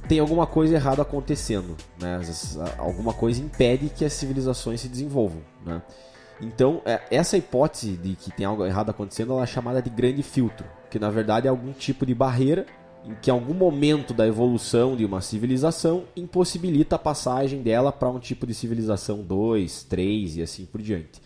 tem 0.07 0.19
alguma 0.19 0.45
coisa 0.45 0.75
errada 0.75 1.01
acontecendo, 1.01 1.75
né? 1.99 2.19
Alguma 2.77 3.13
coisa 3.13 3.41
impede 3.41 3.89
que 3.89 4.03
as 4.03 4.13
civilizações 4.13 4.81
se 4.81 4.87
desenvolvam, 4.87 5.41
né? 5.65 5.81
Então, 6.41 6.81
é, 6.85 7.01
essa 7.09 7.37
hipótese 7.37 7.95
de 7.95 8.15
que 8.15 8.31
tem 8.31 8.45
algo 8.45 8.65
errado 8.65 8.89
acontecendo, 8.89 9.33
ela 9.33 9.43
é 9.43 9.47
chamada 9.47 9.81
de 9.81 9.89
grande 9.89 10.21
filtro, 10.23 10.65
que 10.89 10.99
na 10.99 11.09
verdade 11.09 11.47
é 11.47 11.49
algum 11.49 11.71
tipo 11.71 12.05
de 12.05 12.13
barreira 12.13 12.65
em 13.05 13.15
que 13.15 13.29
algum 13.29 13.53
momento 13.53 14.13
da 14.13 14.25
evolução 14.25 14.95
de 14.95 15.05
uma 15.05 15.21
civilização 15.21 16.05
impossibilita 16.15 16.95
a 16.95 16.99
passagem 16.99 17.61
dela 17.61 17.91
para 17.91 18.09
um 18.09 18.19
tipo 18.19 18.47
de 18.47 18.53
civilização 18.53 19.21
2, 19.21 19.83
3 19.83 20.37
e 20.37 20.41
assim 20.41 20.65
por 20.65 20.81
diante. 20.81 21.21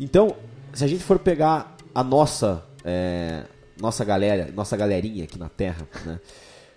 Então, 0.00 0.34
se 0.72 0.82
a 0.84 0.86
gente 0.86 1.04
for 1.04 1.18
pegar 1.18 1.76
a 1.94 2.02
nossa 2.02 2.64
é, 2.84 3.44
nossa 3.80 4.04
galera, 4.04 4.50
nossa 4.54 4.76
galerinha 4.76 5.24
aqui 5.24 5.38
na 5.38 5.48
Terra, 5.48 5.86
né? 6.04 6.20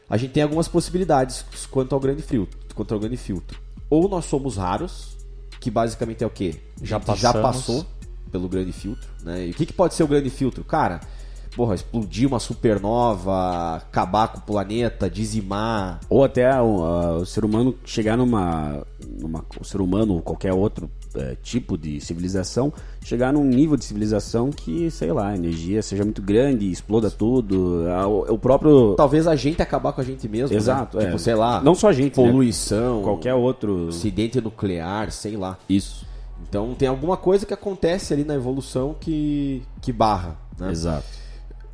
A 0.10 0.16
gente 0.18 0.32
tem 0.32 0.44
algumas 0.44 0.68
possibilidades 0.68 1.44
quanto 1.70 1.94
ao 1.94 2.00
grande 2.00 2.22
filtro, 2.22 2.58
quanto 2.74 2.94
ao 2.94 3.00
grande 3.00 3.18
filtro. 3.18 3.60
Ou 3.90 4.08
nós 4.08 4.26
somos 4.26 4.58
raros, 4.58 5.18
que 5.60 5.70
basicamente 5.72 6.24
é 6.24 6.28
o 6.28 6.30
quê? 6.30 6.56
Já 6.82 6.98
já 7.22 7.34
passou 7.42 7.86
pelo 8.32 8.48
grande 8.48 8.72
filtro, 8.72 9.08
né? 9.24 9.48
E 9.48 9.52
o 9.52 9.54
que, 9.54 9.66
que 9.66 9.74
pode 9.74 9.94
ser 9.94 10.04
o 10.04 10.08
grande 10.08 10.30
filtro? 10.30 10.64
Cara, 10.64 11.00
porra, 11.56 11.76
explodir 11.76 12.28
uma 12.28 12.40
supernova, 12.40 13.76
acabar 13.78 14.28
com 14.30 14.40
o 14.40 14.42
planeta, 14.42 15.10
dizimar. 15.10 16.00
Ou 16.10 16.24
até 16.24 16.50
o, 16.62 16.84
a- 16.86 17.18
o 17.18 17.26
ser 17.26 17.44
humano 17.46 17.76
chegar 17.86 18.18
numa, 18.18 18.86
numa. 19.20 19.44
O 19.60 19.64
ser 19.64 19.82
humano 19.82 20.16
ou 20.16 20.22
qualquer 20.22 20.54
outro 20.54 20.90
é, 21.20 21.36
tipo 21.42 21.78
de 21.78 22.00
civilização, 22.02 22.72
chegar 23.04 23.32
num 23.34 23.44
nível 23.44 23.76
de 23.78 23.86
civilização 23.86 24.52
que, 24.52 24.90
sei 24.92 25.12
lá, 25.12 25.30
a 25.30 25.36
energia 25.36 25.82
seja 25.82 26.04
muito 26.04 26.22
grande, 26.22 26.70
exploda 26.72 27.10
tudo. 27.12 27.86
a- 27.90 28.08
O, 28.08 28.38
próprio. 28.38 28.94
Talvez 28.96 29.28
a 29.28 29.36
gente 29.36 29.62
acabar 29.62 29.94
com 29.94 30.02
a 30.02 30.04
gente 30.04 30.28
mesmo. 30.28 30.50
né? 30.50 30.56
Exato, 30.56 31.00
é. 31.00 31.06
Tipo, 31.06 31.20
sei 31.20 31.36
lá. 31.36 31.62
Não 31.62 31.76
só 31.76 31.90
a 31.90 31.94
gente, 31.94 32.20
né? 32.20 32.30
Poluição. 32.32 33.02
Qualquer 33.04 33.34
outro. 33.34 33.88
Acidente 33.90 34.40
nuclear, 34.42 35.12
sei 35.12 35.36
lá. 35.38 35.58
Isso. 35.70 36.06
Então 36.48 36.74
tem 36.74 36.88
alguma 36.88 37.18
coisa 37.18 37.46
que 37.46 37.54
acontece 37.54 38.14
ali 38.14 38.24
na 38.24 38.36
evolução 38.36 38.96
que, 39.00 39.62
que 39.82 39.92
barra. 39.92 40.38
Né? 40.60 40.72
Exato. 40.72 41.06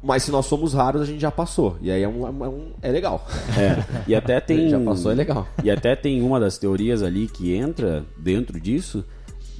Mas 0.05 0.23
se 0.23 0.31
nós 0.31 0.45
somos 0.47 0.73
raros, 0.73 1.01
a 1.01 1.05
gente 1.05 1.21
já 1.21 1.31
passou. 1.31 1.77
E 1.81 1.89
aí 1.89 2.01
é, 2.03 2.07
um, 2.07 2.27
é, 2.27 2.49
um- 2.49 2.71
é 2.81 2.91
legal. 2.91 3.25
É. 3.57 3.83
E 4.07 4.13
até 4.13 4.39
tem. 4.41 4.69
Já 4.69 4.79
passou, 4.79 5.11
é 5.11 5.15
legal. 5.15 5.47
E 5.63 5.71
até 5.71 5.95
tem 5.95 6.21
uma 6.21 6.39
das 6.41 6.57
teorias 6.57 7.01
ali 7.01 7.27
que 7.27 7.53
entra 7.55 8.03
dentro 8.17 8.59
disso, 8.59 9.05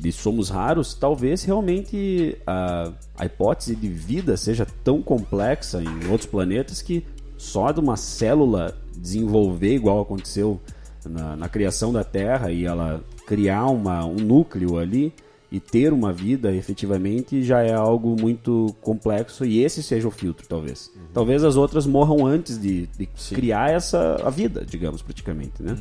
de 0.04 0.12
somos 0.12 0.50
raros, 0.50 0.94
talvez 0.94 1.44
realmente 1.46 2.38
a, 2.46 2.92
a 3.18 3.26
hipótese 3.26 3.74
de 3.74 3.88
vida 3.88 4.36
seja 4.36 4.68
tão 4.84 5.02
complexa 5.02 5.82
em 5.82 6.12
outros 6.12 6.30
planetas 6.30 6.82
que 6.82 7.06
só 7.38 7.72
de 7.72 7.80
uma 7.80 7.96
célula 7.96 8.78
desenvolver 8.98 9.74
igual 9.74 10.02
aconteceu 10.02 10.60
na, 11.06 11.38
na 11.38 11.48
criação 11.48 11.94
da 11.94 12.04
Terra 12.04 12.52
e 12.52 12.66
ela 12.66 13.02
criar 13.26 13.68
uma, 13.68 14.06
um 14.06 14.16
núcleo 14.16 14.78
ali 14.78 15.14
e 15.50 15.58
ter 15.62 15.94
uma 15.94 16.12
vida 16.12 16.54
efetivamente 16.54 17.42
já 17.42 17.62
é 17.62 17.74
algo 17.74 18.20
muito 18.20 18.76
complexo 18.82 19.46
e 19.46 19.64
esse 19.64 19.82
seja 19.82 20.10
o 20.10 20.12
filtro 20.12 20.46
talvez. 20.50 20.92
Talvez 21.14 21.46
as 21.46 21.56
outras 21.56 21.88
morram 21.88 22.26
antes 22.28 22.60
de, 22.60 22.88
de 22.88 23.06
criar 23.34 23.72
essa 23.72 24.16
a 24.22 24.30
vida 24.30 24.66
digamos 24.66 25.02
praticamente 25.02 25.64
né? 25.64 25.78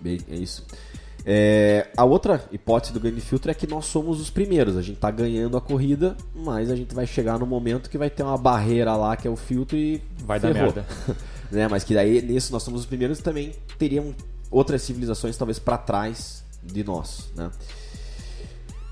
Bem, 0.00 0.18
é 0.28 0.34
isso. 0.34 0.66
É, 1.26 1.88
a 1.96 2.04
outra 2.04 2.44
hipótese 2.52 2.92
do 2.92 3.00
grande 3.00 3.20
filtro 3.20 3.50
é 3.50 3.54
que 3.54 3.66
nós 3.66 3.86
somos 3.86 4.20
os 4.20 4.28
primeiros. 4.30 4.76
A 4.76 4.82
gente 4.82 4.98
tá 4.98 5.10
ganhando 5.10 5.56
a 5.56 5.60
corrida, 5.60 6.16
mas 6.34 6.70
a 6.70 6.76
gente 6.76 6.94
vai 6.94 7.06
chegar 7.06 7.38
no 7.38 7.46
momento 7.46 7.88
que 7.88 7.96
vai 7.96 8.10
ter 8.10 8.22
uma 8.22 8.36
barreira 8.36 8.94
lá 8.94 9.16
que 9.16 9.26
é 9.26 9.30
o 9.30 9.36
filtro 9.36 9.76
e 9.76 10.02
Vai 10.24 10.38
dar 10.38 10.52
ferrou. 10.52 10.72
merda. 10.74 10.86
né? 11.50 11.66
Mas 11.68 11.82
que 11.82 11.94
daí 11.94 12.20
nisso 12.20 12.52
nós 12.52 12.62
somos 12.62 12.80
os 12.80 12.86
primeiros 12.86 13.18
e 13.20 13.22
também 13.22 13.52
teriam 13.78 14.14
outras 14.50 14.82
civilizações 14.82 15.36
talvez 15.36 15.58
para 15.58 15.78
trás 15.78 16.44
de 16.62 16.84
nós, 16.84 17.30
né? 17.34 17.50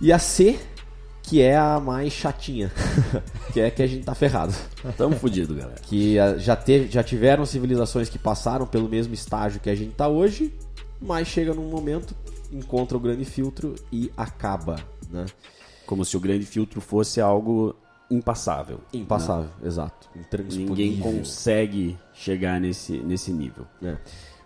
E 0.00 0.10
a 0.12 0.18
C, 0.18 0.58
que 1.22 1.40
é 1.40 1.56
a 1.56 1.78
mais 1.78 2.12
chatinha, 2.12 2.72
que 3.52 3.60
é 3.60 3.70
que 3.70 3.82
a 3.82 3.86
gente 3.86 4.04
tá 4.04 4.14
ferrado. 4.14 4.52
Tamo 4.96 5.14
fudido 5.14 5.54
galera 5.54 5.76
Que 5.82 6.16
já, 6.38 6.56
teve, 6.56 6.90
já 6.90 7.02
tiveram 7.02 7.46
civilizações 7.46 8.08
que 8.08 8.18
passaram 8.18 8.66
pelo 8.66 8.88
mesmo 8.88 9.14
estágio 9.14 9.60
que 9.60 9.70
a 9.70 9.74
gente 9.74 9.92
tá 9.92 10.08
hoje, 10.08 10.52
mas 11.02 11.28
chega 11.28 11.52
num 11.52 11.68
momento, 11.68 12.14
encontra 12.50 12.96
o 12.96 13.00
grande 13.00 13.24
filtro 13.24 13.74
e 13.90 14.10
acaba, 14.16 14.76
né? 15.10 15.26
como 15.86 16.04
se 16.04 16.16
o 16.16 16.20
grande 16.20 16.46
filtro 16.46 16.80
fosse 16.80 17.20
algo 17.20 17.74
impassável 18.10 18.80
Impassável, 18.92 19.50
exato. 19.64 20.08
né? 20.14 20.22
Intransponível. 20.22 20.74
ninguém 20.76 20.98
consegue 21.00 21.98
chegar 22.12 22.60
nesse 22.60 22.98
nesse 22.98 23.32
nível 23.32 23.66
É. 23.82 23.96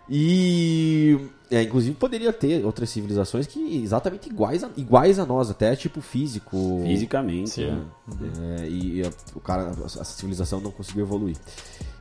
E 0.09 1.17
é, 1.51 1.61
inclusive 1.63 1.95
poderia 1.95 2.31
ter 2.33 2.65
outras 2.65 2.89
civilizações 2.89 3.45
que 3.47 3.81
exatamente 3.83 4.29
iguais 4.29 4.63
a, 4.63 4.69
iguais 4.77 5.19
a 5.19 5.25
nós, 5.25 5.49
até 5.49 5.75
tipo 5.75 6.01
físico. 6.01 6.81
fisicamente 6.85 7.51
né? 7.71 7.83
É, 8.61 8.67
e, 8.67 8.99
e 8.99 9.03
a- 9.05 9.11
o 9.35 9.39
cara, 9.39 9.71
a, 9.71 9.85
a 9.85 10.03
civilização 10.03 10.59
não 10.59 10.71
conseguiu 10.71 11.03
evoluir. 11.03 11.35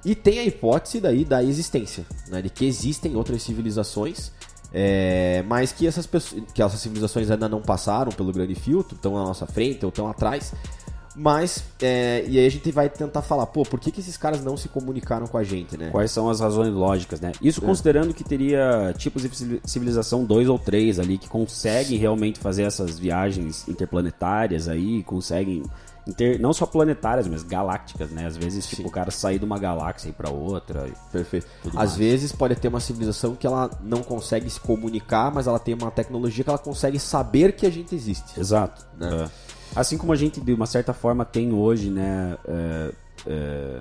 E 0.04 0.14
tem 0.14 0.38
a 0.38 0.44
hipótese 0.44 1.00
daí 1.00 1.24
da 1.24 1.42
existência, 1.42 2.06
né, 2.28 2.40
de 2.40 2.48
que 2.50 2.64
existem 2.64 3.16
outras 3.16 3.42
civilizações, 3.42 4.30
é, 4.72 5.42
mas 5.48 5.72
que 5.72 5.86
essas 5.86 6.06
pessoas, 6.06 6.42
que 6.54 6.62
essas 6.62 6.78
civilizações 6.80 7.30
ainda 7.30 7.48
não 7.48 7.60
passaram 7.60 8.12
pelo 8.12 8.32
grande 8.32 8.54
filtro, 8.54 8.94
estão 8.94 9.16
à 9.16 9.24
nossa 9.24 9.46
frente 9.46 9.84
ou 9.84 9.88
estão 9.88 10.06
atrás. 10.08 10.52
Mas, 11.18 11.64
é, 11.81 12.24
e 12.29 12.38
aí 12.38 12.46
a 12.46 12.50
gente 12.50 12.70
vai 12.70 12.90
tentar 12.90 13.22
falar, 13.22 13.46
pô, 13.46 13.62
por 13.62 13.81
que, 13.81 13.90
que 13.90 14.00
esses 14.00 14.18
caras 14.18 14.44
não 14.44 14.55
se 14.55 14.68
comunicaram 14.68 15.26
com 15.26 15.38
a 15.38 15.42
gente, 15.42 15.74
né? 15.76 15.88
Quais 15.90 16.11
são 16.11 16.29
as 16.29 16.40
razões 16.40 16.74
lógicas, 16.74 17.20
né? 17.22 17.33
Isso 17.40 17.62
considerando 17.62 18.12
que 18.12 18.22
teria 18.22 18.94
tipos 18.98 19.22
de 19.22 19.35
civili- 19.35 19.62
civilização 19.64 20.24
2 20.26 20.46
ou 20.48 20.59
3 20.59 21.00
ali 21.00 21.16
que 21.16 21.26
conseguem 21.29 21.96
realmente 21.98 22.38
fazer 22.38 22.64
essas 22.64 22.98
viagens 22.98 23.66
interplanetárias 23.66 24.68
aí, 24.68 25.02
conseguem 25.05 25.62
inter- 26.07 26.38
não 26.38 26.52
só 26.52 26.66
planetárias, 26.66 27.26
mas 27.26 27.42
galácticas, 27.42 28.11
né? 28.11 28.26
Às 28.26 28.37
vezes, 28.37 28.66
tipo, 28.66 28.87
o 28.87 28.90
cara 28.90 29.11
sair 29.11 29.38
de 29.38 29.44
uma 29.46 29.59
galáxia 29.59 30.09
e 30.09 30.11
ir 30.11 30.14
pra 30.14 30.29
outra. 30.31 30.87
Perfeito. 31.11 31.46
Às 31.68 31.72
mais. 31.74 31.96
vezes 31.96 32.31
pode 32.31 32.55
ter 32.57 32.68
uma 32.68 32.79
civilização 32.79 33.35
que 33.35 33.46
ela 33.46 33.70
não 33.83 34.02
consegue 34.02 34.50
se 34.50 34.61
comunicar, 34.61 35.33
mas 35.33 35.46
ela 35.46 35.59
tem 35.59 35.74
uma 35.74 35.90
tecnologia 35.90 36.44
que 36.44 36.50
ela 36.50 36.59
consegue 36.59 36.98
saber 36.98 37.52
que 37.52 37.64
a 37.66 37.70
gente 37.70 37.94
existe. 37.94 38.38
Exato. 38.38 38.85
Né? 38.98 39.24
É. 39.24 39.45
Assim 39.74 39.98
como 39.98 40.12
a 40.12 40.16
gente, 40.16 40.40
de 40.40 40.52
uma 40.55 40.66
certa 40.66 40.92
forma, 40.92 41.24
tem 41.24 41.52
hoje, 41.52 41.90
né? 41.90 42.37
É, 42.46 42.92
é, 43.26 43.81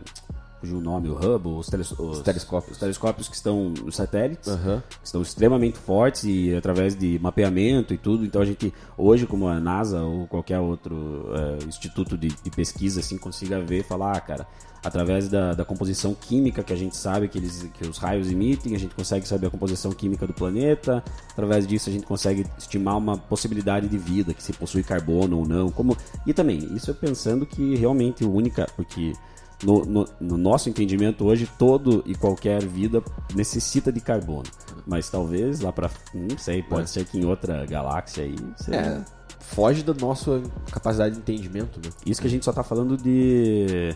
o 0.64 0.82
nome, 0.82 1.08
o 1.10 1.14
Hubble, 1.14 1.52
os, 1.60 1.68
teles- 1.68 1.92
os- 1.92 2.22
telescópios. 2.22 2.72
os 2.72 2.78
telescópios 2.80 3.28
que 3.30 3.36
estão 3.36 3.70
nos 3.70 3.96
satélites, 3.96 4.48
Aham. 4.48 4.82
que 4.90 5.06
estão 5.06 5.22
extremamente 5.22 5.78
fortes 5.78 6.24
e 6.24 6.56
através 6.56 6.96
de 6.96 7.20
mapeamento 7.20 7.94
e 7.94 7.98
tudo. 8.00 8.26
Então 8.26 8.42
a 8.42 8.46
gente, 8.46 8.74
hoje, 8.98 9.28
como 9.28 9.48
a 9.48 9.60
NASA 9.60 10.02
ou 10.02 10.26
qualquer 10.26 10.60
outro 10.60 11.28
é, 11.62 11.66
instituto 11.66 12.18
de, 12.18 12.30
de 12.30 12.50
pesquisa, 12.50 13.00
assim, 13.00 13.16
consiga 13.16 13.62
ver 13.62 13.82
e 13.82 13.84
falar, 13.84 14.18
ah, 14.18 14.20
cara, 14.20 14.48
através 14.86 15.28
da, 15.28 15.54
da 15.54 15.66
composição 15.66 16.14
química 16.14 16.64
que 16.64 16.72
a 16.72 16.76
gente 16.76 16.96
sabe 16.96 17.28
que, 17.28 17.38
eles, 17.40 17.68
que 17.74 17.88
os 17.88 17.98
raios 17.98 18.32
emitem, 18.32 18.76
a 18.76 18.80
gente 18.80 18.94
consegue 18.94 19.28
saber 19.28 19.48
a 19.48 19.50
composição 19.50 19.92
química 19.92 20.28
do 20.28 20.34
planeta, 20.34 21.04
através 21.32 21.66
disso 21.66 21.90
a 21.90 21.92
gente 21.92 22.06
consegue 22.06 22.46
estimar 22.58 22.96
uma 22.98 23.18
possibilidade 23.18 23.88
de 23.88 23.98
vida, 23.98 24.34
que 24.34 24.44
se 24.44 24.54
possui 24.54 24.84
carbono 24.84 25.40
ou 25.40 25.48
não. 25.48 25.72
Como... 25.72 25.98
E 26.26 26.34
também, 26.34 26.60
isso 26.76 26.92
é 26.92 26.94
pensando 26.94 27.46
que 27.46 27.76
realmente 27.76 28.24
a 28.24 28.28
única. 28.28 28.68
Porque 28.76 29.14
no, 29.64 29.84
no- 29.86 30.08
no 30.20 30.38
nosso 30.38 30.70
entendimento 30.70 31.26
hoje, 31.26 31.50
todo 31.58 32.04
e 32.06 32.14
qualquer 32.14 32.64
vida 32.64 33.02
necessita 33.34 33.92
de 33.92 34.00
carbono. 34.00 34.44
Mas 34.86 35.10
talvez 35.10 35.62
lá 35.62 35.72
pra. 35.72 35.90
Não 36.14 36.38
sei, 36.38 36.62
pode 36.62 36.90
ser 36.92 37.06
que 37.06 37.18
em 37.18 37.26
outra 37.26 37.66
galáxia 37.66 38.24
aí. 38.24 38.36
É, 38.70 39.02
foge 39.40 39.82
da 39.82 39.94
nossa 39.96 40.42
capacidade 40.72 41.16
de 41.16 41.22
entendimento, 41.22 41.80
né? 41.84 41.90
Isso 42.06 42.22
que 42.22 42.28
a 42.28 42.30
gente 42.30 42.46
só 42.46 42.54
tá 42.54 42.64
falando 42.64 42.96
de. 42.98 43.96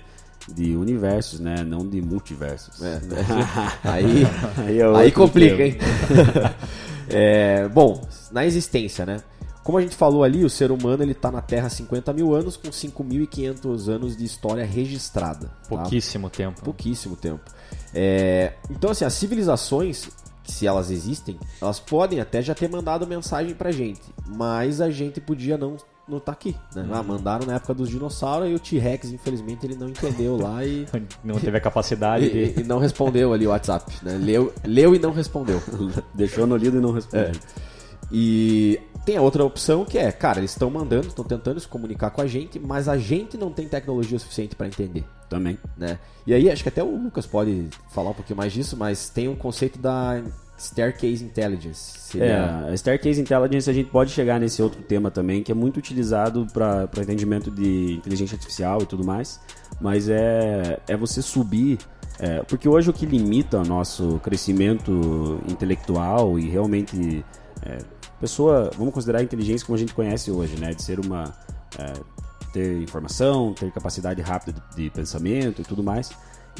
De 0.55 0.75
universos, 0.75 1.39
né? 1.39 1.63
Não 1.63 1.87
de 1.87 2.01
multiversos. 2.01 2.81
É, 2.81 2.99
aí, 3.83 4.25
Aí, 4.57 4.79
é 4.79 4.95
aí 4.97 5.11
complica, 5.11 5.55
tema. 5.57 5.65
hein? 5.67 5.77
É, 7.11 7.67
bom, 7.69 8.07
na 8.31 8.45
existência, 8.45 9.03
né? 9.03 9.17
Como 9.63 9.77
a 9.77 9.81
gente 9.81 9.95
falou 9.95 10.23
ali, 10.23 10.45
o 10.45 10.49
ser 10.49 10.71
humano 10.71 11.01
ele 11.03 11.13
tá 11.15 11.31
na 11.31 11.41
Terra 11.41 11.65
há 11.67 11.69
50 11.69 12.13
mil 12.13 12.33
anos, 12.35 12.55
com 12.55 12.69
5.500 12.69 13.87
anos 13.87 14.15
de 14.17 14.23
história 14.25 14.63
registrada. 14.65 15.47
tá? 15.47 15.53
Pouquíssimo 15.69 16.29
tempo. 16.29 16.61
Pouquíssimo 16.61 17.15
tempo. 17.15 17.41
É, 17.93 18.53
então, 18.69 18.91
assim, 18.91 19.05
as 19.05 19.13
civilizações, 19.13 20.07
se 20.43 20.65
elas 20.67 20.91
existem, 20.91 21.39
elas 21.61 21.79
podem 21.79 22.19
até 22.19 22.41
já 22.41 22.53
ter 22.55 22.69
mandado 22.69 23.05
mensagem 23.07 23.53
pra 23.55 23.71
gente, 23.71 24.01
mas 24.27 24.79
a 24.81 24.89
gente 24.91 25.19
podia 25.19 25.57
não 25.57 25.77
não 26.09 26.19
tá 26.19 26.31
aqui, 26.31 26.55
né? 26.75 26.87
Ah, 26.91 27.03
mandaram 27.03 27.45
na 27.45 27.55
época 27.55 27.73
dos 27.73 27.89
dinossauros 27.89 28.49
e 28.49 28.53
o 28.53 28.59
T-Rex, 28.59 29.11
infelizmente, 29.11 29.65
ele 29.65 29.75
não 29.75 29.89
entendeu 29.89 30.37
lá 30.37 30.65
e, 30.65 30.85
Não 31.23 31.39
teve 31.39 31.57
a 31.57 31.61
capacidade 31.61 32.25
e, 32.25 32.53
de. 32.53 32.61
e 32.61 32.63
não 32.63 32.79
respondeu 32.79 33.33
ali 33.33 33.45
o 33.45 33.51
WhatsApp, 33.51 33.91
né? 34.03 34.17
Leu, 34.17 34.53
leu 34.63 34.95
e 34.95 34.99
não 34.99 35.11
respondeu. 35.11 35.61
Deixou 36.13 36.47
no 36.47 36.55
lido 36.55 36.77
e 36.77 36.81
não 36.81 36.91
respondeu. 36.91 37.31
E 38.11 38.79
tem 39.05 39.17
a 39.17 39.21
outra 39.21 39.43
opção 39.43 39.85
que 39.85 39.97
é, 39.97 40.11
cara, 40.11 40.39
eles 40.39 40.51
estão 40.51 40.69
mandando, 40.69 41.07
estão 41.07 41.25
tentando 41.25 41.59
se 41.59 41.67
comunicar 41.67 42.09
com 42.09 42.21
a 42.21 42.27
gente, 42.27 42.59
mas 42.59 42.87
a 42.87 42.97
gente 42.97 43.37
não 43.37 43.51
tem 43.51 43.67
tecnologia 43.67 44.17
suficiente 44.19 44.55
para 44.55 44.67
entender. 44.67 45.05
Também. 45.29 45.59
né? 45.77 45.99
E 46.25 46.33
aí, 46.33 46.49
acho 46.49 46.63
que 46.63 46.69
até 46.69 46.83
o 46.83 46.95
Lucas 46.95 47.27
pode 47.27 47.69
falar 47.91 48.09
um 48.09 48.13
pouquinho 48.13 48.37
mais 48.37 48.51
disso, 48.51 48.75
mas 48.75 49.09
tem 49.09 49.27
um 49.27 49.35
conceito 49.35 49.77
da 49.77 50.21
Staircase 50.59 51.23
Intelligence. 51.23 51.99
Seria... 51.99 52.67
É, 52.67 52.73
Staircase 52.75 53.21
Intelligence 53.21 53.69
a 53.69 53.73
gente 53.73 53.89
pode 53.89 54.11
chegar 54.11 54.39
nesse 54.39 54.61
outro 54.61 54.81
tema 54.81 55.09
também, 55.09 55.41
que 55.41 55.51
é 55.51 55.55
muito 55.55 55.77
utilizado 55.77 56.45
para 56.51 56.83
atendimento 56.83 57.49
de 57.49 57.93
inteligência 57.93 58.35
artificial 58.35 58.81
e 58.81 58.85
tudo 58.85 59.03
mais, 59.03 59.39
mas 59.79 60.09
é, 60.09 60.79
é 60.87 60.97
você 60.97 61.21
subir. 61.21 61.79
É, 62.19 62.43
porque 62.43 62.67
hoje 62.67 62.89
o 62.89 62.93
que 62.93 63.05
limita 63.05 63.59
o 63.59 63.63
nosso 63.63 64.19
crescimento 64.21 65.39
intelectual 65.47 66.37
e 66.37 66.49
realmente. 66.49 67.23
É, 67.65 67.77
pessoa, 68.19 68.69
vamos 68.77 68.93
considerar 68.93 69.19
a 69.19 69.23
inteligência 69.23 69.65
como 69.65 69.77
a 69.77 69.79
gente 69.79 69.93
conhece 69.93 70.29
hoje, 70.29 70.57
né? 70.59 70.73
De 70.73 70.83
ser 70.83 70.99
uma. 70.99 71.33
É, 71.77 71.93
ter 72.51 72.81
informação, 72.81 73.53
ter 73.53 73.71
capacidade 73.71 74.21
rápida 74.21 74.61
de, 74.75 74.83
de 74.83 74.89
pensamento 74.89 75.61
e 75.61 75.63
tudo 75.63 75.83
mais. 75.83 76.11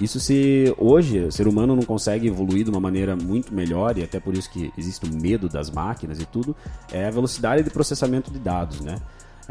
Isso 0.02 0.20
se 0.20 0.74
hoje 0.78 1.20
o 1.20 1.32
ser 1.32 1.48
humano 1.48 1.76
não 1.76 1.84
consegue 1.84 2.28
evoluir 2.28 2.64
de 2.64 2.70
uma 2.70 2.80
maneira 2.80 3.16
muito 3.16 3.54
melhor, 3.54 3.98
e 3.98 4.04
até 4.04 4.20
por 4.20 4.34
isso 4.34 4.50
que 4.50 4.72
existe 4.78 5.06
o 5.06 5.14
medo 5.14 5.50
das 5.50 5.70
máquinas 5.70 6.20
e 6.20 6.26
tudo, 6.26 6.56
é 6.92 7.08
a 7.08 7.12
velocidade 7.12 7.64
de 7.64 7.70
processamento 7.70 8.32
de 8.32 8.40
dados, 8.40 8.82
né? 8.82 8.96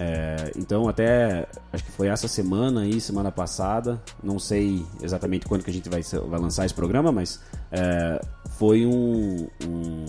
É, 0.00 0.52
então 0.56 0.88
até 0.88 1.48
acho 1.72 1.82
que 1.82 1.90
foi 1.90 2.06
essa 2.06 2.28
semana 2.28 2.82
aí, 2.82 3.00
semana 3.00 3.32
passada, 3.32 4.00
não 4.22 4.38
sei 4.38 4.86
exatamente 5.02 5.44
quando 5.44 5.64
que 5.64 5.70
a 5.70 5.72
gente 5.72 5.88
vai, 5.88 6.02
vai 6.02 6.38
lançar 6.38 6.64
esse 6.64 6.74
programa, 6.74 7.10
mas 7.10 7.40
é, 7.72 8.20
foi 8.56 8.86
um, 8.86 9.48
um 9.66 10.04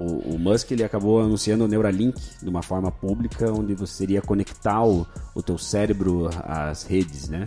o, 0.00 0.34
o, 0.34 0.38
Musk 0.38 0.72
ele 0.72 0.82
acabou 0.82 1.20
anunciando 1.20 1.64
o 1.64 1.68
Neuralink 1.68 2.20
de 2.42 2.48
uma 2.48 2.62
forma 2.62 2.90
pública, 2.90 3.52
onde 3.52 3.74
você 3.74 4.02
iria 4.02 4.22
conectar 4.22 4.82
o, 4.84 5.06
o 5.34 5.42
teu 5.42 5.58
cérebro 5.58 6.28
às 6.42 6.82
redes, 6.82 7.28
né? 7.28 7.44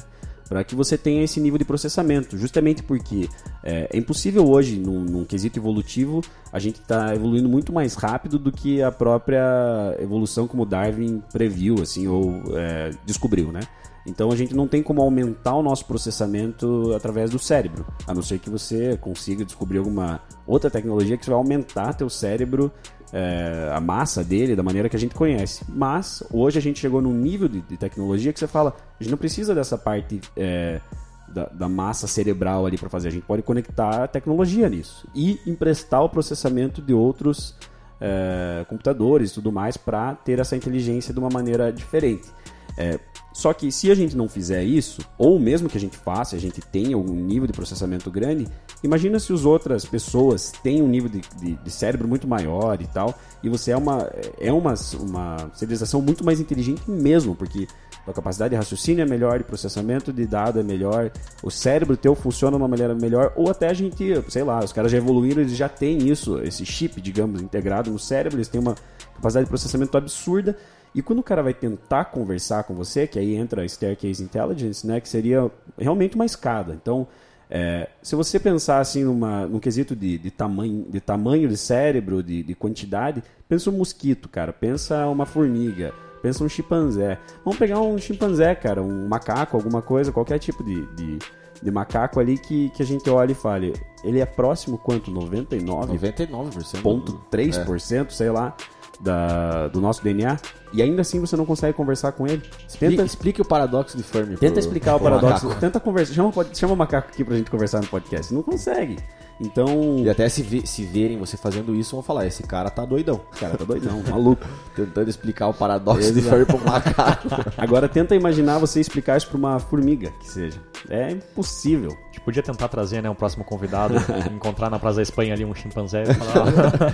Para 0.53 0.63
que 0.63 0.75
você 0.75 0.95
tenha 0.99 1.23
esse 1.23 1.39
nível 1.39 1.57
de 1.57 1.65
processamento, 1.65 2.37
justamente 2.37 2.83
porque 2.83 3.27
é, 3.63 3.89
é 3.91 3.97
impossível 3.97 4.47
hoje, 4.47 4.77
num, 4.77 4.99
num, 4.99 5.25
quesito 5.25 5.57
evolutivo, 5.57 6.21
a 6.51 6.59
gente 6.59 6.79
está 6.79 7.15
evoluindo 7.15 7.49
muito 7.49 7.73
mais 7.73 7.95
rápido 7.95 8.37
do 8.37 8.51
que 8.51 8.79
a 8.79 8.91
própria 8.91 9.97
evolução 9.99 10.47
como 10.47 10.63
Darwin 10.63 11.23
previu, 11.31 11.81
assim, 11.81 12.07
ou 12.07 12.43
é, 12.55 12.91
descobriu, 13.03 13.51
né? 13.51 13.61
Então 14.05 14.31
a 14.31 14.35
gente 14.35 14.53
não 14.53 14.67
tem 14.67 14.83
como 14.83 15.01
aumentar 15.01 15.55
o 15.55 15.63
nosso 15.63 15.85
processamento 15.85 16.93
através 16.93 17.31
do 17.31 17.39
cérebro, 17.39 17.85
a 18.05 18.13
não 18.13 18.21
ser 18.21 18.39
que 18.39 18.49
você 18.49 18.97
consiga 18.97 19.45
descobrir 19.45 19.77
alguma 19.77 20.21
outra 20.45 20.69
tecnologia 20.69 21.17
que 21.17 21.25
vai 21.25 21.35
aumentar 21.35 21.93
teu 21.93 22.09
cérebro 22.09 22.71
é, 23.13 23.71
a 23.71 23.79
massa 23.79 24.23
dele 24.23 24.55
da 24.55 24.63
maneira 24.63 24.89
que 24.89 24.95
a 24.95 24.99
gente 24.99 25.13
conhece. 25.13 25.63
Mas 25.69 26.23
hoje 26.31 26.57
a 26.57 26.61
gente 26.61 26.79
chegou 26.79 27.01
num 27.01 27.13
nível 27.13 27.47
de, 27.47 27.61
de 27.61 27.77
tecnologia 27.77 28.33
que 28.33 28.39
você 28.39 28.47
fala, 28.47 28.75
a 28.99 29.03
gente 29.03 29.11
não 29.11 29.17
precisa 29.17 29.53
dessa 29.53 29.77
parte 29.77 30.19
é, 30.35 30.81
da, 31.29 31.45
da, 31.45 31.69
massa 31.69 32.07
cerebral 32.07 32.65
ali 32.65 32.77
para 32.77 32.89
fazer. 32.89 33.09
A 33.09 33.11
gente 33.11 33.25
pode 33.25 33.43
conectar 33.43 34.03
a 34.03 34.07
tecnologia 34.07 34.67
nisso 34.67 35.07
e 35.13 35.39
emprestar 35.45 36.03
o 36.03 36.09
processamento 36.09 36.81
de 36.81 36.93
outros 36.93 37.55
é, 38.01 38.65
computadores 38.67 39.31
e 39.31 39.33
tudo 39.35 39.51
mais 39.51 39.77
para 39.77 40.15
ter 40.15 40.39
essa 40.39 40.55
inteligência 40.55 41.13
de 41.13 41.19
uma 41.19 41.29
maneira 41.29 41.71
diferente. 41.71 42.27
É, 42.75 42.99
só 43.33 43.51
que 43.51 43.71
se 43.71 43.89
a 43.89 43.95
gente 43.95 44.15
não 44.15 44.29
fizer 44.29 44.63
isso, 44.63 45.01
ou 45.17 45.39
mesmo 45.39 45.67
que 45.67 45.75
a 45.75 45.81
gente 45.81 45.97
faça, 45.97 46.35
a 46.35 46.39
gente 46.39 46.61
tenha 46.61 46.95
um 46.95 47.03
nível 47.03 47.47
de 47.47 47.53
processamento 47.53 48.11
grande, 48.11 48.47
imagina 48.83 49.19
se 49.19 49.33
as 49.33 49.43
outras 49.43 49.85
pessoas 49.85 50.51
têm 50.63 50.83
um 50.83 50.87
nível 50.87 51.09
de, 51.09 51.21
de, 51.41 51.55
de, 51.55 51.71
cérebro 51.71 52.07
muito 52.07 52.27
maior 52.27 52.79
e 52.79 52.85
tal, 52.85 53.17
e 53.41 53.49
você 53.49 53.71
é 53.71 53.77
uma, 53.77 54.07
é 54.39 54.53
uma, 54.53 54.75
uma 54.99 55.51
civilização 55.55 55.99
muito 55.99 56.23
mais 56.23 56.39
inteligente 56.39 56.83
mesmo, 56.89 57.35
porque 57.35 57.67
a 58.05 58.13
capacidade 58.13 58.51
de 58.51 58.55
raciocínio 58.55 59.01
é 59.01 59.05
melhor, 59.05 59.39
de 59.39 59.45
processamento 59.45 60.13
de 60.13 60.27
dado 60.27 60.59
é 60.59 60.63
melhor, 60.63 61.11
o 61.41 61.49
cérebro 61.49 61.97
teu 61.97 62.13
funciona 62.13 62.55
de 62.55 62.61
uma 62.61 62.67
maneira 62.67 62.93
melhor, 62.93 63.33
ou 63.35 63.49
até 63.49 63.67
a 63.67 63.73
gente, 63.73 64.13
sei 64.29 64.43
lá, 64.43 64.63
os 64.63 64.71
caras 64.71 64.91
já 64.91 64.97
evoluíram, 64.99 65.41
eles 65.41 65.57
já 65.57 65.67
têm 65.67 66.07
isso, 66.07 66.39
esse 66.43 66.63
chip, 66.65 67.01
digamos, 67.01 67.41
integrado 67.41 67.89
no 67.89 67.97
cérebro, 67.97 68.37
eles 68.37 68.47
têm 68.47 68.61
uma 68.61 68.75
capacidade 69.15 69.45
de 69.45 69.49
processamento 69.49 69.97
absurda, 69.97 70.55
e 70.95 71.01
quando 71.01 71.19
o 71.19 71.23
cara 71.23 71.41
vai 71.41 71.53
tentar 71.53 72.05
conversar 72.05 72.63
com 72.63 72.73
você, 72.73 73.07
que 73.07 73.17
aí 73.17 73.35
entra 73.35 73.63
a 73.63 73.65
Staircase 73.67 74.23
Intelligence, 74.23 74.85
né, 74.85 74.99
que 74.99 75.09
seria 75.09 75.49
realmente 75.77 76.15
uma 76.15 76.25
escada. 76.25 76.77
Então, 76.79 77.07
é, 77.49 77.89
se 78.01 78.15
você 78.15 78.39
pensar 78.39 78.79
assim 78.79 79.03
numa, 79.03 79.47
num 79.47 79.59
quesito 79.59 79.95
de, 79.95 80.17
de, 80.17 80.31
tamanho, 80.31 80.85
de 80.89 80.99
tamanho 80.99 81.49
de 81.49 81.57
cérebro, 81.57 82.21
de, 82.21 82.43
de 82.43 82.55
quantidade, 82.55 83.23
pensa 83.47 83.69
um 83.69 83.77
mosquito, 83.77 84.29
cara, 84.29 84.53
pensa 84.53 85.07
uma 85.07 85.25
formiga, 85.25 85.93
pensa 86.21 86.43
um 86.43 86.49
chimpanzé. 86.49 87.19
Vamos 87.43 87.59
pegar 87.59 87.79
um 87.79 87.97
chimpanzé, 87.97 88.53
cara, 88.53 88.81
um 88.81 89.07
macaco, 89.07 89.57
alguma 89.57 89.81
coisa, 89.81 90.11
qualquer 90.11 90.37
tipo 90.37 90.63
de, 90.63 90.85
de, 90.95 91.19
de 91.61 91.71
macaco 91.71 92.19
ali 92.19 92.37
que, 92.37 92.69
que 92.69 92.83
a 92.83 92.85
gente 92.85 93.09
olha 93.09 93.31
e 93.31 93.35
fale, 93.35 93.73
ele 94.03 94.19
é 94.19 94.25
próximo 94.25 94.77
quanto? 94.77 95.09
99? 95.09 95.97
99%. 95.97 96.81
Ponto 96.81 97.21
3%, 97.31 98.05
é. 98.05 98.09
sei 98.09 98.29
lá 98.29 98.55
da, 99.01 99.67
do 99.67 99.81
nosso 99.81 100.03
DNA 100.03 100.37
e 100.73 100.81
ainda 100.81 101.01
assim 101.01 101.19
você 101.19 101.37
não 101.37 101.45
consegue 101.45 101.77
conversar 101.77 102.11
com 102.13 102.25
ele. 102.25 102.41
Tenta, 102.79 103.03
explique 103.03 103.41
o 103.41 103.45
paradoxo 103.45 103.95
de 103.95 104.03
Fermi. 104.03 104.35
Tenta 104.37 104.53
pro, 104.53 104.59
explicar 104.59 104.95
o 104.95 104.99
paradoxo. 104.99 105.45
Macaco. 105.45 105.61
Tenta 105.61 105.79
conversar. 105.79 106.13
Chama, 106.13 106.31
chama 106.53 106.73
o 106.73 106.77
macaco 106.77 107.09
aqui 107.09 107.23
pra 107.23 107.37
gente 107.37 107.51
conversar 107.51 107.79
no 107.81 107.87
podcast. 107.87 108.33
Não 108.33 108.41
consegue. 108.41 108.97
Então. 109.39 109.99
E 109.99 110.09
até 110.09 110.27
se, 110.29 110.41
vi, 110.41 110.65
se 110.65 110.83
verem 110.85 111.17
você 111.17 111.35
fazendo 111.35 111.75
isso, 111.75 111.95
vão 111.95 112.03
falar: 112.03 112.25
esse 112.25 112.43
cara 112.43 112.69
tá 112.69 112.85
doidão. 112.85 113.21
Esse 113.31 113.41
cara 113.41 113.57
tá 113.57 113.65
doidão, 113.65 114.01
maluco. 114.09 114.45
Tentando 114.75 115.09
explicar 115.09 115.47
o 115.47 115.53
paradoxo 115.53 116.13
de 116.13 116.21
Fermi 116.21 116.45
pro 116.45 116.59
macaco. 116.59 117.27
Agora 117.57 117.89
tenta 117.89 118.15
imaginar 118.15 118.59
você 118.59 118.79
explicar 118.79 119.17
isso 119.17 119.27
pra 119.27 119.37
uma 119.37 119.59
formiga, 119.59 120.11
que 120.19 120.29
seja. 120.29 120.59
É 120.89 121.11
impossível. 121.11 121.91
A 121.91 122.05
gente 122.05 122.21
podia 122.21 122.43
tentar 122.43 122.67
trazer, 122.67 123.01
né, 123.01 123.09
um 123.09 123.15
próximo 123.15 123.43
convidado, 123.43 123.95
encontrar 124.31 124.69
na 124.69 124.77
Praça 124.77 124.97
da 124.97 125.03
Espanha 125.03 125.33
ali 125.33 125.43
um 125.43 125.55
chimpanzé 125.55 126.03
e 126.03 126.13
falar. 126.13 126.93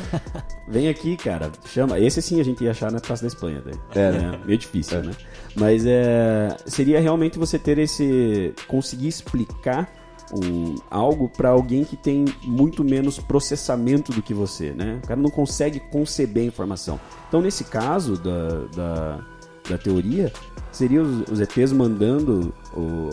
Vem 0.67 0.87
aqui, 0.87 1.17
cara, 1.17 1.51
chama. 1.65 1.99
Esse 1.99 2.21
sim 2.21 2.39
a 2.39 2.43
gente 2.43 2.63
ia 2.63 2.71
achar 2.71 2.91
na 2.91 2.99
Praça 2.99 3.23
da 3.23 3.27
Espanha, 3.27 3.61
daí. 3.69 4.03
É, 4.03 4.11
né? 4.11 4.39
meio 4.45 4.57
difícil, 4.57 4.99
é. 4.99 5.01
né? 5.03 5.11
Mas 5.55 5.85
é, 5.85 6.55
seria 6.65 6.99
realmente 6.99 7.37
você 7.37 7.57
ter 7.57 7.77
esse. 7.77 8.53
conseguir 8.67 9.07
explicar 9.07 9.91
um, 10.33 10.75
algo 10.89 11.27
para 11.27 11.49
alguém 11.49 11.83
que 11.83 11.97
tem 11.97 12.25
muito 12.43 12.83
menos 12.83 13.19
processamento 13.19 14.11
do 14.11 14.21
que 14.21 14.33
você, 14.33 14.71
né? 14.71 14.99
O 15.03 15.07
cara 15.07 15.19
não 15.19 15.29
consegue 15.29 15.79
conceber 15.79 16.43
a 16.43 16.47
informação. 16.47 16.99
Então, 17.27 17.41
nesse 17.41 17.63
caso 17.63 18.15
da, 18.15 18.65
da, 18.75 19.25
da 19.69 19.77
teoria, 19.77 20.31
seria 20.71 21.01
os, 21.01 21.29
os 21.29 21.39
ETs 21.39 21.71
mandando 21.71 22.53
o, 22.75 23.09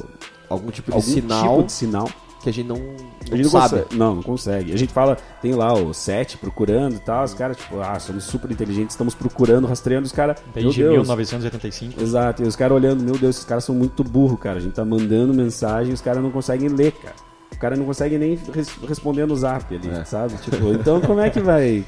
algum 0.49 0.71
tipo 0.71 0.91
de 0.91 0.97
algum 0.97 1.11
sinal, 1.11 1.57
tipo 1.57 1.67
de 1.67 1.73
sinal 1.73 2.09
que 2.47 2.51
a 2.51 2.53
gente 2.53 2.69
não, 2.69 2.77
não 2.77 2.95
a 3.33 3.37
gente 3.37 3.49
sabe. 3.49 3.83
Consegue. 3.83 3.97
Não, 3.97 4.15
não 4.15 4.23
consegue. 4.23 4.73
A 4.73 4.79
gente 4.79 4.93
fala, 4.93 5.17
tem 5.43 5.53
lá 5.55 5.73
o 5.75 5.93
set 5.93 6.39
procurando 6.39 6.95
e 6.95 6.99
tal, 7.01 7.25
os 7.25 7.35
caras, 7.35 7.57
tipo, 7.57 7.81
ah, 7.81 7.99
somos 7.99 8.25
super 8.25 8.51
inteligentes, 8.51 8.95
estamos 8.95 9.15
procurando, 9.15 9.67
rastreando 9.67 10.07
os 10.07 10.13
caras. 10.13 10.39
Desde 10.55 10.83
1985. 10.83 12.01
Exato, 12.01 12.43
e 12.43 12.47
os 12.47 12.55
caras 12.55 12.77
olhando, 12.77 13.03
meu 13.03 13.19
Deus, 13.19 13.37
esses 13.37 13.45
caras 13.45 13.65
são 13.65 13.75
muito 13.75 14.05
burros, 14.05 14.39
cara. 14.39 14.59
A 14.59 14.61
gente 14.61 14.75
tá 14.75 14.85
mandando 14.85 15.35
mensagem 15.35 15.93
os 15.93 16.01
caras 16.01 16.23
não 16.23 16.31
conseguem 16.31 16.69
ler, 16.69 16.93
cara. 16.93 17.15
O 17.53 17.59
cara 17.59 17.77
não 17.77 17.87
consegue 17.87 18.19
nem 18.19 18.39
res 18.53 18.69
responder 18.87 19.27
no 19.27 19.35
zap 19.35 19.75
ali, 19.75 19.89
é. 19.89 20.05
sabe? 20.05 20.35
Tipo, 20.37 20.69
então 20.73 21.01
como 21.01 21.21
é 21.21 21.31
que 21.31 21.41
vai. 21.41 21.85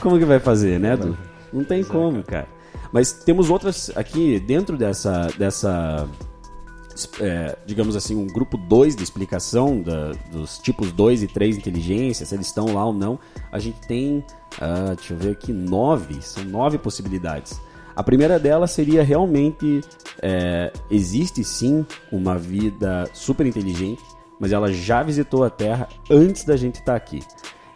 Como 0.00 0.18
que 0.18 0.24
vai 0.24 0.38
fazer, 0.38 0.78
né, 0.78 0.96
Du? 0.96 1.16
Não 1.52 1.64
tem 1.64 1.82
como, 1.82 2.22
cara. 2.22 2.46
Mas 2.92 3.12
temos 3.12 3.50
outras 3.50 3.90
aqui 3.96 4.38
dentro 4.38 4.76
dessa. 4.76 5.28
dessa 5.36 6.06
é, 7.20 7.56
digamos 7.66 7.96
assim, 7.96 8.16
um 8.16 8.26
grupo 8.26 8.56
2 8.56 8.96
de 8.96 9.02
explicação 9.02 9.80
da, 9.82 10.12
dos 10.30 10.58
tipos 10.58 10.92
2 10.92 11.22
e 11.24 11.26
3 11.26 11.56
de 11.56 11.60
inteligência, 11.60 12.24
se 12.24 12.34
eles 12.34 12.46
estão 12.46 12.72
lá 12.72 12.84
ou 12.84 12.92
não, 12.92 13.18
a 13.50 13.58
gente 13.58 13.80
tem, 13.86 14.18
uh, 14.18 14.94
deixa 14.94 15.14
eu 15.14 15.18
ver 15.18 15.32
aqui, 15.32 15.52
nove, 15.52 16.22
são 16.22 16.44
nove 16.44 16.78
possibilidades. 16.78 17.60
A 17.96 18.02
primeira 18.02 18.38
delas 18.38 18.72
seria 18.72 19.04
realmente, 19.04 19.80
é, 20.20 20.72
existe 20.90 21.44
sim 21.44 21.86
uma 22.10 22.36
vida 22.36 23.08
super 23.12 23.46
inteligente, 23.46 24.02
mas 24.40 24.50
ela 24.50 24.72
já 24.72 25.02
visitou 25.02 25.44
a 25.44 25.50
Terra 25.50 25.88
antes 26.10 26.44
da 26.44 26.56
gente 26.56 26.76
estar 26.76 26.92
tá 26.92 26.96
aqui. 26.96 27.20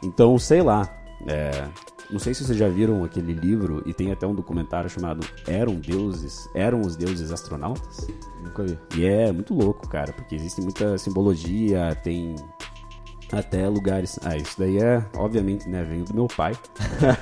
Então, 0.02 0.36
sei 0.38 0.60
lá, 0.60 0.92
é, 1.26 1.68
não 2.10 2.18
sei 2.18 2.32
se 2.32 2.44
vocês 2.44 2.56
já 2.56 2.68
viram 2.68 3.04
aquele 3.04 3.32
livro 3.32 3.82
e 3.84 3.92
tem 3.92 4.10
até 4.10 4.26
um 4.26 4.34
documentário 4.34 4.88
chamado 4.88 5.26
Eram 5.46 5.74
Deuses, 5.74 6.48
Eram 6.54 6.80
os 6.80 6.96
Deuses 6.96 7.30
Astronautas. 7.30 8.06
Nunca 8.42 8.62
vi. 8.62 8.78
E 8.96 9.04
é 9.04 9.30
muito 9.30 9.54
louco, 9.54 9.88
cara, 9.88 10.12
porque 10.12 10.34
existe 10.34 10.60
muita 10.60 10.96
simbologia, 10.96 11.94
tem 12.02 12.34
até 13.32 13.68
lugares. 13.68 14.18
Ah, 14.22 14.36
isso 14.36 14.58
daí 14.58 14.78
é, 14.78 15.04
obviamente, 15.16 15.68
né? 15.68 15.84
Veio 15.84 16.04
do 16.04 16.14
meu 16.14 16.26
pai. 16.26 16.56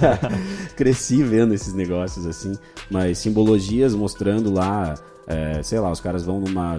Cresci 0.77 1.23
vendo 1.23 1.53
esses 1.53 1.75
negócios 1.75 2.27
assim, 2.27 2.53
mas 2.91 3.19
simbologias 3.19 3.95
mostrando 3.95 4.53
lá 4.53 4.95
é, 5.27 5.63
sei 5.63 5.79
lá, 5.81 5.91
os 5.91 6.01
caras 6.01 6.25
vão 6.25 6.41
numa 6.41 6.79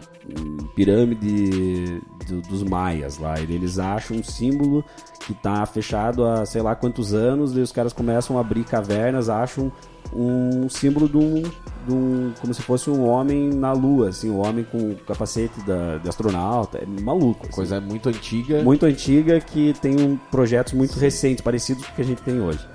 pirâmide 0.75 2.01
do, 2.27 2.41
dos 2.41 2.63
maias 2.63 3.17
lá, 3.17 3.39
e 3.39 3.43
eles 3.43 3.79
acham 3.79 4.17
um 4.17 4.23
símbolo 4.23 4.83
que 5.25 5.33
tá 5.33 5.65
fechado 5.65 6.25
há 6.25 6.45
sei 6.45 6.61
lá 6.61 6.75
quantos 6.75 7.13
anos, 7.13 7.55
e 7.57 7.59
os 7.59 7.71
caras 7.71 7.93
começam 7.93 8.37
a 8.37 8.41
abrir 8.41 8.63
cavernas, 8.63 9.29
acham 9.29 9.71
um 10.13 10.69
símbolo 10.69 11.09
de 11.09 11.17
um, 11.17 11.41
de 11.41 11.93
um- 11.93 12.33
como 12.39 12.53
se 12.53 12.61
fosse 12.61 12.89
um 12.89 13.05
homem 13.05 13.49
na 13.49 13.73
lua, 13.73 14.07
assim, 14.09 14.29
um 14.29 14.39
homem 14.39 14.63
com 14.63 14.95
capacete 15.05 15.59
da, 15.65 15.97
de 15.97 16.07
astronauta, 16.07 16.77
é 16.77 16.85
maluco. 16.85 17.41
assim. 17.43 17.51
Coisa 17.51 17.81
muito 17.81 18.07
antiga. 18.07 18.63
muito 18.63 18.85
antiga 18.85 19.39
que 19.41 19.73
tem 19.81 19.99
um, 19.99 20.15
projetos 20.31 20.71
muito 20.73 20.97
recentes, 20.97 21.41
parecidos 21.41 21.85
com 21.85 21.91
o 21.91 21.95
que 21.95 22.01
a 22.01 22.05
gente 22.05 22.21
tem 22.21 22.39
hoje. 22.39 22.65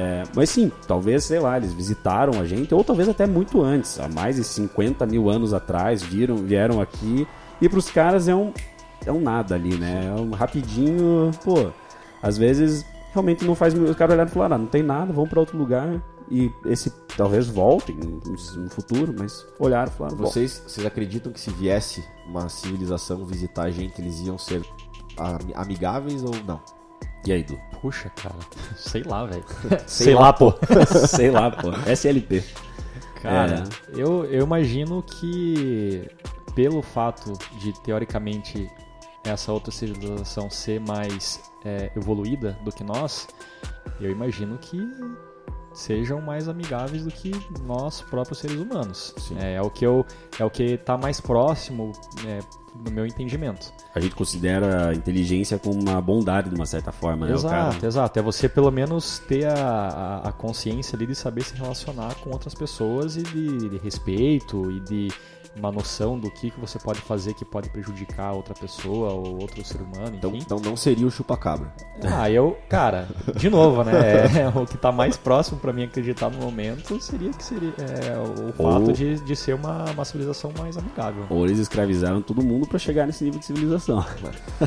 É, 0.00 0.22
mas 0.32 0.48
sim, 0.48 0.70
talvez, 0.86 1.24
sei 1.24 1.40
lá, 1.40 1.56
eles 1.56 1.72
visitaram 1.72 2.40
a 2.40 2.44
gente, 2.44 2.72
ou 2.72 2.84
talvez 2.84 3.08
até 3.08 3.26
muito 3.26 3.60
antes, 3.60 3.98
há 3.98 4.08
mais 4.08 4.36
de 4.36 4.44
50 4.44 5.04
mil 5.06 5.28
anos 5.28 5.52
atrás, 5.52 6.00
viram, 6.00 6.36
vieram 6.36 6.80
aqui, 6.80 7.26
e 7.60 7.68
pros 7.68 7.90
caras 7.90 8.28
é 8.28 8.34
um, 8.34 8.52
é 9.04 9.10
um 9.10 9.20
nada 9.20 9.56
ali, 9.56 9.76
né? 9.76 10.06
É 10.16 10.20
um 10.20 10.30
rapidinho, 10.30 11.32
pô, 11.42 11.72
às 12.22 12.38
vezes 12.38 12.86
realmente 13.12 13.44
não 13.44 13.56
faz. 13.56 13.74
Os 13.74 13.96
caras 13.96 14.14
olharam 14.14 14.30
e 14.30 14.32
falaram, 14.32 14.54
ah, 14.54 14.58
não 14.58 14.66
tem 14.66 14.84
nada, 14.84 15.12
vamos 15.12 15.30
pra 15.30 15.40
outro 15.40 15.58
lugar, 15.58 16.00
e 16.30 16.48
esse 16.66 16.90
talvez 17.16 17.48
voltem 17.48 17.96
no, 17.96 18.70
futuro, 18.70 19.12
mas 19.18 19.44
olharam 19.58 19.90
e 19.90 19.96
falaram, 19.96 20.16
"Bom, 20.16 20.26
Vocês, 20.26 20.62
vocês 20.64 20.86
acreditam 20.86 21.32
que 21.32 21.40
se 21.40 21.50
viesse 21.50 22.04
uma 22.24 22.48
civilização 22.48 23.24
visitar 23.26 23.64
a 23.64 23.70
gente, 23.72 24.00
eles 24.00 24.20
iam 24.20 24.38
ser 24.38 24.62
ami- 25.16 25.54
amigáveis 25.56 26.22
ou 26.22 26.34
não? 26.46 26.60
E 27.26 27.32
aí, 27.32 27.42
Du? 27.42 27.58
Puxa, 27.80 28.10
cara. 28.10 28.36
Sei 28.76 29.02
lá, 29.02 29.24
velho. 29.24 29.44
Sei 29.86 30.06
Sei 30.06 30.14
lá, 30.14 30.20
lá, 30.20 30.32
pô. 30.32 30.54
sei 31.06 31.30
lá, 31.30 31.50
pô, 31.50 31.70
SLP. 31.86 32.44
Cara, 33.22 33.64
eu, 33.96 34.24
eu 34.26 34.44
imagino 34.44 35.02
que 35.02 36.08
pelo 36.54 36.82
fato 36.82 37.32
de, 37.60 37.72
teoricamente, 37.82 38.70
essa 39.24 39.52
outra 39.52 39.72
civilização 39.72 40.50
ser 40.50 40.80
mais 40.80 41.40
é, 41.64 41.90
evoluída 41.96 42.58
do 42.64 42.72
que 42.72 42.82
nós, 42.84 43.28
eu 44.00 44.10
imagino 44.10 44.58
que 44.58 44.80
sejam 45.72 46.20
mais 46.20 46.48
amigáveis 46.48 47.04
do 47.04 47.10
que 47.10 47.30
nós 47.64 48.00
próprios 48.00 48.38
seres 48.38 48.56
humanos. 48.56 49.14
É, 49.36 49.54
é 49.54 49.62
o 49.62 49.70
que 49.70 49.86
eu 49.86 50.04
é 50.38 50.44
o 50.44 50.50
que 50.50 50.62
está 50.74 50.96
mais 50.96 51.20
próximo 51.20 51.92
é, 52.26 52.40
do 52.82 52.90
meu 52.90 53.06
entendimento. 53.06 53.72
A 53.94 54.00
gente 54.00 54.14
considera 54.14 54.88
a 54.90 54.94
inteligência 54.94 55.58
como 55.58 55.80
uma 55.80 56.00
bondade 56.00 56.48
de 56.48 56.54
uma 56.54 56.66
certa 56.66 56.92
forma, 56.92 57.26
né? 57.26 57.32
Exato, 57.34 57.84
exato. 57.86 58.18
É 58.18 58.22
você 58.22 58.48
pelo 58.48 58.70
menos 58.70 59.18
ter 59.28 59.46
a, 59.46 59.54
a, 60.24 60.28
a 60.28 60.32
consciência 60.32 60.96
ali 60.96 61.06
de 61.06 61.14
saber 61.14 61.42
se 61.42 61.54
relacionar 61.54 62.14
com 62.16 62.30
outras 62.30 62.54
pessoas 62.54 63.16
e 63.16 63.22
de, 63.22 63.68
de 63.70 63.78
respeito 63.78 64.70
e 64.70 64.80
de 64.80 65.08
uma 65.56 65.72
noção 65.72 66.16
do 66.16 66.30
que, 66.30 66.52
que 66.52 66.60
você 66.60 66.78
pode 66.78 67.00
fazer 67.00 67.34
que 67.34 67.44
pode 67.44 67.68
prejudicar 67.70 68.32
outra 68.32 68.54
pessoa 68.54 69.12
ou 69.12 69.40
outro 69.40 69.64
ser 69.64 69.80
humano, 69.80 70.14
Então, 70.14 70.32
então 70.36 70.60
não 70.60 70.76
seria 70.76 71.04
o 71.04 71.10
chupacabra. 71.10 71.72
Ah, 72.04 72.30
eu, 72.30 72.56
cara, 72.68 73.08
de 73.34 73.50
novo, 73.50 73.82
né? 73.82 73.92
é, 74.42 74.48
o 74.56 74.64
que 74.64 74.76
tá 74.78 74.92
mais 74.92 75.16
próximo 75.16 75.58
pra 75.58 75.72
mim 75.72 75.82
acreditar 75.84 76.30
no 76.30 76.38
momento 76.38 77.00
seria 77.02 77.30
que 77.30 77.42
seria 77.42 77.70
é, 77.78 78.16
o 78.48 78.52
fato 78.52 78.86
Ou- 78.88 78.92
de, 78.92 79.18
de 79.18 79.34
ser 79.34 79.54
uma, 79.54 79.84
uma 79.90 80.04
civilização 80.04 80.52
mais 80.56 80.76
amigável. 80.76 81.24
Ou 81.28 81.44
eles 81.44 81.58
escravizaram 81.58 82.22
todo 82.22 82.40
mundo 82.40 82.67
pra 82.68 82.78
chegar 82.78 83.06
nesse 83.06 83.24
nível 83.24 83.40
de 83.40 83.46
civilização. 83.46 84.04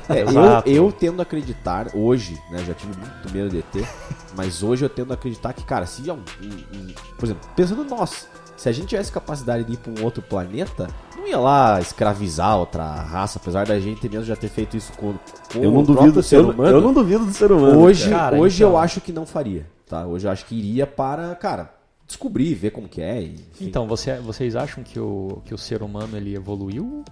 É, 0.10 0.24
eu, 0.24 0.86
eu 0.86 0.91
tendo 0.91 1.20
a 1.20 1.24
acreditar, 1.24 1.88
hoje, 1.95 2.38
né, 2.52 2.64
já 2.66 2.74
tive 2.74 2.93
muito 2.97 3.32
medo 3.34 3.49
de 3.49 3.60
ET, 3.60 3.88
mas 4.36 4.62
hoje 4.64 4.84
eu 4.86 4.89
tendo 4.89 5.12
a 5.12 5.14
acreditar 5.14 5.54
que, 5.54 5.64
cara, 5.64 5.86
se 5.86 6.10
é 6.10 6.14
um, 6.14 6.18
um- 6.18 6.78
um- 6.78 6.93
Por 7.18 7.26
exemplo, 7.26 7.49
pensando 7.56 7.84
nós, 7.86 8.28
se 8.58 8.68
a 8.70 8.72
gente 8.72 8.88
tivesse 8.88 9.12
capacidade 9.12 9.64
de 9.64 9.74
ir 9.74 9.78
pra 9.78 9.91
um 9.91 10.04
outro 10.04 10.22
planeta, 10.22 10.88
não 11.16 11.28
ia 11.28 11.39
lá 11.39 11.80
escravizar 11.80 12.58
outra 12.58 12.84
raça, 12.84 13.39
apesar 13.41 13.66
da 13.66 13.80
gente 13.80 14.08
mesmo 14.10 14.26
já 14.26 14.36
ter 14.36 14.49
feito 14.49 14.76
isso 14.78 14.91
com, 14.93 15.14
com 15.54 15.60
Eu 15.64 15.72
não 15.72 15.80
o 15.82 15.84
duvido 15.86 16.22
ser 16.24 16.41
humano. 16.41 16.66
Eu 16.68 16.82
não 16.82 16.93
duvido 16.93 17.26
do 17.26 17.34
ser 17.34 17.52
humano. 17.52 17.80
Hoje, 17.80 18.10
Cara, 18.10 18.38
hoje 18.38 18.58
então- 18.64 18.70
eu 18.72 18.78
acho 18.78 18.99
que 19.02 19.12
não 19.12 19.26
faria, 19.26 19.66
tá? 19.88 20.06
Hoje 20.06 20.28
eu 20.28 20.32
acho 20.32 20.45
que 20.45 20.56
iria 20.56 20.86
para, 20.88 21.34
cara, 21.36 21.74
descobrir, 22.08 22.54
ver 22.54 22.72
como 22.72 22.88
que 22.89 23.02
é. 23.02 23.22
enfim. 23.24 23.41
Então, 23.62 23.88
você, 23.88 24.16
vocês 24.18 24.56
acham 24.56 24.84
que 24.84 24.99
o, 24.99 25.41
que 25.45 25.54
o 25.54 25.58
ser 25.58 25.82
humano 25.82 26.16
ele 26.18 26.36
evoluiu 26.36 27.04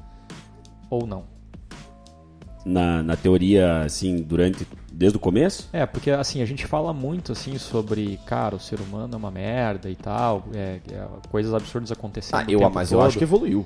ou 0.90 1.06
não? 1.06 1.24
Na, 2.66 3.02
na 3.02 3.16
teoria, 3.16 3.82
assim, 3.82 4.22
durante. 4.22 4.68
Desde 4.92 5.18
o 5.18 5.20
começo? 5.20 5.70
É, 5.72 5.86
porque 5.86 6.12
assim, 6.12 6.42
a 6.42 6.46
gente 6.46 6.68
fala 6.68 6.92
muito 6.92 7.32
assim 7.32 7.58
sobre, 7.58 8.20
cara, 8.26 8.56
o 8.56 8.60
ser 8.60 8.82
humano 8.82 9.14
é 9.14 9.18
uma 9.18 9.32
merda 9.32 9.90
e 9.90 9.96
tal, 9.96 10.44
é, 10.54 10.82
é, 10.92 11.08
coisas 11.30 11.54
absurdas 11.54 11.90
acontecendo. 11.90 12.42
ah, 12.42 12.46
o 12.46 12.52
eu, 12.52 12.60
tempo 12.60 12.76
mas 12.76 12.92
eu 12.92 12.98
todo. 12.98 13.08
acho 13.08 13.18
que 13.18 13.24
evoluiu. 13.24 13.66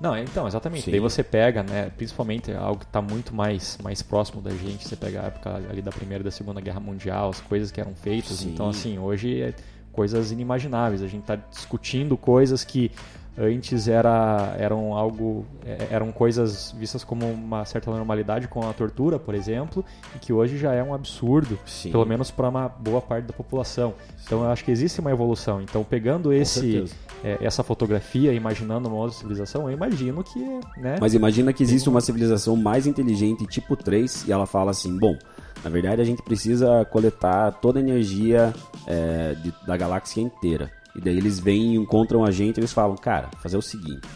Não, 0.00 0.16
então, 0.18 0.46
exatamente. 0.46 0.84
Sim. 0.84 0.90
Daí 0.90 1.00
você 1.00 1.22
pega, 1.22 1.62
né, 1.62 1.90
principalmente 1.96 2.52
algo 2.52 2.80
que 2.80 2.84
está 2.84 3.00
muito 3.00 3.34
mais, 3.34 3.78
mais 3.82 4.02
próximo 4.02 4.42
da 4.42 4.50
gente, 4.50 4.86
você 4.86 4.96
pega 4.96 5.22
a 5.22 5.24
época 5.24 5.54
ali 5.54 5.80
da 5.80 5.90
Primeira 5.90 6.20
e 6.22 6.24
da 6.24 6.30
Segunda 6.30 6.60
Guerra 6.60 6.80
Mundial, 6.80 7.30
as 7.30 7.40
coisas 7.40 7.70
que 7.70 7.80
eram 7.80 7.94
feitas. 7.94 8.38
Sim. 8.38 8.50
Então, 8.50 8.68
assim, 8.68 8.98
hoje 8.98 9.40
é 9.40 9.54
coisas 9.92 10.32
inimagináveis. 10.32 11.00
A 11.02 11.06
gente 11.06 11.22
está 11.22 11.36
discutindo 11.36 12.16
coisas 12.16 12.64
que 12.64 12.90
antes 13.36 13.88
era, 13.88 14.54
eram 14.58 14.94
algo 14.94 15.44
é, 15.66 15.88
eram 15.90 16.12
coisas 16.12 16.72
vistas 16.78 17.02
como 17.02 17.26
uma 17.26 17.64
certa 17.64 17.90
normalidade 17.90 18.46
com 18.46 18.68
a 18.68 18.72
tortura 18.72 19.18
por 19.18 19.34
exemplo 19.34 19.84
e 20.14 20.18
que 20.18 20.32
hoje 20.32 20.56
já 20.56 20.72
é 20.72 20.82
um 20.82 20.94
absurdo 20.94 21.58
Sim. 21.66 21.90
pelo 21.90 22.06
menos 22.06 22.30
para 22.30 22.48
uma 22.48 22.68
boa 22.68 23.00
parte 23.00 23.24
da 23.26 23.32
população 23.32 23.94
então 24.24 24.44
eu 24.44 24.50
acho 24.50 24.64
que 24.64 24.70
existe 24.70 25.00
uma 25.00 25.10
evolução 25.10 25.60
então 25.60 25.82
pegando 25.82 26.32
esse 26.32 26.84
é, 27.24 27.38
essa 27.40 27.62
fotografia 27.64 28.32
imaginando 28.32 28.88
uma 28.88 28.98
outra 28.98 29.16
civilização 29.16 29.62
eu 29.68 29.74
imagino 29.76 30.22
que 30.22 30.38
né 30.78 30.96
Mas 31.00 31.12
imagina 31.14 31.52
que 31.52 31.62
existe 31.62 31.88
uma 31.88 32.00
civilização 32.00 32.54
mais 32.56 32.86
inteligente, 32.86 33.46
tipo 33.46 33.74
3, 33.76 34.26
e 34.28 34.32
ela 34.32 34.46
fala 34.46 34.70
assim: 34.70 34.96
bom, 34.98 35.16
na 35.62 35.70
verdade 35.70 36.00
a 36.00 36.04
gente 36.04 36.22
precisa 36.22 36.84
coletar 36.84 37.50
toda 37.52 37.78
a 37.78 37.82
energia 37.82 38.52
é, 38.86 39.34
de- 39.34 39.54
da 39.66 39.76
galáxia 39.76 40.20
inteira. 40.20 40.70
E 40.96 41.00
daí 41.00 41.16
eles 41.16 41.38
vêm 41.38 41.74
e 41.74 41.76
encontram 41.76 42.24
a 42.24 42.30
gente 42.30 42.56
e 42.56 42.60
eles 42.60 42.72
falam: 42.72 42.96
cara, 42.96 43.28
fazer 43.42 43.56
o 43.56 43.62
seguinte. 43.62 44.06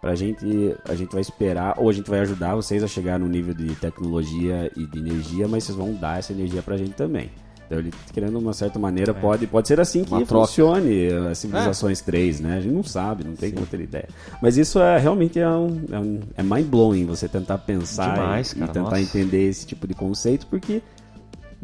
Pra 0.00 0.14
gente, 0.14 0.76
a 0.88 0.94
gente 0.94 1.10
vai 1.12 1.20
esperar, 1.22 1.74
ou 1.78 1.88
a 1.88 1.92
gente 1.92 2.08
vai 2.08 2.20
ajudar 2.20 2.54
vocês 2.54 2.82
a 2.84 2.86
chegar 2.86 3.18
no 3.18 3.26
nível 3.26 3.54
de 3.54 3.74
tecnologia 3.76 4.70
e 4.76 4.86
de 4.86 4.98
energia, 4.98 5.48
mas 5.48 5.64
vocês 5.64 5.76
vão 5.76 5.94
dar 5.94 6.18
essa 6.18 6.32
energia 6.32 6.62
pra 6.62 6.76
gente 6.76 6.92
também. 6.92 7.30
Então, 7.66 7.78
ele, 7.80 7.92
querendo 8.12 8.30
de 8.38 8.44
uma 8.44 8.52
certa 8.52 8.78
maneira, 8.78 9.12
pode, 9.12 9.44
pode 9.48 9.66
ser 9.66 9.80
assim 9.80 10.04
que 10.04 10.12
Uma 10.14 10.24
troca. 10.24 10.46
funcione 10.46 11.08
as 11.28 11.38
civilizações 11.38 12.00
3, 12.00 12.38
né? 12.38 12.58
A 12.58 12.60
gente 12.60 12.72
não 12.72 12.84
sabe, 12.84 13.24
não 13.24 13.34
tem 13.34 13.50
como 13.50 13.66
ter 13.66 13.80
ideia. 13.80 14.08
Mas 14.40 14.56
isso 14.56 14.78
é 14.78 14.96
realmente 14.98 15.40
é, 15.40 15.48
um, 15.48 15.80
é, 15.90 15.98
um- 15.98 16.20
é 16.36 16.42
mind-blowing 16.44 17.04
você 17.06 17.26
tentar 17.26 17.58
pensar 17.58 18.14
Demais, 18.14 18.52
e, 18.52 18.56
e 18.56 18.58
cara, 18.60 18.72
tentar 18.72 18.90
nossa. 18.90 19.00
entender 19.00 19.48
esse 19.48 19.66
tipo 19.66 19.88
de 19.88 19.94
conceito, 19.94 20.46
porque, 20.46 20.80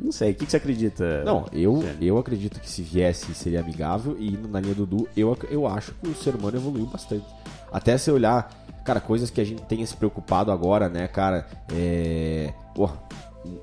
não 0.03 0.13
sei, 0.13 0.33
o 0.33 0.35
que, 0.35 0.45
que 0.45 0.51
você 0.51 0.57
acredita? 0.57 1.25
Não, 1.25 1.47
eu, 1.53 1.83
eu 2.01 2.19
acredito 2.19 2.61
que 2.61 2.69
se 2.69 2.83
viesse 2.83 3.35
seria 3.35 3.61
amigável 3.61 4.17
e 4.19 4.29
indo 4.29 4.49
na 4.49 4.61
linha 4.61 4.75
do 4.75 4.87
Du, 4.87 5.09
eu, 5.17 5.37
eu 5.51 5.67
acho 5.67 5.93
que 5.95 6.09
o 6.09 6.15
ser 6.15 6.35
humano 6.35 6.57
evoluiu 6.57 6.87
bastante. 6.87 7.25
Até 7.73 7.97
se 7.97 8.11
olhar, 8.11 8.51
cara, 8.85 9.01
coisas 9.01 9.31
que 9.31 9.41
a 9.41 9.45
gente 9.45 9.63
tenha 9.63 9.87
se 9.87 9.97
preocupado 9.97 10.51
agora, 10.51 10.89
né, 10.89 11.09
cara, 11.09 11.47
é. 11.73 12.53
Porra, 12.75 12.99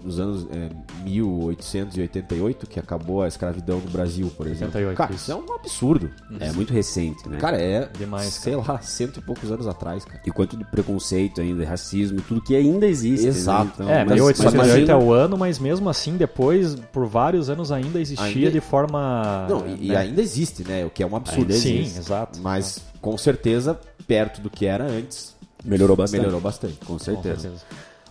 nos 0.03 0.19
anos 0.19 0.45
é, 0.51 0.69
1888, 1.03 2.67
que 2.67 2.79
acabou 2.79 3.21
a 3.23 3.27
escravidão 3.27 3.79
no 3.79 3.89
Brasil, 3.89 4.31
por 4.35 4.45
exemplo. 4.47 4.67
88, 4.75 4.97
cara, 4.97 5.13
isso. 5.13 5.23
isso 5.23 5.31
é 5.31 5.35
um 5.35 5.55
absurdo. 5.55 6.09
É 6.39 6.51
muito 6.51 6.73
recente, 6.73 7.27
né? 7.27 7.37
Cara, 7.37 7.57
é, 7.61 7.87
Demais, 7.97 8.27
sei 8.33 8.55
lá, 8.55 8.79
cento 8.81 9.19
e 9.19 9.21
poucos 9.21 9.51
anos 9.51 9.67
atrás, 9.67 10.03
cara. 10.05 10.21
e 10.25 10.31
quanto 10.31 10.57
de 10.57 10.65
preconceito 10.65 11.41
ainda, 11.41 11.65
racismo, 11.65 12.21
tudo 12.21 12.41
que 12.41 12.55
ainda 12.55 12.85
existe. 12.87 13.27
Exato. 13.27 13.65
Né? 13.65 13.71
Então, 13.85 13.89
É, 13.89 14.05
mas- 14.05 14.13
1888 14.15 14.87
mas 14.87 14.89
é 14.89 14.95
o 15.05 15.13
ano, 15.13 15.37
mas 15.37 15.59
mesmo 15.59 15.89
assim, 15.89 16.17
depois, 16.17 16.75
por 16.91 17.05
vários 17.05 17.49
anos 17.49 17.71
ainda 17.71 17.99
existia 17.99 18.25
Ainda- 18.25 18.51
de 18.51 18.59
forma. 18.61 19.47
Não, 19.49 19.67
e, 19.67 19.85
e 19.85 19.87
né? 19.89 19.97
ainda 19.97 20.21
existe, 20.21 20.63
né? 20.67 20.85
O 20.85 20.89
que 20.89 21.01
é 21.03 21.05
um 21.07 21.15
absurdo. 21.15 21.51
Ainda 21.51 21.53
Sim, 21.55 21.79
exato. 21.81 22.39
Mas, 22.41 22.79
com 23.01 23.17
certeza, 23.17 23.79
perto 24.07 24.41
do 24.41 24.49
que 24.49 24.65
era 24.65 24.85
antes, 24.85 25.35
melhorou 25.63 25.95
bastante. 25.95 26.19
melhorou 26.19 26.41
bastante. 26.41 26.75
Com 26.85 26.93
Com 26.93 26.99
certeza. 26.99 27.51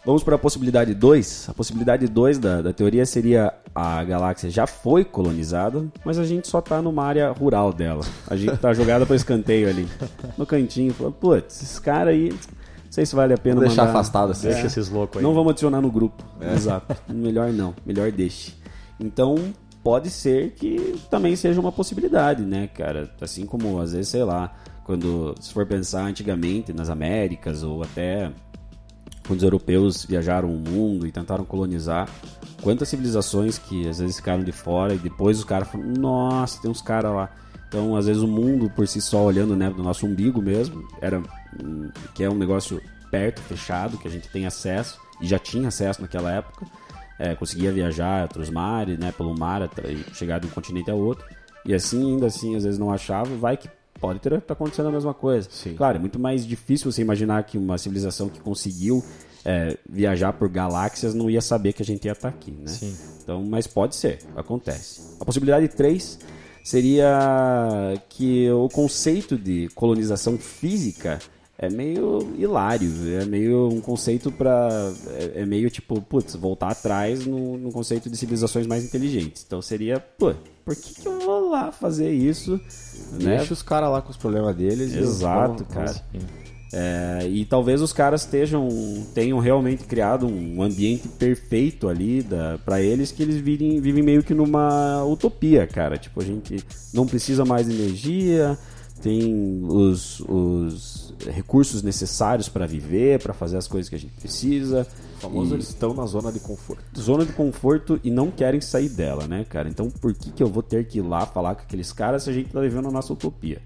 Vamos 0.04 0.22
para 0.22 0.36
a 0.36 0.38
possibilidade 0.38 0.94
2. 0.94 1.48
A 1.50 1.54
possibilidade 1.54 2.06
2 2.06 2.38
da, 2.38 2.62
da 2.62 2.72
teoria 2.72 3.04
seria 3.04 3.52
a 3.74 4.02
galáxia 4.04 4.48
já 4.48 4.66
foi 4.66 5.04
colonizada, 5.04 5.86
mas 6.04 6.18
a 6.18 6.24
gente 6.24 6.48
só 6.48 6.60
tá 6.60 6.80
numa 6.80 7.04
área 7.04 7.30
rural 7.30 7.72
dela. 7.72 8.04
A 8.26 8.34
gente 8.36 8.56
tá 8.56 8.72
jogada 8.72 9.04
para 9.04 9.14
escanteio 9.16 9.68
ali, 9.68 9.86
no 10.36 10.46
cantinho. 10.46 10.94
Falando, 10.94 11.14
putz, 11.14 11.62
esses 11.62 11.78
caras 11.78 12.14
aí, 12.14 12.30
não 12.30 12.38
sei 12.92 13.04
se 13.04 13.14
vale 13.14 13.34
a 13.34 13.38
pena 13.38 13.56
Vamos 13.56 13.68
deixar 13.70 13.82
mandar- 13.86 13.98
afastado 13.98 14.32
assim. 14.32 14.48
Deixa 14.48 14.66
esses 14.66 14.88
loucos 14.88 15.18
aí. 15.18 15.22
Não 15.22 15.34
vamos 15.34 15.50
adicionar 15.50 15.80
no 15.80 15.90
grupo. 15.90 16.24
Exato. 16.40 16.96
Melhor 17.12 17.52
não, 17.52 17.74
melhor 17.84 18.10
deixe. 18.10 18.54
Então, 18.98 19.36
pode 19.84 20.10
ser 20.10 20.52
que 20.52 20.98
também 21.10 21.36
seja 21.36 21.60
uma 21.60 21.70
possibilidade, 21.70 22.42
né, 22.42 22.66
cara? 22.68 23.10
Assim 23.20 23.44
como, 23.46 23.78
às 23.78 23.92
vezes, 23.92 24.08
sei 24.08 24.24
lá, 24.24 24.52
quando, 24.84 25.34
se 25.38 25.52
for 25.52 25.66
pensar 25.66 26.02
antigamente 26.04 26.72
nas 26.72 26.88
Américas 26.88 27.62
ou 27.62 27.82
até 27.82 28.30
quando 29.28 29.40
os 29.40 29.44
europeus 29.44 30.06
viajaram 30.06 30.50
o 30.50 30.56
mundo 30.56 31.06
e 31.06 31.12
tentaram 31.12 31.44
colonizar, 31.44 32.08
quantas 32.62 32.88
civilizações 32.88 33.58
que 33.58 33.86
às 33.86 33.98
vezes 33.98 34.16
ficaram 34.16 34.42
de 34.42 34.50
fora 34.52 34.94
e 34.94 34.98
depois 34.98 35.38
os 35.38 35.44
caras 35.44 35.68
falam, 35.68 35.86
nossa, 35.86 36.60
tem 36.62 36.70
uns 36.70 36.80
caras 36.80 37.12
lá. 37.12 37.30
Então, 37.68 37.94
às 37.94 38.06
vezes 38.06 38.22
o 38.22 38.26
mundo 38.26 38.70
por 38.70 38.88
si 38.88 39.02
só 39.02 39.22
olhando, 39.22 39.54
né, 39.54 39.68
do 39.68 39.82
nosso 39.82 40.06
umbigo 40.06 40.40
mesmo, 40.40 40.82
era 41.02 41.22
que 42.14 42.24
é 42.24 42.30
um 42.30 42.34
negócio 42.34 42.80
perto, 43.10 43.42
fechado, 43.42 43.98
que 43.98 44.08
a 44.08 44.10
gente 44.10 44.28
tem 44.30 44.46
acesso 44.46 44.98
e 45.20 45.26
já 45.26 45.38
tinha 45.38 45.68
acesso 45.68 46.00
naquela 46.00 46.32
época. 46.32 46.64
É, 47.18 47.34
conseguia 47.34 47.70
viajar 47.70 48.22
outros 48.22 48.48
mares, 48.48 48.98
né, 48.98 49.12
pelo 49.12 49.38
mar, 49.38 49.68
chegar 50.14 50.38
de 50.40 50.46
um 50.46 50.50
continente 50.50 50.90
ao 50.90 50.98
outro. 50.98 51.26
e 51.66 51.74
assim, 51.74 52.14
ainda 52.14 52.26
assim, 52.26 52.56
às 52.56 52.64
vezes 52.64 52.78
não 52.78 52.90
achava, 52.90 53.36
vai 53.36 53.58
que 53.58 53.68
pode 53.98 54.20
ter 54.20 54.40
tá 54.40 54.54
acontecendo 54.54 54.88
a 54.88 54.92
mesma 54.92 55.12
coisa. 55.12 55.48
Sim. 55.50 55.74
Claro, 55.74 55.96
é 55.96 56.00
muito 56.00 56.18
mais 56.18 56.46
difícil 56.46 56.90
você 56.90 57.02
imaginar 57.02 57.42
que 57.44 57.58
uma 57.58 57.76
civilização 57.78 58.28
que 58.28 58.40
conseguiu 58.40 59.04
é, 59.44 59.76
viajar 59.88 60.32
por 60.32 60.48
galáxias 60.48 61.14
não 61.14 61.30
ia 61.30 61.40
saber 61.40 61.72
que 61.72 61.82
a 61.82 61.84
gente 61.84 62.04
ia 62.04 62.12
estar 62.12 62.28
aqui, 62.28 62.50
né? 62.50 62.66
Sim. 62.66 62.96
Então, 63.22 63.42
mas 63.44 63.66
pode 63.66 63.96
ser, 63.96 64.18
acontece. 64.36 65.00
A 65.20 65.24
possibilidade 65.24 65.68
3 65.68 66.18
seria 66.62 67.98
que 68.08 68.50
o 68.50 68.68
conceito 68.68 69.36
de 69.36 69.68
colonização 69.74 70.36
física 70.38 71.18
é 71.58 71.68
meio 71.68 72.20
hilário, 72.38 72.90
é 73.20 73.24
meio 73.24 73.68
um 73.68 73.80
conceito 73.80 74.30
para 74.30 74.92
é, 75.08 75.42
é 75.42 75.46
meio 75.46 75.68
tipo, 75.68 76.00
putz, 76.00 76.36
voltar 76.36 76.68
atrás 76.68 77.26
no, 77.26 77.58
no 77.58 77.72
conceito 77.72 78.08
de 78.08 78.16
civilizações 78.16 78.66
mais 78.66 78.84
inteligentes. 78.84 79.44
Então 79.44 79.60
seria, 79.60 79.98
pô, 79.98 80.32
por 80.64 80.76
que, 80.76 80.94
que 80.94 81.08
eu 81.08 81.17
lá 81.48 81.72
fazer 81.72 82.10
isso? 82.12 82.60
né? 83.12 83.36
Deixa 83.36 83.52
os 83.52 83.62
caras 83.62 83.90
lá 83.90 84.02
com 84.02 84.10
os 84.10 84.16
problemas 84.16 84.54
deles. 84.56 84.92
e 84.92 84.98
Exato, 84.98 85.64
cara. 85.64 85.94
É, 86.70 87.26
e 87.26 87.46
talvez 87.46 87.80
os 87.80 87.94
caras 87.94 88.22
estejam 88.22 88.68
tenham 89.14 89.38
realmente 89.38 89.84
criado 89.84 90.26
um 90.26 90.62
ambiente 90.62 91.08
perfeito 91.08 91.88
ali 91.88 92.26
para 92.64 92.82
eles 92.82 93.10
que 93.10 93.22
eles 93.22 93.36
vivem, 93.36 93.80
vivem 93.80 94.02
meio 94.02 94.22
que 94.22 94.34
numa 94.34 95.02
utopia, 95.04 95.66
cara. 95.66 95.96
Tipo, 95.96 96.20
a 96.20 96.24
gente 96.24 96.62
não 96.92 97.06
precisa 97.06 97.44
mais 97.44 97.66
de 97.66 97.72
energia, 97.72 98.58
tem 99.00 99.64
os, 99.66 100.20
os 100.20 101.14
recursos 101.26 101.82
necessários 101.82 102.48
para 102.48 102.66
viver, 102.66 103.22
para 103.22 103.32
fazer 103.32 103.56
as 103.56 103.66
coisas 103.66 103.88
que 103.88 103.94
a 103.94 103.98
gente 103.98 104.12
precisa. 104.12 104.86
Famoso, 105.20 105.52
E- 105.52 105.56
eles 105.56 105.68
estão 105.68 105.92
na 105.94 106.06
zona 106.06 106.30
de 106.32 106.40
conforto. 106.40 106.82
zona 107.00 107.24
de 107.24 107.32
conforto 107.32 107.98
e 108.04 108.10
não 108.10 108.30
querem 108.30 108.60
sair 108.60 108.88
dela, 108.88 109.26
né, 109.26 109.44
cara? 109.48 109.68
Então 109.68 109.90
por 109.90 110.14
que, 110.14 110.30
que 110.30 110.42
eu 110.42 110.48
vou 110.48 110.62
ter 110.62 110.86
que 110.86 110.98
ir 110.98 111.02
lá 111.02 111.26
falar 111.26 111.54
com 111.54 111.62
aqueles 111.62 111.92
caras 111.92 112.22
se 112.24 112.30
a 112.30 112.32
gente 112.32 112.50
tá 112.50 112.60
vivendo 112.60 112.88
a 112.88 112.90
nossa 112.90 113.12
utopia? 113.12 113.60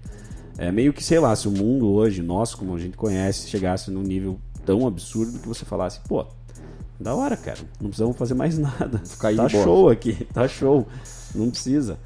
É 0.57 0.71
meio 0.71 0.93
que, 0.93 1.03
sei 1.03 1.19
lá, 1.19 1.35
se 1.35 1.47
o 1.47 1.51
mundo 1.51 1.87
hoje, 1.89 2.21
nosso, 2.21 2.57
como 2.57 2.75
a 2.75 2.79
gente 2.79 2.95
conhece, 2.95 3.47
chegasse 3.49 3.89
num 3.89 4.03
nível 4.03 4.39
tão 4.65 4.85
absurdo 4.87 5.39
que 5.39 5.47
você 5.47 5.65
falasse, 5.65 5.99
pô, 6.07 6.25
da 6.99 7.13
hora, 7.15 7.35
cara, 7.35 7.59
não 7.81 7.89
precisamos 7.89 8.15
fazer 8.17 8.33
mais 8.35 8.57
nada. 8.59 8.99
Ficar 9.05 9.35
tá 9.35 9.49
show 9.49 9.89
aqui, 9.89 10.25
tá 10.33 10.47
show. 10.47 10.87
Não 11.33 11.49
precisa. 11.49 11.97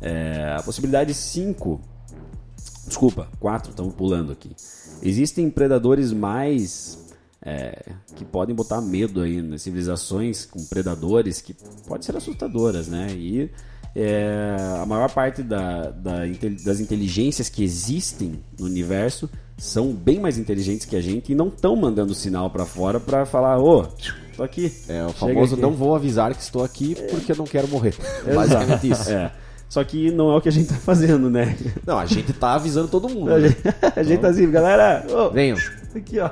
É, 0.00 0.54
a 0.58 0.62
possibilidade 0.62 1.12
5 1.14 1.80
Desculpa, 2.86 3.28
quatro, 3.40 3.70
estamos 3.70 3.92
pulando 3.94 4.30
aqui. 4.30 4.54
Existem 5.02 5.50
predadores 5.50 6.12
mais 6.12 7.04
é, 7.46 7.92
que 8.16 8.24
podem 8.24 8.54
botar 8.56 8.80
medo 8.80 9.20
aí 9.20 9.40
nas 9.40 9.62
civilizações 9.62 10.44
com 10.44 10.64
predadores 10.64 11.40
que 11.40 11.54
podem 11.86 12.02
ser 12.02 12.16
assustadoras, 12.16 12.88
né? 12.88 13.06
E 13.12 13.48
é, 13.94 14.56
a 14.82 14.84
maior 14.84 15.08
parte 15.10 15.42
da- 15.44 15.90
da 15.90 16.18
das 16.64 16.80
inteligências 16.80 17.48
que 17.48 17.62
existem 17.62 18.40
no 18.58 18.66
universo 18.66 19.30
são 19.56 19.92
bem 19.92 20.18
mais 20.18 20.36
inteligentes 20.38 20.84
que 20.84 20.96
a 20.96 21.00
gente 21.00 21.32
e 21.32 21.34
não 21.36 21.48
estão 21.48 21.76
mandando 21.76 22.14
sinal 22.14 22.50
pra 22.50 22.66
fora 22.66 22.98
pra 22.98 23.24
falar, 23.24 23.58
ô, 23.58 23.86
tô 24.36 24.42
aqui. 24.42 24.70
É 24.88 25.04
o 25.06 25.10
famoso 25.10 25.54
aqui." 25.54 25.62
não 25.62 25.72
vou 25.72 25.94
avisar 25.94 26.34
que 26.34 26.42
estou 26.42 26.64
aqui 26.64 26.96
porque 27.10 27.30
eu 27.32 27.36
não 27.36 27.46
quero 27.46 27.68
morrer. 27.68 27.94
Basicamente 28.34 28.90
isso. 28.90 29.08
É. 29.10 29.30
Só 29.68 29.82
que 29.82 30.10
não 30.10 30.32
é 30.32 30.36
o 30.36 30.40
que 30.40 30.48
a 30.48 30.52
gente 30.52 30.68
tá 30.68 30.74
fazendo, 30.76 31.30
né? 31.30 31.56
Não, 31.86 31.98
a 31.98 32.06
gente 32.06 32.32
tá 32.32 32.54
avisando 32.54 32.88
todo 32.88 33.08
mundo. 33.08 33.32
A 33.32 33.38
né? 33.38 33.48
gente, 33.48 33.62
a 33.96 34.02
gente 34.02 34.20
tá 34.20 34.28
assim, 34.28 34.50
galera, 34.50 35.06
ô, 35.10 35.30
Venham. 35.30 35.56
Aqui, 35.96 36.18
ó. 36.18 36.30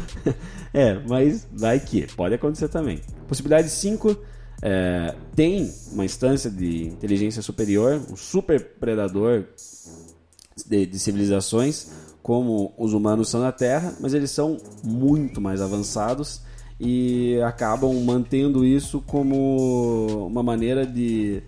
é, 0.72 0.94
mas 1.08 1.46
vai 1.52 1.78
que 1.78 2.06
pode 2.14 2.34
acontecer 2.34 2.68
também. 2.68 3.00
Possibilidade 3.28 3.68
5 3.68 4.16
é, 4.62 5.14
tem 5.34 5.72
uma 5.92 6.04
instância 6.04 6.50
de 6.50 6.86
inteligência 6.86 7.42
superior, 7.42 8.00
um 8.10 8.16
super 8.16 8.60
predador 8.80 9.44
de, 10.66 10.86
de 10.86 10.98
civilizações, 10.98 11.90
como 12.22 12.72
os 12.78 12.92
humanos 12.92 13.28
são 13.28 13.40
na 13.40 13.52
Terra, 13.52 13.94
mas 14.00 14.14
eles 14.14 14.30
são 14.30 14.56
muito 14.82 15.40
mais 15.40 15.60
avançados 15.60 16.40
e 16.80 17.40
acabam 17.42 17.92
mantendo 18.02 18.64
isso 18.64 19.00
como 19.02 20.26
uma 20.26 20.42
maneira 20.42 20.86
de 20.86 21.42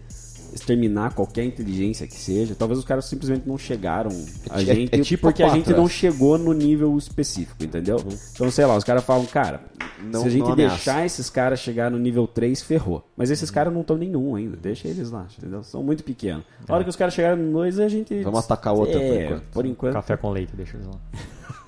exterminar 0.52 1.14
qualquer 1.14 1.44
inteligência 1.44 2.06
que 2.06 2.14
seja. 2.16 2.54
Talvez 2.54 2.78
os 2.78 2.84
caras 2.84 3.04
simplesmente 3.04 3.46
não 3.46 3.56
chegaram 3.58 4.10
a 4.50 4.60
É- 4.60 4.64
gente 4.64 4.94
é 4.94 5.00
tipo 5.02 5.22
porque 5.22 5.42
a 5.42 5.48
gente 5.50 5.70
não 5.72 5.86
é. 5.86 5.88
chegou 5.88 6.38
no 6.38 6.52
nível 6.52 6.96
específico, 6.96 7.62
entendeu? 7.62 7.96
Então, 8.34 8.50
sei 8.50 8.66
lá, 8.66 8.76
os 8.76 8.84
caras 8.84 9.04
falam, 9.04 9.26
cara, 9.26 9.60
Não- 10.02 10.22
se 10.22 10.28
a 10.28 10.30
gente 10.30 10.54
deixar 10.54 11.04
esses 11.04 11.28
caras 11.30 11.58
chegar 11.60 11.90
no 11.90 11.98
nível 11.98 12.26
3, 12.26 12.62
ferrou. 12.62 13.04
Mas 13.16 13.30
esses 13.30 13.50
caras 13.50 13.72
não 13.72 13.80
estão 13.82 13.96
nenhum 13.96 14.34
ainda, 14.36 14.56
deixa 14.56 14.88
eles 14.88 15.10
lá, 15.10 15.26
entendeu? 15.38 15.62
São 15.62 15.82
muito 15.82 16.02
pequenos. 16.04 16.44
A 16.66 16.74
hora 16.74 16.84
que 16.84 16.90
os 16.90 16.96
caras 16.96 17.14
chegarem 17.14 17.42
no 17.44 17.52
2, 17.52 17.78
a 17.80 17.88
gente... 17.88 18.22
Vamos 18.22 18.40
atacar 18.44 18.74
outra 18.74 19.00
é, 19.00 19.08
por 19.08 19.22
enquanto. 19.24 19.42
Por 19.52 19.66
enquanto, 19.66 19.92
Café 19.94 20.16
com 20.16 20.30
leite, 20.30 20.52
deixa 20.56 20.76
eles 20.76 20.86
lá. 20.86 20.94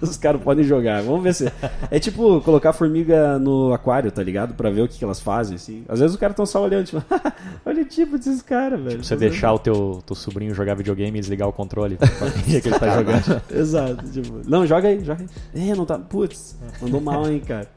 os 0.08 0.16
caras 0.16 0.40
podem 0.42 0.64
jogar. 0.64 1.02
Vamos 1.02 1.22
ver 1.22 1.34
se. 1.34 1.52
É 1.90 1.98
tipo 1.98 2.40
colocar 2.40 2.72
formiga 2.72 3.38
no 3.38 3.72
aquário, 3.72 4.10
tá 4.10 4.22
ligado? 4.22 4.54
Pra 4.54 4.70
ver 4.70 4.82
o 4.82 4.88
que, 4.88 4.98
que 4.98 5.04
elas 5.04 5.20
fazem, 5.20 5.56
assim. 5.56 5.84
Às 5.88 6.00
vezes 6.00 6.14
os 6.14 6.20
caras 6.20 6.36
tão 6.36 6.46
só 6.46 6.62
olhando, 6.62 6.86
tipo, 6.86 7.02
olha 7.64 7.82
o 7.82 7.84
tipo 7.84 8.16
desses 8.16 8.42
caras, 8.42 8.80
velho. 8.80 9.04
Você 9.04 9.16
deixar 9.16 9.52
o 9.52 9.58
teu, 9.58 10.02
teu 10.06 10.16
sobrinho 10.16 10.54
jogar 10.54 10.74
videogame 10.74 11.18
e 11.18 11.20
desligar 11.20 11.48
o 11.48 11.52
controle 11.52 11.96
pra 11.96 12.08
fingir 12.30 12.62
que 12.62 12.68
ele 12.68 12.78
tá 12.78 12.96
jogando. 12.96 13.42
Exato, 13.50 14.08
tipo, 14.08 14.40
não, 14.46 14.66
joga 14.66 14.88
aí, 14.88 15.04
joga 15.04 15.26
aí. 15.54 15.70
É, 15.70 15.74
não 15.74 15.84
tá. 15.84 15.98
Putz, 15.98 16.56
mandou 16.80 17.00
mal, 17.00 17.30
hein, 17.30 17.40
cara. 17.40 17.68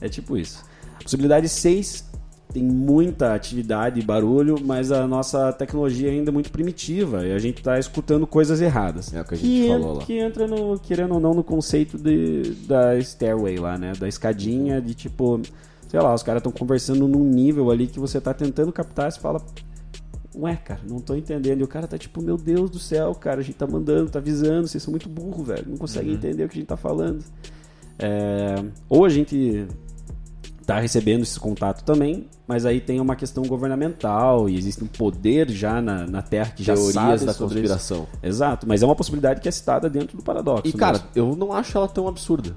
É 0.00 0.08
tipo 0.08 0.36
isso. 0.36 0.64
Possibilidade 1.02 1.48
6 1.48 2.09
tem 2.52 2.62
muita 2.62 3.34
atividade 3.34 4.00
e 4.00 4.02
barulho, 4.02 4.56
mas 4.60 4.90
a 4.90 5.06
nossa 5.06 5.52
tecnologia 5.52 6.10
ainda 6.10 6.30
é 6.30 6.32
muito 6.32 6.50
primitiva 6.50 7.24
e 7.26 7.32
a 7.32 7.38
gente 7.38 7.62
tá 7.62 7.78
escutando 7.78 8.26
coisas 8.26 8.60
erradas. 8.60 9.14
É 9.14 9.20
o 9.20 9.24
que 9.24 9.34
a 9.34 9.36
gente 9.36 9.68
falou 9.68 9.94
lá. 9.94 10.04
Que 10.04 10.18
entra 10.18 10.46
no, 10.46 10.78
querendo 10.78 11.14
ou 11.14 11.20
não, 11.20 11.32
no 11.32 11.44
conceito 11.44 11.96
de, 11.96 12.54
da 12.66 13.00
stairway 13.00 13.56
lá, 13.56 13.78
né? 13.78 13.92
Da 13.98 14.08
escadinha 14.08 14.80
de 14.80 14.94
tipo, 14.94 15.40
sei 15.88 16.00
lá, 16.00 16.12
os 16.12 16.22
caras 16.22 16.40
estão 16.40 16.52
conversando 16.52 17.06
num 17.06 17.24
nível 17.24 17.70
ali 17.70 17.86
que 17.86 18.00
você 18.00 18.20
tá 18.20 18.34
tentando 18.34 18.72
captar 18.72 19.08
e 19.08 19.12
você 19.12 19.20
fala, 19.20 19.40
Ué, 20.34 20.56
cara, 20.56 20.80
não 20.88 21.00
tô 21.00 21.14
entendendo. 21.14 21.60
E 21.60 21.64
o 21.64 21.68
cara 21.68 21.86
tá 21.86 21.98
tipo, 21.98 22.22
meu 22.22 22.36
Deus 22.36 22.70
do 22.70 22.78
céu, 22.78 23.14
cara, 23.14 23.40
a 23.40 23.42
gente 23.42 23.56
tá 23.56 23.66
mandando, 23.66 24.10
tá 24.10 24.18
avisando, 24.18 24.68
vocês 24.68 24.82
são 24.82 24.90
muito 24.90 25.08
burro, 25.08 25.42
velho. 25.42 25.64
Não 25.68 25.76
conseguem 25.76 26.14
entender 26.14 26.44
o 26.44 26.48
que 26.48 26.56
a 26.56 26.60
gente 26.60 26.68
tá 26.68 26.76
falando. 26.76 27.24
É, 27.98 28.54
ou 28.88 29.04
a 29.04 29.08
gente 29.08 29.66
tá 30.70 30.78
recebendo 30.78 31.22
esse 31.22 31.38
contato 31.38 31.82
também, 31.82 32.28
mas 32.46 32.64
aí 32.64 32.80
tem 32.80 33.00
uma 33.00 33.16
questão 33.16 33.42
governamental 33.42 34.48
e 34.48 34.56
existe 34.56 34.84
um 34.84 34.86
poder 34.86 35.50
já 35.50 35.82
na, 35.82 36.06
na 36.06 36.22
Terra 36.22 36.52
que 36.54 36.62
já 36.62 36.74
Teorias 36.74 36.94
sabe 36.94 37.24
da 37.24 37.32
sobre 37.32 37.54
conspiração. 37.54 38.02
Isso. 38.02 38.18
Exato, 38.22 38.68
mas 38.68 38.80
é 38.80 38.86
uma 38.86 38.94
possibilidade 38.94 39.40
que 39.40 39.48
é 39.48 39.50
citada 39.50 39.90
dentro 39.90 40.16
do 40.16 40.22
paradoxo. 40.22 40.68
E, 40.68 40.72
cara, 40.72 40.98
mesmo. 40.98 41.32
eu 41.32 41.36
não 41.36 41.52
acho 41.52 41.76
ela 41.76 41.88
tão 41.88 42.06
absurda. 42.06 42.54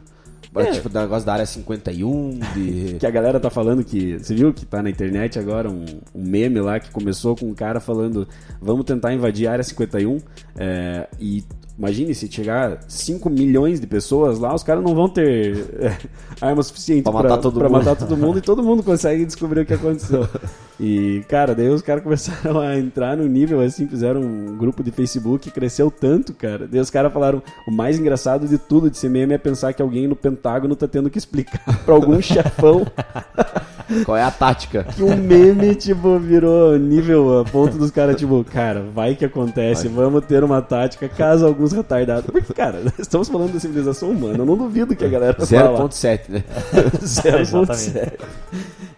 É. 0.55 0.71
Tipo, 0.71 0.89
o 0.89 0.93
negócio 0.93 1.25
da 1.25 1.33
área 1.33 1.45
51, 1.47 2.39
de. 2.53 2.97
que 3.01 3.07
a 3.07 3.09
galera 3.09 3.39
tá 3.39 3.49
falando 3.49 3.83
que. 3.83 4.19
Você 4.19 4.35
viu 4.35 4.53
que 4.53 4.63
tá 4.63 4.83
na 4.83 4.89
internet 4.91 5.39
agora 5.39 5.67
um, 5.67 5.83
um 6.13 6.23
meme 6.23 6.59
lá 6.59 6.79
que 6.79 6.91
começou 6.91 7.35
com 7.35 7.47
um 7.47 7.55
cara 7.55 7.79
falando: 7.79 8.27
vamos 8.61 8.85
tentar 8.85 9.11
invadir 9.11 9.47
a 9.47 9.53
área 9.53 9.63
51. 9.63 10.19
É, 10.55 11.07
e 11.19 11.43
imagine 11.77 12.13
se 12.13 12.27
chegar 12.31 12.79
5 12.87 13.29
milhões 13.29 13.79
de 13.79 13.87
pessoas 13.87 14.39
lá, 14.39 14.53
os 14.53 14.63
caras 14.63 14.83
não 14.83 14.93
vão 14.93 15.09
ter 15.09 15.65
é, 15.79 15.97
arma 16.41 16.61
suficiente 16.63 17.03
Pra 17.03 17.11
matar 17.11 17.37
todo 17.37 17.59
pra 17.59 17.69
mundo. 17.69 17.77
matar 17.83 17.95
todo 17.95 18.15
mundo 18.17 18.37
e 18.37 18.41
todo 18.41 18.63
mundo 18.63 18.83
consegue 18.83 19.25
descobrir 19.25 19.61
o 19.61 19.65
que 19.65 19.73
aconteceu. 19.73 20.27
E, 20.85 21.23
cara, 21.29 21.55
daí 21.55 21.69
os 21.69 21.81
caras 21.81 22.03
começaram 22.03 22.59
a 22.59 22.77
entrar 22.77 23.15
no 23.15 23.25
nível 23.25 23.61
assim, 23.61 23.87
fizeram 23.87 24.19
um 24.19 24.57
grupo 24.57 24.83
de 24.83 24.91
Facebook, 24.91 25.49
cresceu 25.49 25.89
tanto, 25.89 26.33
cara. 26.33 26.67
Daí 26.67 26.81
os 26.81 26.89
caras 26.89 27.13
falaram: 27.13 27.41
o 27.65 27.71
mais 27.71 27.97
engraçado 27.97 28.49
de 28.49 28.57
tudo 28.57 28.91
de 28.91 28.97
ser 28.97 29.09
meme 29.09 29.33
é 29.33 29.37
pensar 29.37 29.71
que 29.71 29.81
alguém 29.81 30.09
no 30.09 30.15
Pentágono 30.15 30.75
tá 30.75 30.85
tendo 30.85 31.09
que 31.09 31.17
explicar 31.17 31.63
pra 31.85 31.93
algum 31.93 32.21
chefão 32.21 32.85
Qual 34.05 34.17
é 34.17 34.23
a 34.23 34.31
tática? 34.31 34.83
que 34.83 35.03
um 35.03 35.15
meme, 35.15 35.75
tipo, 35.75 36.17
virou 36.17 36.77
nível 36.77 37.39
a 37.39 37.45
ponto 37.45 37.77
dos 37.77 37.91
caras, 37.91 38.15
tipo, 38.15 38.43
cara, 38.43 38.81
vai 38.93 39.15
que 39.15 39.25
acontece, 39.25 39.87
vamos 39.87 40.25
ter 40.25 40.43
uma 40.43 40.61
tática 40.61 41.07
caso 41.07 41.45
alguns 41.45 41.71
retardados. 41.71 42.25
Porque, 42.25 42.53
cara, 42.53 42.81
estamos 42.97 43.27
falando 43.29 43.53
da 43.53 43.59
civilização 43.59 44.09
humana, 44.09 44.39
eu 44.39 44.45
não 44.45 44.57
duvido 44.57 44.95
que 44.95 45.05
a 45.05 45.09
galera 45.09 45.33
fala 45.33 45.79
0.7, 45.79 46.29
né? 46.29 46.43
0.7. 46.73 48.13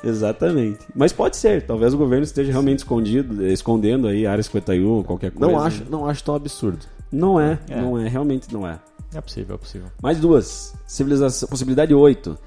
Exatamente. 0.06 0.80
Mas 0.96 1.12
pode 1.12 1.36
ser, 1.38 1.66
talvez 1.66 1.94
o 1.94 1.98
governo 1.98 2.24
esteja 2.24 2.52
realmente 2.52 2.80
escondido, 2.80 3.46
escondendo 3.48 4.08
aí 4.08 4.26
a 4.28 4.32
área 4.32 4.44
51, 4.44 5.04
qualquer 5.04 5.32
coisa. 5.32 5.52
Não 5.52 5.60
acho, 5.62 5.84
não 5.90 6.08
acho 6.08 6.24
tão 6.24 6.36
absurdo. 6.36 6.86
Não 7.12 7.40
é, 7.40 7.58
É. 7.70 7.82
não 7.82 7.98
é, 7.98 8.08
realmente 8.08 8.54
não 8.54 8.68
é. 8.68 8.80
É 9.14 9.22
possível, 9.22 9.56
é 9.56 9.58
possível. 9.58 9.88
Mais 10.02 10.20
duas. 10.20 10.74
Civilização, 10.86 11.48
possibilidade 11.50 11.94
8. 11.94 12.38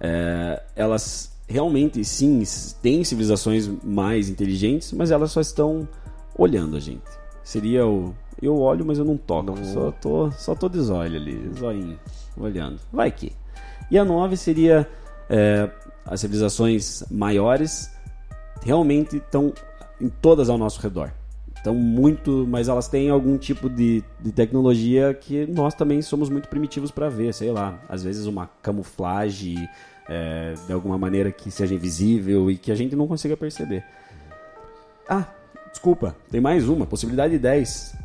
É, 0.00 0.62
elas 0.76 1.32
realmente, 1.48 2.04
sim, 2.04 2.42
têm 2.80 3.04
civilizações 3.04 3.68
mais 3.84 4.28
inteligentes, 4.28 4.92
mas 4.92 5.10
elas 5.10 5.30
só 5.32 5.40
estão 5.40 5.86
olhando 6.38 6.76
a 6.76 6.80
gente. 6.80 7.02
Seria 7.44 7.86
o. 7.86 8.14
Eu 8.40 8.58
olho, 8.58 8.84
mas 8.84 8.98
eu 8.98 9.04
não 9.04 9.16
toco. 9.16 9.52
Não- 9.54 9.64
Só, 9.64 9.90
tô, 9.92 10.30
só 10.32 10.54
tô 10.54 10.68
de 10.68 10.80
zóio 10.80 11.14
ali, 11.16 11.50
zoinho, 11.58 11.98
olhando. 12.36 12.78
Vai 12.92 13.10
que. 13.10 13.32
E 13.90 13.98
a 13.98 14.04
9 14.04 14.36
seria. 14.36 14.88
é, 15.28 15.68
as 16.04 16.20
civilizações 16.20 17.04
maiores 17.10 17.90
realmente 18.64 19.16
estão 19.16 19.52
em 20.00 20.08
todas 20.08 20.48
ao 20.48 20.58
nosso 20.58 20.80
redor. 20.80 21.12
estão 21.56 21.74
muito, 21.74 22.46
mas 22.48 22.68
elas 22.68 22.88
têm 22.88 23.08
algum 23.08 23.38
tipo 23.38 23.68
de, 23.68 24.02
de 24.20 24.32
tecnologia 24.32 25.14
que 25.14 25.46
nós 25.46 25.74
também 25.74 26.02
somos 26.02 26.28
muito 26.28 26.48
primitivos 26.48 26.90
para 26.90 27.08
ver, 27.08 27.32
sei 27.32 27.52
lá, 27.52 27.80
às 27.88 28.02
vezes 28.02 28.26
uma 28.26 28.48
camuflagem 28.60 29.68
é, 30.08 30.54
de 30.66 30.72
alguma 30.72 30.98
maneira 30.98 31.30
que 31.30 31.50
seja 31.50 31.74
invisível 31.74 32.50
e 32.50 32.56
que 32.56 32.72
a 32.72 32.74
gente 32.74 32.96
não 32.96 33.06
consiga 33.06 33.36
perceber. 33.36 33.84
Ah, 35.08 35.26
desculpa, 35.70 36.16
tem 36.30 36.40
mais 36.40 36.68
uma, 36.68 36.86
possibilidade 36.86 37.38
10. 37.38 37.96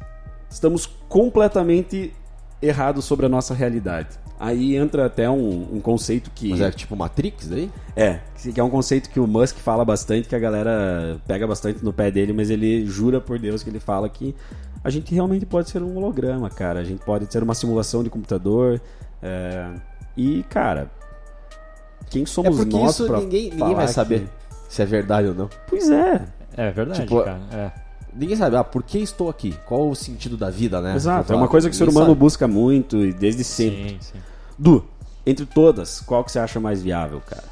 Estamos 0.50 0.86
completamente 0.86 2.14
errados 2.62 3.06
sobre 3.06 3.26
a 3.26 3.30
nossa 3.30 3.54
realidade. 3.54 4.20
Aí 4.40 4.76
entra 4.76 5.06
até 5.08 5.28
um, 5.30 5.68
um 5.74 5.80
conceito 5.82 6.30
que. 6.34 6.50
Mas 6.50 6.62
é 6.62 6.70
tipo 6.72 6.96
Matrix 6.96 7.48
daí? 7.48 7.72
É, 7.96 8.20
que 8.54 8.60
é 8.60 8.64
um 8.64 8.70
conceito 8.70 9.10
que 9.10 9.20
o 9.20 9.26
Musk 9.26 9.58
fala 9.58 9.84
bastante, 9.84 10.30
que 10.30 10.36
a 10.36 10.40
galera 10.40 11.20
pega 11.26 11.48
bastante 11.48 11.84
no 11.84 11.92
pé 11.92 12.12
dele, 12.12 12.34
mas 12.34 12.50
ele 12.52 12.86
jura 12.86 13.20
por 13.20 13.40
Deus 13.40 13.64
que 13.64 13.70
ele 13.70 13.80
fala 13.80 14.08
que 14.08 14.36
a 14.84 14.90
gente 14.92 15.14
realmente 15.14 15.46
pode 15.46 15.70
ser 15.70 15.82
um 15.82 15.98
holograma, 15.98 16.50
cara. 16.52 16.80
A 16.80 16.84
gente 16.84 17.04
pode 17.04 17.32
ser 17.32 17.42
uma 17.42 17.56
simulação 17.56 18.04
de 18.04 18.10
computador. 18.12 18.80
É... 19.24 19.72
E, 20.16 20.44
cara, 20.44 20.92
quem 22.10 22.26
somos 22.26 22.54
é 22.60 22.64
porque 22.64 22.78
nós 22.78 22.92
isso 22.92 23.08
pra 23.08 23.20
ninguém, 23.20 23.44
ninguém 23.46 23.60
falar 23.60 23.74
vai 23.74 23.88
saber 23.88 24.20
que- 24.22 24.74
se 24.74 24.82
é 24.82 24.86
verdade 24.86 25.28
ou 25.30 25.34
não. 25.34 25.50
Pois 25.68 25.90
é. 25.90 26.26
É 26.56 26.72
verdade, 26.72 27.02
Tipo, 27.02 27.24
cara. 27.24 27.40
É. 27.52 27.72
Ninguém 28.14 28.36
sabe, 28.36 28.56
ah, 28.56 28.64
por 28.64 28.82
que 28.84 28.98
estou 29.00 29.30
aqui? 29.30 29.54
Qual 29.66 29.90
o 29.90 29.96
sentido 29.96 30.36
da 30.38 30.50
vida, 30.50 30.82
né? 30.82 30.96
Exato. 30.96 31.32
É 31.32 31.36
uma 31.36 31.48
coisa 31.48 31.70
que 31.70 31.76
o 31.76 31.78
ser 31.78 31.88
humano 31.90 32.08
sabe. 32.08 32.20
busca 32.20 32.48
muito 32.48 33.06
e 33.06 33.14
desde 33.14 33.44
sempre. 33.44 33.90
Sim, 33.90 33.98
sim. 34.00 34.20
Du, 34.58 34.84
entre 35.26 35.46
todas, 35.46 36.02
qual 36.02 36.24
que 36.24 36.32
você 36.32 36.40
acha 36.40 36.60
mais 36.60 36.82
viável, 36.82 37.22
cara? 37.28 37.44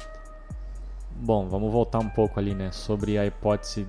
Bom, 1.18 1.48
vamos 1.48 1.72
voltar 1.72 1.98
um 2.00 2.08
pouco 2.08 2.38
ali, 2.38 2.54
né, 2.54 2.70
sobre 2.72 3.16
a 3.18 3.24
hipótese. 3.26 3.86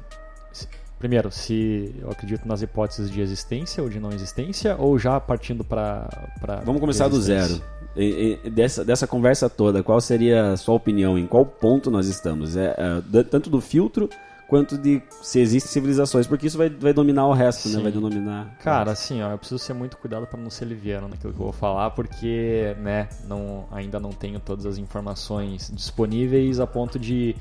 se- 0.51 0.68
Primeiro, 0.99 1.32
se 1.32 1.93
eu 2.01 2.09
acredito 2.09 2.47
nas 2.47 2.61
hipóteses 2.63 3.11
de 3.11 3.22
existência 3.22 3.84
ou 3.84 3.89
de 3.89 3.99
não 3.99 4.11
existência, 4.11 4.76
ou 4.80 4.97
já 4.97 5.20
partindo 5.20 5.63
para. 5.63 6.09
Vamos 6.65 6.80
começar 6.82 7.07
do 7.07 7.22
zero. 7.22 7.61
E- 7.95 8.39
e- 8.43 8.49
dessa, 8.49 8.84
dessa 8.86 9.05
conversa 9.07 9.47
toda, 9.49 9.84
qual 9.84 9.99
seria 10.01 10.51
a 10.53 10.57
sua 10.57 10.74
opinião? 10.76 11.18
Em 11.18 11.28
qual 11.28 11.45
ponto 11.45 11.91
nós 11.91 12.07
estamos? 12.07 12.55
É, 12.55 12.76
é, 13.13 13.24
tanto 13.24 13.47
do 13.49 13.59
filtro 13.61 14.09
quanto 14.47 14.77
de 14.77 15.01
se 15.21 15.39
existem 15.39 15.69
civilizações, 15.71 16.25
porque 16.27 16.47
isso 16.47 16.57
vai, 16.57 16.69
vai 16.69 16.93
dominar 16.93 17.27
o 17.27 17.33
resto, 17.33 17.67
né? 17.69 17.75
Sim. 17.77 17.83
Vai 17.83 17.91
dominar. 17.91 18.55
Cara, 18.63 18.91
assim, 18.91 19.21
ó, 19.21 19.31
eu 19.31 19.37
preciso 19.37 19.59
ser 19.59 19.73
muito 19.73 19.97
cuidado 19.97 20.25
para 20.25 20.39
não 20.39 20.49
ser 20.49 20.65
liviano 20.65 21.07
naquilo 21.07 21.33
que 21.33 21.39
eu 21.39 21.43
vou 21.45 21.53
falar, 21.53 21.89
porque, 21.91 22.75
né, 22.79 23.09
não, 23.27 23.65
ainda 23.71 23.99
não 23.99 24.11
tenho 24.11 24.39
todas 24.39 24.65
as 24.65 24.77
informações 24.77 25.71
disponíveis 25.73 26.59
a 26.59 26.67
ponto 26.67 26.97
de 26.97 27.35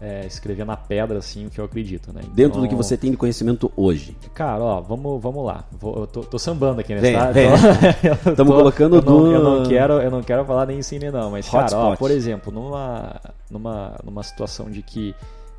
é, 0.00 0.24
escrever 0.26 0.64
na 0.64 0.76
pedra, 0.76 1.18
assim, 1.18 1.46
o 1.46 1.50
que 1.50 1.60
eu 1.60 1.64
acredito, 1.64 2.12
né? 2.12 2.20
dentro 2.32 2.60
do 2.60 2.66
Então, 2.66 2.68
que 2.68 2.74
você 2.74 2.96
tem 2.96 3.10
de 3.10 3.16
conhecimento 3.16 3.70
hoje. 3.76 4.16
Cara, 4.32 4.62
ó, 4.62 4.80
vamos, 4.80 5.20
vamos 5.20 5.44
lá. 5.44 5.64
Vou, 5.72 5.96
eu 6.00 6.06
tô, 6.06 6.20
tô 6.20 6.38
sambando 6.38 6.80
aqui, 6.80 6.94
né? 6.94 7.00
Venha, 7.00 7.18
tá? 7.18 7.32
Eu 8.30 8.36
Tamo 8.36 8.50
tô- 8.52 8.56
colocando 8.58 8.96
eu 8.96 9.02
não, 9.02 9.18
do- 9.24 9.32
eu 9.32 9.42
não 9.42 9.62
quero, 9.64 9.94
eu 9.94 10.10
não 10.10 10.22
quero 10.22 10.44
falar 10.44 10.66
nem 10.66 10.80
sim 10.82 10.98
nem 11.00 11.10
não, 11.10 11.30
mas 11.32 11.48
cara, 11.48 11.76
ó, 11.76 11.96
por 11.96 12.10
exemplo, 12.12 12.52
numa 12.52 13.20
numa 13.50 13.96
numa 14.04 14.22
situação 14.22 14.70
de 14.70 14.82
que 14.82 15.14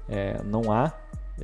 é, 0.10 0.42
não 0.44 0.72
há 0.72 0.94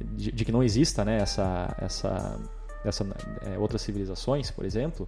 de, 0.01 0.31
de 0.31 0.45
que 0.45 0.51
não 0.51 0.63
exista, 0.63 1.05
né, 1.05 1.17
essa 1.17 1.75
essa 1.79 2.39
essa 2.83 3.05
é, 3.45 3.57
outras 3.57 3.81
civilizações, 3.81 4.51
por 4.51 4.63
exemplo, 4.63 5.07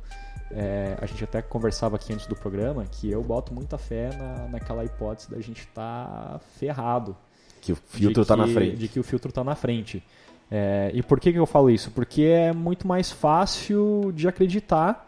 é, 0.51 0.97
a 0.99 1.05
gente 1.05 1.23
até 1.23 1.41
conversava 1.41 1.95
aqui 1.95 2.13
antes 2.13 2.25
do 2.25 2.35
programa 2.35 2.85
que 2.85 3.11
eu 3.11 3.21
boto 3.23 3.53
muita 3.53 3.77
fé 3.77 4.09
na, 4.15 4.47
naquela 4.47 4.83
hipótese 4.83 5.29
da 5.29 5.39
gente 5.41 5.61
estar 5.61 6.39
ferrado 6.57 7.15
Que 7.61 7.73
o 7.73 7.75
filtro 7.75 8.23
de 8.23 8.27
tá 8.27 8.35
na 8.35 8.47
frente. 8.47 8.77
De 8.77 8.87
que 8.87 8.99
o 8.99 9.03
filtro 9.03 9.31
tá 9.31 9.43
na 9.43 9.55
frente. 9.55 10.03
É, 10.49 10.89
e 10.93 11.03
por 11.03 11.19
que, 11.19 11.33
que 11.33 11.39
eu 11.39 11.45
falo 11.45 11.69
isso? 11.69 11.91
Porque 11.91 12.23
é 12.23 12.53
muito 12.53 12.87
mais 12.87 13.11
fácil 13.11 14.11
de 14.15 14.27
acreditar, 14.27 15.06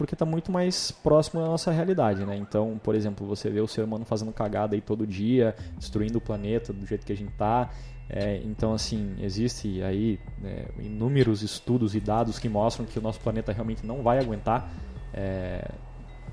porque 0.00 0.14
está 0.14 0.24
muito 0.24 0.50
mais 0.50 0.90
próximo 0.90 1.42
da 1.42 1.46
nossa 1.46 1.70
realidade, 1.70 2.24
né? 2.24 2.34
Então, 2.34 2.80
por 2.82 2.94
exemplo, 2.94 3.26
você 3.26 3.50
vê 3.50 3.60
o 3.60 3.66
ser 3.66 3.84
humano 3.84 4.06
fazendo 4.06 4.32
cagada 4.32 4.74
aí 4.74 4.80
todo 4.80 5.06
dia, 5.06 5.54
destruindo 5.76 6.16
o 6.16 6.20
planeta 6.22 6.72
do 6.72 6.86
jeito 6.86 7.04
que 7.04 7.12
a 7.12 7.16
gente 7.16 7.32
tá. 7.32 7.68
É, 8.08 8.40
então, 8.42 8.72
assim, 8.72 9.14
existe 9.20 9.82
aí 9.82 10.18
né, 10.40 10.64
inúmeros 10.78 11.42
estudos 11.42 11.94
e 11.94 12.00
dados 12.00 12.38
que 12.38 12.48
mostram 12.48 12.86
que 12.86 12.98
o 12.98 13.02
nosso 13.02 13.20
planeta 13.20 13.52
realmente 13.52 13.84
não 13.84 14.02
vai 14.02 14.18
aguentar. 14.18 14.70
é, 15.12 15.70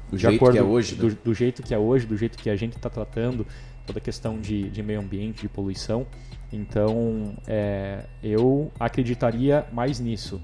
Do 0.09 0.15
de 0.15 0.21
jeito 0.21 0.35
acordo 0.37 0.53
que 0.53 0.59
é 0.59 0.63
hoje, 0.63 0.95
do, 0.95 1.09
né? 1.09 1.17
do 1.21 1.33
jeito 1.33 1.61
que 1.61 1.73
é 1.73 1.77
hoje, 1.77 2.05
do 2.05 2.15
jeito 2.15 2.37
que 2.37 2.49
a 2.49 2.55
gente 2.55 2.77
está 2.77 2.89
tratando 2.89 3.45
toda 3.85 3.99
a 3.99 4.01
questão 4.01 4.39
de, 4.39 4.69
de 4.69 4.81
meio 4.81 5.01
ambiente, 5.01 5.41
de 5.41 5.49
poluição. 5.49 6.07
Então, 6.53 7.35
é, 7.45 8.05
eu 8.23 8.71
acreditaria 8.79 9.67
mais 9.73 9.99
nisso. 9.99 10.41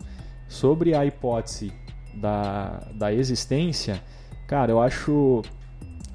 Sobre 0.50 0.94
a 0.94 1.06
hipótese 1.06 1.72
da, 2.14 2.82
da 2.94 3.14
existência, 3.14 4.02
cara, 4.48 4.72
eu 4.72 4.82
acho 4.82 5.42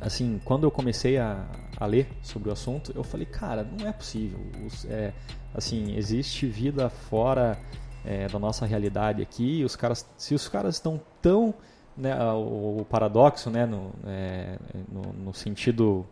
assim, 0.01 0.41
quando 0.45 0.65
eu 0.65 0.71
comecei 0.71 1.19
a, 1.19 1.45
a 1.77 1.87
ler 1.87 2.09
sobre 2.23 2.49
o 2.51 2.53
assunto, 2.53 2.93
eu 2.95 3.03
falei, 3.03 3.27
cara, 3.27 3.65
não 3.79 3.87
é 3.87 3.93
possível. 3.93 4.39
Os- 4.67 4.85
é, 4.85 5.13
assim, 5.55 5.97
existe 5.97 6.47
vida 6.47 6.89
fora 6.89 7.59
é, 8.05 8.29
da 8.29 8.39
nossa 8.39 8.65
realidade 8.67 9.23
aqui. 9.23 9.65
Os 9.65 9.75
caras, 9.77 10.07
se 10.17 10.35
os 10.35 10.49
caras 10.49 10.77
estão 10.77 11.01
tão, 11.21 11.53
né, 11.97 12.15
o, 12.33 12.79
o 12.81 12.87
paradoxo, 12.89 13.51
né, 13.51 13.67
no, 13.67 13.91
é, 14.07 14.57
no, 14.91 15.13
no 15.13 15.35
sentido 15.35 16.07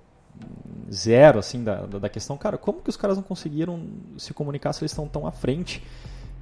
zero, 0.93 1.39
assim, 1.39 1.65
da 1.65 1.87
da 1.87 2.09
questão, 2.09 2.37
cara, 2.37 2.59
como 2.59 2.83
que 2.83 2.91
os 2.91 2.97
caras 2.97 3.17
não 3.17 3.25
conseguiram 3.25 3.81
se 4.19 4.35
comunicar 4.35 4.73
se 4.73 4.83
eles 4.83 4.93
estão 4.93 5.09
tão 5.09 5.27
à 5.27 5.33
frente? 5.33 5.83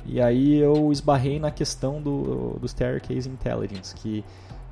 E 0.07 0.21
aí 0.21 0.57
eu 0.57 0.93
esbarrei 0.93 1.39
na 1.39 1.51
questão 1.51 2.01
do, 2.01 2.59
do 2.61 2.69
Staircase 2.69 3.29
Intelligence, 3.29 3.95
que, 3.95 4.25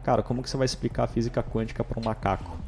cara, 0.04 0.22
como 0.22 0.42
que 0.42 0.50
você 0.50 0.56
vai 0.56 0.66
explicar 0.66 1.04
a 1.04 1.06
física 1.06 1.42
quântica 1.42 1.82
para 1.82 1.98
um 1.98 2.04
macaco? 2.04 2.58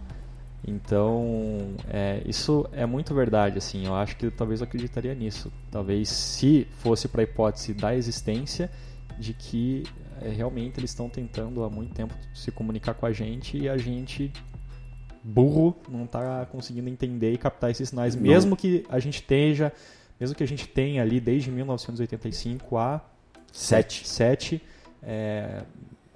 Então, 0.66 1.74
é, 1.88 2.22
isso 2.24 2.66
é 2.72 2.86
muito 2.86 3.14
verdade, 3.14 3.58
assim, 3.58 3.86
eu 3.86 3.94
acho 3.94 4.16
que 4.16 4.30
talvez 4.30 4.60
eu 4.60 4.64
acreditaria 4.64 5.14
nisso. 5.14 5.52
Talvez 5.70 6.08
se 6.08 6.66
fosse 6.78 7.06
para 7.06 7.20
a 7.20 7.24
hipótese 7.24 7.74
da 7.74 7.94
existência, 7.94 8.70
de 9.18 9.34
que 9.34 9.84
é, 10.22 10.30
realmente 10.30 10.80
eles 10.80 10.90
estão 10.90 11.08
tentando 11.08 11.62
há 11.64 11.70
muito 11.70 11.94
tempo 11.94 12.14
se 12.34 12.50
comunicar 12.50 12.94
com 12.94 13.04
a 13.04 13.12
gente 13.12 13.58
e 13.58 13.68
a 13.68 13.76
gente, 13.76 14.32
burro, 15.22 15.76
não 15.88 16.04
está 16.04 16.46
conseguindo 16.46 16.88
entender 16.88 17.32
e 17.32 17.38
captar 17.38 17.70
esses 17.70 17.90
sinais, 17.90 18.16
Não. 18.16 18.22
mesmo 18.22 18.56
que 18.56 18.84
a 18.88 18.98
gente 18.98 19.16
esteja, 19.16 19.70
mesmo 20.18 20.34
que 20.36 20.42
a 20.42 20.46
gente 20.46 20.66
tenha 20.68 21.02
ali 21.02 21.20
desde 21.20 21.50
1985 21.50 22.76
a 22.76 23.00
Sete. 23.52 24.06
7, 24.08 24.60
é, 25.02 25.62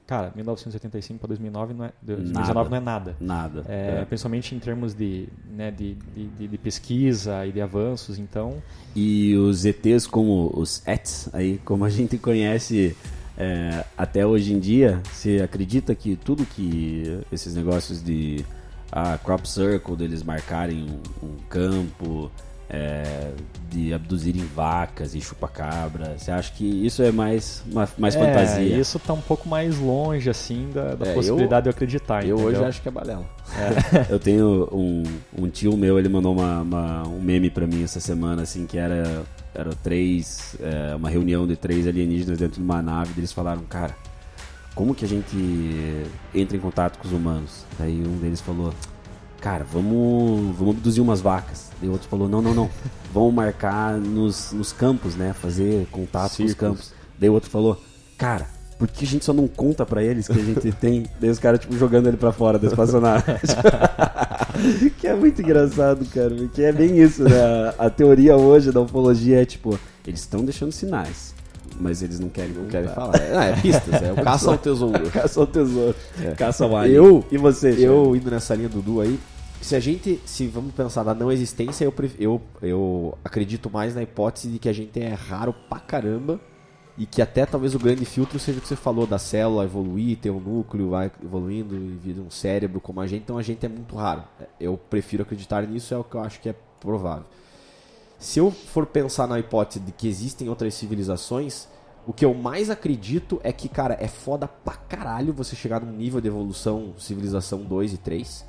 cara, 0.07 0.33
1985 0.35 1.21
para 1.21 1.29
2009 1.29 1.73
não 1.75 1.85
é, 1.85 1.93
2019 2.03 2.55
Nada. 2.55 2.69
não 2.71 2.77
é 2.77 2.81
nada. 2.81 3.17
Nada. 3.21 3.65
É, 3.69 4.01
É. 4.01 4.05
Principalmente 4.05 4.55
em 4.55 4.59
termos 4.59 4.93
de, 4.95 5.29
né, 5.57 5.71
de, 5.71 5.95
de, 6.15 6.27
de- 6.27 6.49
de 6.49 6.59
pesquisa 6.59 7.47
e 7.47 7.53
de 7.53 7.61
avanços, 7.61 8.19
então 8.19 8.61
E 8.97 9.37
os 9.37 9.65
ETs 9.65 10.07
como 10.07 10.51
os 10.55 10.83
ETs, 10.87 11.29
aí, 11.33 11.59
como 11.65 11.85
a 11.85 11.91
gente 11.91 12.19
conhece 12.19 12.97
é, 13.37 13.85
até 13.97 14.27
hoje 14.27 14.53
em 14.53 14.59
dia, 14.59 15.01
você 15.13 15.41
acredita 15.41 15.95
que 15.95 16.17
tudo 16.17 16.45
que 16.45 17.21
esses 17.31 17.55
negócios 17.55 18.03
de 18.03 18.45
a 18.91 19.17
crop 19.19 19.47
circle, 19.49 19.95
deles 19.95 20.23
marcarem 20.25 20.83
um, 21.23 21.27
um 21.27 21.37
campo, 21.49 22.33
é, 22.71 23.31
de 23.71 23.93
abduzirem 23.95 24.45
vacas 24.55 25.15
e 25.15 25.21
chupacabra, 25.21 26.17
você 26.19 26.31
acha 26.31 26.53
que 26.53 26.65
isso 26.65 27.03
é 27.03 27.11
mais, 27.11 27.63
mais 27.99 28.15
é, 28.15 28.19
fantasia? 28.19 28.77
isso 28.79 28.99
tá 28.99 29.13
um 29.15 29.21
pouco 29.21 29.49
mais 29.49 29.79
longe 29.79 30.29
assim 30.29 30.69
da, 30.75 30.95
da 30.95 31.07
É, 31.07 31.11
eu- 31.11 31.15
possibilidade 31.15 31.65
de 31.65 31.69
eu 31.69 31.73
acreditar. 31.73 32.27
Eu 32.27 32.37
hoje 32.37 32.49
entendeu? 32.49 32.67
acho 32.69 32.83
que 32.83 32.89
é 32.89 32.91
balela. 32.91 33.25
Eu 34.11 34.19
tenho 34.19 34.69
um, 34.73 35.03
um 35.39 35.49
tio 35.49 35.75
meu, 35.77 35.99
ele 35.99 36.09
mandou 36.09 36.33
uma, 36.35 36.61
uma- 36.61 37.03
um 37.09 37.21
meme 37.21 37.49
pra 37.51 37.67
mim 37.67 37.83
essa 37.83 37.99
semana, 38.01 38.43
assim, 38.43 38.67
que 38.67 38.77
era, 38.77 39.23
era 39.55 39.71
três, 39.83 40.55
é, 40.61 40.95
uma 40.95 41.09
reunião 41.09 41.47
de 41.47 41.57
três 41.57 41.87
alienígenas 41.87 42.39
dentro 42.39 42.57
de 42.57 42.63
uma 42.63 42.83
nave, 42.83 43.13
e 43.17 43.21
eles 43.21 43.33
falaram, 43.33 43.63
cara, 43.63 43.97
como 44.75 44.95
que 44.95 45.05
a 45.05 45.09
gente 45.09 45.37
entra 46.35 46.57
em 46.57 46.61
contato 46.61 46.99
com 46.99 47.07
os 47.09 47.13
humanos? 47.13 47.65
Aí 47.81 48.01
um 48.07 48.19
deles 48.19 48.41
falou, 48.41 48.73
cara, 49.41 49.65
vamos, 49.65 50.57
vamos 50.57 50.77
abduzir 50.77 51.03
umas 51.03 51.21
vacas. 51.21 51.71
E 51.83 51.87
o 51.87 51.93
outro 51.93 52.09
falou, 52.09 52.29
não, 52.29 52.43
não, 52.43 52.55
não, 52.55 52.71
vamos 53.13 53.35
marcar 53.35 53.95
nos, 53.95 54.53
nos 54.53 54.73
campos, 54.73 55.15
né, 55.15 55.33
fazer 55.33 55.87
contato 55.91 56.37
com 56.37 56.45
os 56.45 56.55
campos. 56.55 56.93
Daí 57.19 57.29
o 57.29 57.33
outro 57.33 57.51
falou, 57.51 57.81
cara, 58.17 58.47
por 58.79 58.89
que 58.89 59.05
a 59.05 59.09
gente 59.09 59.25
só 59.25 59.33
não 59.33 59.49
conta 59.49 59.85
pra 59.85 60.03
eles 60.03 60.29
que 60.29 60.39
a 60.39 60.45
gente 60.45 60.73
tem? 60.73 61.07
Daí 61.21 61.31
os 61.31 61.39
caras, 61.39 61.61
tipo, 61.61 61.77
jogando 61.77 62.07
ele 62.07 62.17
pra 62.17 62.31
fora 62.31 62.59
da 62.59 62.69
espaçonave. 62.69 63.25
que 64.99 65.07
é 65.07 65.15
muito 65.15 65.43
engraçado, 65.43 66.05
cara. 66.07 66.31
Porque 66.31 66.63
é 66.63 66.73
bem 66.73 66.99
isso, 66.99 67.25
né? 67.25 67.75
A 67.77 67.91
teoria 67.91 68.37
hoje 68.37 68.71
da 68.71 68.81
ufologia 68.81 69.43
é, 69.43 69.45
tipo, 69.45 69.79
eles 70.07 70.21
estão 70.21 70.45
deixando 70.45 70.71
sinais, 70.71 71.35
mas 71.81 72.03
eles 72.03 72.19
não 72.21 72.29
querem 72.29 72.53
Não 72.53 72.67
querem 72.67 72.89
falar. 72.89 73.17
É, 73.21 73.33
não, 73.35 73.41
é 73.43 73.61
pistas, 73.61 74.03
é 74.03 74.13
o 74.13 74.17
caça 74.23 74.51
ao 74.51 74.59
tesouro. 74.59 75.11
Caça 75.11 75.41
ao 75.41 75.47
tesouro. 75.47 75.95
Caça 76.37 76.65
ao 76.65 76.77
alien. 76.77 76.97
Eu- 76.97 77.25
E 77.31 77.39
você, 77.39 77.71
Eu 77.79 78.15
indo 78.17 78.31
nessa 78.31 78.55
linha 78.55 78.69
do 78.69 78.81
Du 78.83 79.01
aí, 79.01 79.19
se 79.61 79.75
a 79.75 79.81
gente, 79.81 80.21
se 80.25 80.47
vamos 80.47 80.73
pensar 80.73 81.05
na 81.05 81.15
não 81.15 81.33
existência, 81.33 81.85
eu, 81.85 81.91
pref- 81.93 82.15
eu, 82.21 82.41
eu 82.63 83.17
acredito 83.25 83.69
mais 83.71 83.95
na 83.95 84.03
hipótese 84.03 84.49
de 84.49 84.59
que 84.59 84.69
a 84.69 84.73
gente 84.73 85.01
é 85.01 85.13
raro 85.15 85.53
pra 85.69 85.81
caramba 85.81 86.39
e 86.97 87.07
que 87.07 87.21
até 87.23 87.45
talvez 87.47 87.75
o 87.75 87.79
grande 87.79 88.05
filtro 88.05 88.39
seja 88.39 88.59
o 88.59 88.61
que 88.61 88.67
você 88.69 88.75
falou 88.77 89.07
da 89.07 89.19
célula 89.19 89.65
evoluir, 89.65 90.17
ter 90.19 90.31
um 90.31 90.41
núcleo, 90.41 90.91
vai 90.91 91.11
evoluindo 91.25 91.75
e 91.77 91.97
vir 92.03 92.19
um 92.21 92.29
cérebro 92.31 92.81
como 92.81 93.01
a 93.01 93.07
gente, 93.07 93.23
então 93.23 93.39
a 93.39 93.43
gente 93.43 93.65
é 93.65 93.69
muito 93.69 93.95
raro. 93.97 94.23
Eu 94.61 94.77
prefiro 94.77 95.23
acreditar 95.23 95.63
nisso, 95.67 95.93
é 95.95 95.97
o 95.97 96.03
que 96.05 96.17
eu 96.17 96.21
acho 96.21 96.41
que 96.41 96.49
é 96.49 96.55
provável. 96.81 97.25
Se 98.19 98.41
eu 98.41 98.51
for 98.51 98.85
pensar 98.85 99.29
na 99.29 99.39
hipótese 99.39 99.79
de 99.79 99.93
que 99.93 100.09
existem 100.09 100.49
outras 100.49 100.75
civilizações, 100.75 101.69
o 102.05 102.13
que 102.13 102.25
eu 102.25 102.35
mais 102.35 102.69
acredito 102.69 103.41
é 103.45 103.53
que, 103.53 103.69
cara, 103.69 103.97
é 104.01 104.09
foda 104.09 104.49
pra 104.49 104.75
caralho 104.75 105.33
você 105.33 105.55
chegar 105.55 105.81
num 105.81 105.93
nível 105.93 106.21
de 106.21 106.27
evolução, 106.27 106.95
civilização 106.99 107.61
2 107.61 107.93
e 107.93 107.99
3. 107.99 108.45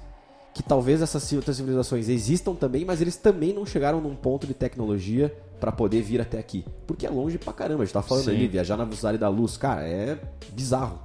Que 0.55 0.63
talvez 0.63 1.03
essas 1.03 1.31
outras 1.33 1.57
civilizações 1.57 2.09
existam 2.09 2.55
também, 2.55 2.83
mas 2.83 2.99
eles 2.99 3.15
também 3.15 3.53
não 3.53 3.65
chegaram 3.65 4.01
num 4.01 4.15
ponto 4.15 4.47
de 4.47 4.55
tecnologia 4.55 5.37
para 5.59 5.71
poder 5.71 6.01
vir 6.01 6.19
até 6.19 6.39
aqui. 6.39 6.65
Porque 6.87 7.05
é 7.05 7.09
longe 7.09 7.37
pra 7.37 7.53
caramba, 7.53 7.83
a 7.83 7.85
gente 7.85 7.93
tá 7.93 8.01
falando 8.01 8.25
Sim. 8.25 8.31
ali, 8.31 8.47
viajar 8.47 8.75
na 8.75 8.85
velocidade 8.85 9.19
da 9.19 9.29
luz, 9.29 9.55
cara, 9.55 9.87
é 9.87 10.19
bizarro. 10.51 10.99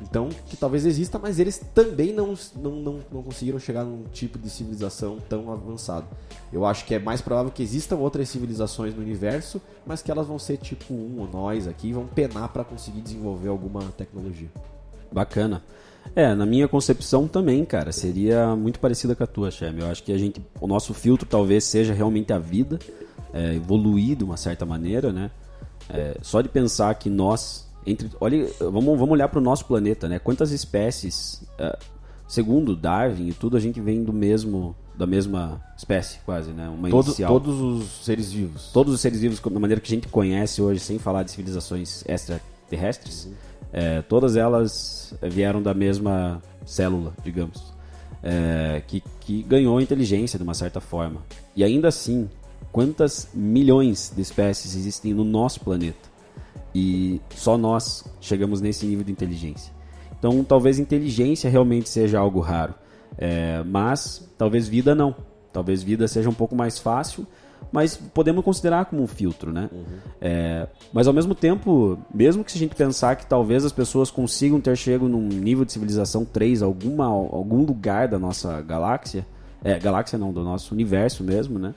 Então, 0.00 0.28
que 0.46 0.56
talvez 0.56 0.86
exista, 0.86 1.18
mas 1.18 1.38
eles 1.38 1.58
também 1.74 2.12
não, 2.12 2.34
não, 2.56 2.70
não, 2.70 3.00
não 3.12 3.22
conseguiram 3.22 3.58
chegar 3.58 3.84
num 3.84 4.04
tipo 4.12 4.38
de 4.38 4.48
civilização 4.48 5.18
tão 5.28 5.52
avançado. 5.52 6.06
Eu 6.52 6.64
acho 6.64 6.84
que 6.84 6.94
é 6.94 6.98
mais 6.98 7.20
provável 7.20 7.50
que 7.50 7.62
existam 7.62 7.96
outras 7.96 8.28
civilizações 8.28 8.94
no 8.94 9.02
universo, 9.02 9.60
mas 9.84 10.00
que 10.00 10.10
elas 10.10 10.26
vão 10.26 10.38
ser 10.38 10.56
tipo 10.56 10.94
um 10.94 11.20
ou 11.20 11.28
nós 11.28 11.66
aqui 11.66 11.92
vão 11.92 12.06
penar 12.06 12.48
para 12.50 12.62
conseguir 12.62 13.00
desenvolver 13.00 13.48
alguma 13.48 13.82
tecnologia. 13.96 14.48
Bacana. 15.10 15.62
É, 16.14 16.34
na 16.34 16.46
minha 16.46 16.66
concepção 16.68 17.28
também, 17.28 17.64
cara, 17.64 17.92
seria 17.92 18.56
muito 18.56 18.80
parecida 18.80 19.14
com 19.14 19.24
a 19.24 19.26
tua, 19.26 19.50
Shem. 19.50 19.78
Eu 19.78 19.88
acho 19.88 20.02
que 20.02 20.12
a 20.12 20.18
gente, 20.18 20.40
o 20.60 20.66
nosso 20.66 20.94
filtro 20.94 21.26
talvez 21.26 21.64
seja 21.64 21.92
realmente 21.92 22.32
a 22.32 22.38
vida, 22.38 22.78
é, 23.32 23.54
evoluir 23.54 24.16
de 24.16 24.24
uma 24.24 24.36
certa 24.36 24.64
maneira, 24.64 25.12
né? 25.12 25.30
É, 25.90 26.16
só 26.22 26.40
de 26.40 26.48
pensar 26.48 26.94
que 26.94 27.08
nós, 27.08 27.67
entre, 27.90 28.10
olha, 28.20 28.46
vamos, 28.60 28.84
vamos 28.98 29.10
olhar 29.10 29.28
para 29.28 29.38
o 29.38 29.42
nosso 29.42 29.64
planeta, 29.64 30.08
né? 30.08 30.18
Quantas 30.18 30.52
espécies, 30.52 31.42
é, 31.58 31.78
segundo 32.26 32.76
Darwin 32.76 33.28
e 33.28 33.32
tudo, 33.32 33.56
a 33.56 33.60
gente 33.60 33.80
vem 33.80 34.04
do 34.04 34.12
mesmo, 34.12 34.76
da 34.96 35.06
mesma 35.06 35.60
espécie, 35.76 36.18
quase, 36.24 36.50
né? 36.50 36.68
Uma 36.68 36.90
Todo, 36.90 37.06
inicial. 37.06 37.32
todos 37.32 37.60
os 37.60 38.04
seres 38.04 38.30
vivos. 38.30 38.70
Todos 38.72 38.92
os 38.92 39.00
seres 39.00 39.20
vivos, 39.20 39.40
da 39.40 39.60
maneira 39.60 39.80
que 39.80 39.90
a 39.90 39.94
gente 39.94 40.08
conhece 40.08 40.60
hoje, 40.60 40.80
sem 40.80 40.98
falar 40.98 41.22
de 41.22 41.30
civilizações 41.30 42.04
extraterrestres, 42.06 43.28
é, 43.72 44.02
todas 44.02 44.36
elas 44.36 45.14
vieram 45.22 45.62
da 45.62 45.72
mesma 45.74 46.42
célula, 46.64 47.14
digamos, 47.24 47.72
é, 48.22 48.82
que, 48.86 49.02
que 49.20 49.42
ganhou 49.42 49.80
inteligência 49.80 50.38
de 50.38 50.42
uma 50.42 50.54
certa 50.54 50.80
forma. 50.80 51.22
E 51.56 51.64
ainda 51.64 51.88
assim, 51.88 52.28
quantas 52.70 53.28
milhões 53.32 54.12
de 54.14 54.20
espécies 54.20 54.74
existem 54.74 55.14
no 55.14 55.24
nosso 55.24 55.60
planeta? 55.60 56.07
E 56.78 57.20
só 57.34 57.58
nós 57.58 58.04
chegamos 58.20 58.60
nesse 58.60 58.86
nível 58.86 59.04
de 59.04 59.10
inteligência. 59.10 59.72
Então, 60.16 60.44
talvez 60.44 60.78
inteligência 60.78 61.50
realmente 61.50 61.88
seja 61.88 62.18
algo 62.18 62.40
raro, 62.40 62.74
é, 63.16 63.62
mas 63.64 64.28
talvez 64.38 64.68
vida 64.68 64.94
não. 64.94 65.14
Talvez 65.52 65.82
vida 65.82 66.06
seja 66.06 66.28
um 66.28 66.34
pouco 66.34 66.54
mais 66.54 66.78
fácil, 66.78 67.26
mas 67.72 67.96
podemos 67.96 68.44
considerar 68.44 68.84
como 68.84 69.02
um 69.02 69.06
filtro, 69.06 69.52
né? 69.52 69.68
É, 70.20 70.68
mas 70.92 71.08
ao 71.08 71.12
mesmo 71.12 71.34
tempo, 71.34 71.98
mesmo 72.14 72.44
que 72.44 72.52
se 72.52 72.58
a 72.58 72.60
gente 72.60 72.74
pensar 72.74 73.16
que 73.16 73.26
talvez 73.26 73.64
as 73.64 73.72
pessoas 73.72 74.10
consigam 74.10 74.60
ter 74.60 74.76
chego 74.76 75.08
num 75.08 75.26
nível 75.28 75.64
de 75.64 75.72
civilização 75.72 76.24
3, 76.24 76.62
alguma, 76.62 77.06
algum 77.06 77.64
lugar 77.64 78.08
da 78.08 78.18
nossa 78.18 78.60
galáxia, 78.60 79.26
é, 79.64 79.78
galáxia 79.78 80.18
não, 80.18 80.32
do 80.32 80.44
nosso 80.44 80.74
universo 80.74 81.24
mesmo, 81.24 81.58
né? 81.58 81.74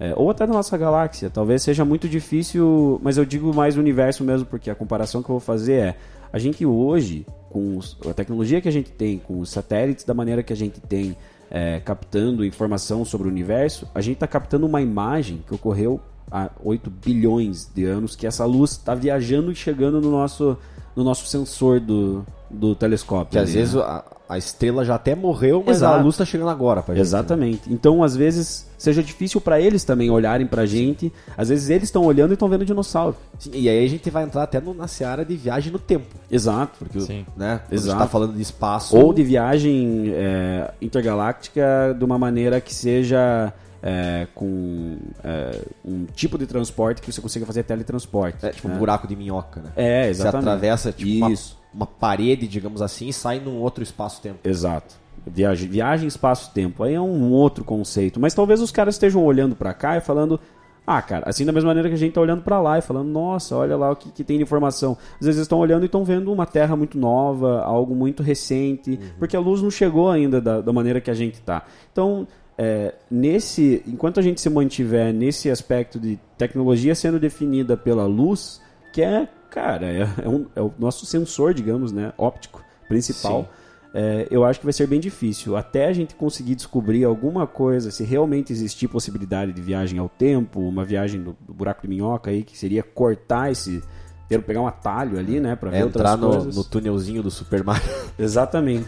É, 0.00 0.14
ou 0.16 0.30
até 0.30 0.46
da 0.46 0.52
nossa 0.54 0.78
galáxia, 0.78 1.28
talvez 1.28 1.62
seja 1.62 1.84
muito 1.84 2.08
difícil, 2.08 2.98
mas 3.02 3.18
eu 3.18 3.24
digo 3.26 3.54
mais 3.54 3.76
o 3.76 3.80
universo 3.80 4.24
mesmo, 4.24 4.46
porque 4.46 4.70
a 4.70 4.74
comparação 4.74 5.22
que 5.22 5.28
eu 5.28 5.34
vou 5.34 5.40
fazer 5.40 5.74
é, 5.74 5.96
a 6.32 6.38
gente 6.38 6.64
hoje, 6.64 7.26
com 7.50 7.78
a 8.08 8.14
tecnologia 8.14 8.62
que 8.62 8.68
a 8.68 8.72
gente 8.72 8.90
tem, 8.90 9.18
com 9.18 9.38
os 9.40 9.50
satélites 9.50 10.06
da 10.06 10.14
maneira 10.14 10.42
que 10.42 10.54
a 10.54 10.56
gente 10.56 10.80
tem, 10.80 11.14
é, 11.50 11.80
captando 11.80 12.46
informação 12.46 13.04
sobre 13.04 13.28
o 13.28 13.30
universo, 13.30 13.86
a 13.94 14.00
gente 14.00 14.14
está 14.14 14.26
captando 14.26 14.64
uma 14.64 14.80
imagem 14.80 15.44
que 15.46 15.54
ocorreu 15.54 16.00
há 16.30 16.48
8 16.64 16.88
bilhões 16.88 17.70
de 17.74 17.84
anos, 17.84 18.16
que 18.16 18.26
essa 18.26 18.46
luz 18.46 18.70
está 18.70 18.94
viajando 18.94 19.52
e 19.52 19.54
chegando 19.54 20.00
no 20.00 20.10
nosso, 20.10 20.56
no 20.96 21.04
nosso 21.04 21.26
sensor 21.26 21.80
do, 21.80 22.24
do 22.50 22.74
telescópio. 22.74 23.32
Que 23.32 23.38
às 23.38 23.48
ali, 23.48 23.58
vezes 23.58 23.74
né? 23.74 23.82
a, 23.82 24.04
a 24.28 24.38
estrela 24.38 24.84
já 24.84 24.94
até 24.96 25.14
morreu, 25.14 25.62
mas 25.66 25.78
Exato. 25.78 25.94
a 25.98 26.02
luz 26.02 26.16
tá 26.16 26.24
chegando 26.24 26.50
agora 26.50 26.82
pra 26.82 26.94
gente. 26.94 27.02
né? 27.02 27.08
Exatamente. 27.08 27.72
Então, 27.72 28.02
às 28.02 28.14
vezes, 28.16 28.66
seja 28.78 29.02
difícil 29.02 29.40
para 29.40 29.60
eles 29.60 29.82
também 29.84 30.10
olharem 30.10 30.46
pra 30.46 30.66
gente. 30.66 31.12
Às 31.36 31.48
vezes 31.48 31.70
eles 31.70 31.84
estão 31.84 32.04
olhando 32.04 32.30
e 32.30 32.34
estão 32.34 32.48
vendo 32.48 32.64
dinossauro. 32.64 33.16
Sim, 33.38 33.50
e 33.54 33.68
aí 33.68 33.84
a 33.84 33.88
gente 33.88 34.08
vai 34.10 34.24
entrar 34.24 34.42
até 34.44 34.60
no, 34.60 34.72
na 34.74 34.86
seara 34.88 35.24
de 35.24 35.36
viagem 35.36 35.72
no 35.72 35.78
tempo, 35.78 36.06
Exato. 36.30 36.72
Porque 36.78 36.98
o- 36.98 37.02
Sim. 37.02 37.24
né? 37.36 37.60
Quando 37.66 37.72
a 37.72 37.76
gente 37.76 37.84
Exato. 37.86 37.98
tá 37.98 38.06
falando 38.08 38.34
de 38.34 38.42
espaço. 38.42 38.96
Ou 38.96 39.12
de 39.12 39.22
viagem 39.22 40.12
é, 40.14 40.70
intergaláctica 40.80 41.94
de 41.98 42.04
uma 42.04 42.18
maneira 42.18 42.60
que 42.60 42.74
seja 42.74 43.52
é, 43.82 44.26
com 44.34 44.98
é, 45.24 45.62
um 45.84 46.04
tipo 46.06 46.38
de 46.38 46.46
transporte 46.46 47.00
que 47.00 47.10
você 47.10 47.20
consiga 47.20 47.46
fazer 47.46 47.62
teletransporte. 47.62 48.44
É, 48.44 48.50
tipo 48.50 48.68
né? 48.68 48.74
um 48.74 48.78
buraco 48.78 49.06
de 49.06 49.16
minhoca, 49.16 49.60
né? 49.60 49.70
É, 49.76 50.04
Você 50.04 50.10
exatamente. 50.10 50.48
atravessa 50.48 50.92
tipo, 50.92 51.26
uma, 51.26 51.34
uma 51.72 51.86
parede, 51.86 52.46
digamos 52.46 52.82
assim, 52.82 53.08
e 53.08 53.12
sai 53.12 53.40
num 53.40 53.58
outro 53.58 53.82
espaço-tempo. 53.82 54.38
Exato. 54.44 54.94
Viagem, 55.26 55.68
viagem 55.68 56.08
espaço-tempo. 56.08 56.82
Aí 56.82 56.94
é 56.94 57.00
um 57.00 57.30
outro 57.30 57.64
conceito. 57.64 58.18
Mas 58.18 58.34
talvez 58.34 58.60
os 58.60 58.70
caras 58.70 58.94
estejam 58.94 59.22
olhando 59.24 59.54
pra 59.54 59.74
cá 59.74 59.96
e 59.96 60.00
falando. 60.00 60.40
Ah, 60.86 61.00
cara, 61.02 61.28
assim 61.28 61.44
da 61.44 61.52
mesma 61.52 61.68
maneira 61.68 61.88
que 61.88 61.94
a 61.94 61.98
gente 61.98 62.14
tá 62.14 62.20
olhando 62.20 62.42
pra 62.42 62.60
lá 62.60 62.78
e 62.78 62.82
falando, 62.82 63.08
nossa, 63.08 63.54
olha 63.54 63.76
lá 63.76 63.92
o 63.92 63.96
que, 63.96 64.10
que 64.10 64.24
tem 64.24 64.38
de 64.38 64.42
informação. 64.42 64.96
Às 65.20 65.26
vezes 65.26 65.36
eles 65.36 65.42
estão 65.42 65.58
olhando 65.58 65.82
e 65.82 65.86
estão 65.86 66.04
vendo 66.04 66.32
uma 66.32 66.46
terra 66.46 66.74
muito 66.74 66.98
nova, 66.98 67.60
algo 67.60 67.94
muito 67.94 68.24
recente, 68.24 68.98
porque 69.18 69.36
a 69.36 69.40
luz 69.40 69.62
não 69.62 69.70
chegou 69.70 70.10
ainda 70.10 70.40
da, 70.40 70.60
da 70.60 70.72
maneira 70.72 71.00
que 71.00 71.10
a 71.10 71.14
gente 71.14 71.40
tá. 71.42 71.62
Então, 71.92 72.26
é, 72.62 72.92
nesse, 73.10 73.82
enquanto 73.86 74.20
a 74.20 74.22
gente 74.22 74.38
se 74.38 74.50
mantiver 74.50 75.14
nesse 75.14 75.48
aspecto 75.50 75.98
de 75.98 76.18
tecnologia 76.36 76.94
sendo 76.94 77.18
definida 77.18 77.74
pela 77.74 78.04
luz, 78.04 78.60
que 78.92 79.00
é, 79.00 79.26
cara, 79.50 79.86
é, 79.86 80.06
é 80.22 80.28
um- 80.28 80.46
é 80.54 80.60
o 80.60 80.70
nosso 80.78 81.06
sensor, 81.06 81.54
digamos, 81.54 81.90
né, 81.90 82.12
óptico 82.18 82.62
principal. 82.86 83.48
é, 83.94 84.28
eu 84.30 84.44
acho 84.44 84.60
que 84.60 84.66
vai 84.66 84.72
ser 84.72 84.86
bem 84.86 85.00
difícil. 85.00 85.56
Até 85.56 85.86
a 85.86 85.92
gente 85.92 86.14
conseguir 86.14 86.54
descobrir 86.54 87.02
alguma 87.04 87.46
coisa, 87.46 87.90
se 87.90 88.04
realmente 88.04 88.52
existir 88.52 88.86
possibilidade 88.88 89.52
de 89.52 89.60
viagem 89.62 89.98
ao 89.98 90.08
tempo, 90.08 90.60
uma 90.60 90.84
viagem 90.84 91.20
do, 91.22 91.34
do 91.40 91.52
buraco 91.54 91.82
de 91.82 91.88
minhoca 91.88 92.30
aí, 92.30 92.42
que 92.44 92.56
seria 92.58 92.82
cortar 92.82 93.50
esse. 93.50 93.82
ter- 94.28 94.42
pegar 94.42 94.60
um 94.60 94.66
atalho 94.68 95.18
ali, 95.18 95.40
né, 95.40 95.56
pra 95.56 95.70
ver 95.70 95.78
Entrar 95.78 96.12
outras 96.12 96.20
no, 96.20 96.28
coisas. 96.30 96.56
no 96.56 96.62
túnelzinho 96.64 97.20
do 97.22 97.30
Super 97.32 97.64
Mario. 97.64 97.82
Exatamente. 98.16 98.86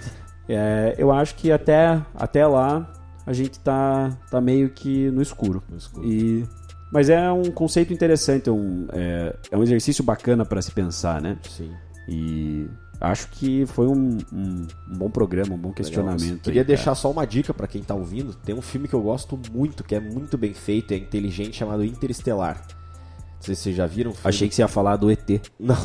É, 0.48 0.94
eu 0.98 1.10
acho 1.10 1.34
que 1.36 1.50
até, 1.50 2.00
até 2.14 2.46
lá 2.46 2.92
a 3.26 3.32
gente 3.32 3.58
tá, 3.60 4.10
tá 4.30 4.40
meio 4.40 4.70
que 4.70 5.10
no 5.10 5.22
escuro. 5.22 5.62
E, 6.02 6.44
mas 6.92 7.08
é 7.08 7.30
um 7.32 7.50
conceito 7.50 7.92
interessante, 7.92 8.48
é 8.48 8.52
um, 8.52 8.86
é, 8.92 9.34
é 9.50 9.56
um 9.56 9.62
exercício 9.62 10.02
bacana 10.04 10.44
para 10.44 10.60
se 10.60 10.70
pensar, 10.72 11.20
né? 11.22 11.38
Sim. 11.48 11.70
E 12.08 12.66
acho 13.00 13.28
que 13.30 13.64
foi 13.66 13.86
um, 13.86 14.18
um- 14.32 14.66
um 14.90 14.96
bom 14.98 15.10
programa, 15.10 15.54
um 15.54 15.58
bom 15.58 15.72
questionamento. 15.72 16.42
Queria 16.42 16.62
aí, 16.62 16.66
deixar 16.66 16.94
só 16.94 17.10
uma 17.10 17.24
dica 17.26 17.52
pra 17.54 17.66
quem 17.66 17.82
tá 17.82 17.94
ouvindo. 17.94 18.34
Tem 18.34 18.54
um 18.54 18.62
filme 18.62 18.86
que 18.88 18.94
eu 18.94 19.00
gosto 19.02 19.38
muito, 19.52 19.82
que 19.84 19.94
é 19.94 20.00
muito 20.00 20.36
bem 20.36 20.52
feito, 20.54 20.92
é 20.92 20.96
inteligente, 20.96 21.56
chamado 21.56 21.84
Interestelar. 21.84 22.60
Não 22.66 23.40
sei 23.46 23.54
se 23.56 23.62
vocês 23.62 23.76
já 23.76 23.86
viram. 23.86 24.12
Achei 24.22 24.48
que 24.48 24.54
você 24.54 24.62
ia 24.62 24.68
falar 24.68 24.96
do 24.96 25.10
ET. 25.10 25.40
Não. 25.58 25.74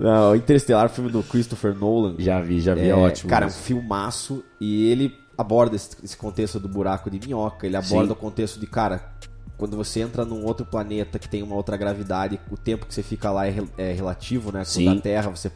Não, 0.00 0.34
Interestelar, 0.34 0.88
filme 0.88 1.10
do 1.10 1.22
Christopher 1.22 1.74
Nolan. 1.74 2.14
Já 2.18 2.40
vi, 2.40 2.58
já 2.58 2.74
vi, 2.74 2.88
é, 2.88 2.94
ótimo. 2.94 3.28
Cara, 3.28 3.44
é 3.44 3.48
um 3.48 3.52
filmaço 3.52 4.42
e 4.58 4.88
ele 4.90 5.14
aborda 5.36 5.76
esse, 5.76 5.90
esse 6.02 6.16
contexto 6.16 6.58
do 6.58 6.68
buraco 6.68 7.10
de 7.10 7.20
minhoca, 7.20 7.66
ele 7.66 7.76
aborda 7.76 8.06
Sim. 8.06 8.12
o 8.12 8.16
contexto 8.16 8.58
de, 8.58 8.66
cara, 8.66 9.12
quando 9.58 9.76
você 9.76 10.00
entra 10.00 10.24
num 10.24 10.42
outro 10.44 10.64
planeta 10.64 11.18
que 11.18 11.28
tem 11.28 11.42
uma 11.42 11.54
outra 11.54 11.76
gravidade, 11.76 12.40
o 12.50 12.56
tempo 12.56 12.86
que 12.86 12.94
você 12.94 13.02
fica 13.02 13.30
lá 13.30 13.46
é, 13.46 13.54
é 13.76 13.92
relativo, 13.92 14.50
né? 14.50 14.60
Com 14.60 14.64
Sim. 14.64 14.86
da 14.86 15.00
Terra, 15.00 15.28
você 15.28 15.52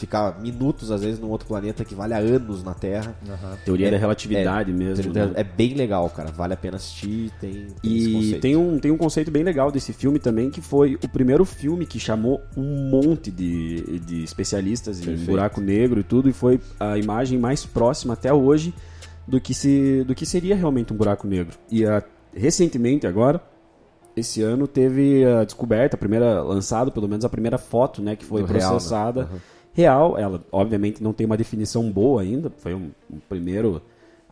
fica 0.00 0.34
minutos, 0.40 0.90
às 0.90 1.02
vezes, 1.02 1.20
num 1.20 1.28
outro 1.28 1.46
planeta 1.46 1.84
que 1.84 1.94
vale 1.94 2.12
a 2.14 2.18
anos 2.18 2.64
na 2.64 2.74
Terra. 2.74 3.14
Teoria 3.64 3.88
é- 3.88 3.90
da 3.92 3.96
relatividade 3.98 4.72
mesmo. 4.72 5.12
né? 5.12 5.30
É 5.34 5.44
bem 5.44 5.74
legal, 5.74 6.08
cara. 6.10 6.30
Vale 6.32 6.54
a 6.54 6.56
pena 6.56 6.76
assistir. 6.76 7.30
Tem, 7.40 7.52
tem 7.82 7.96
esse 7.96 8.08
E 8.10 8.12
conceito. 8.14 8.40
tem 8.40 8.56
um, 8.56 8.78
tem 8.78 8.90
um 8.90 8.96
conceito 8.96 9.30
bem 9.30 9.42
legal 9.44 9.70
desse 9.70 9.92
filme 9.92 10.18
também, 10.18 10.50
que 10.50 10.60
foi 10.60 10.96
o 10.96 11.08
primeiro 11.08 11.44
filme 11.44 11.86
que 11.86 12.00
chamou 12.00 12.40
um 12.56 12.90
monte 12.90 13.30
de, 13.30 14.00
de 14.00 14.24
especialistas 14.24 15.00
em 15.00 15.04
Perfeito. 15.04 15.30
buraco 15.30 15.60
negro 15.60 16.00
e 16.00 16.04
tudo, 16.04 16.28
e 16.28 16.32
foi 16.32 16.60
a 16.80 16.98
imagem 16.98 17.38
mais 17.38 17.64
próxima 17.64 18.14
até 18.14 18.32
hoje 18.32 18.74
do 19.28 19.40
que, 19.40 19.54
se, 19.54 20.02
do 20.04 20.14
que 20.14 20.26
seria 20.26 20.56
realmente 20.56 20.92
um 20.92 20.96
buraco 20.96 21.26
negro. 21.28 21.56
E 21.70 21.84
a- 21.84 22.02
recentemente, 22.34 23.06
agora, 23.06 23.40
esse 24.16 24.42
ano, 24.42 24.66
teve 24.66 25.24
a 25.24 25.44
descoberta, 25.44 25.94
a 25.96 25.98
primeira, 25.98 26.42
lançado 26.42 26.90
pelo 26.90 27.08
menos 27.08 27.24
a 27.24 27.28
primeira 27.28 27.58
foto, 27.58 28.02
né, 28.02 28.16
que 28.16 28.24
foi 28.24 28.42
Do 28.42 28.48
real, 28.48 28.60
né? 28.62 28.68
processada. 28.70 29.28
Uhum. 29.32 29.38
Real, 29.72 30.18
ela 30.18 30.44
obviamente 30.50 31.02
não 31.02 31.12
tem 31.12 31.26
uma 31.26 31.36
definição 31.36 31.90
boa 31.90 32.22
ainda, 32.22 32.50
foi 32.58 32.74
um, 32.74 32.90
um 33.10 33.18
primeiro 33.28 33.80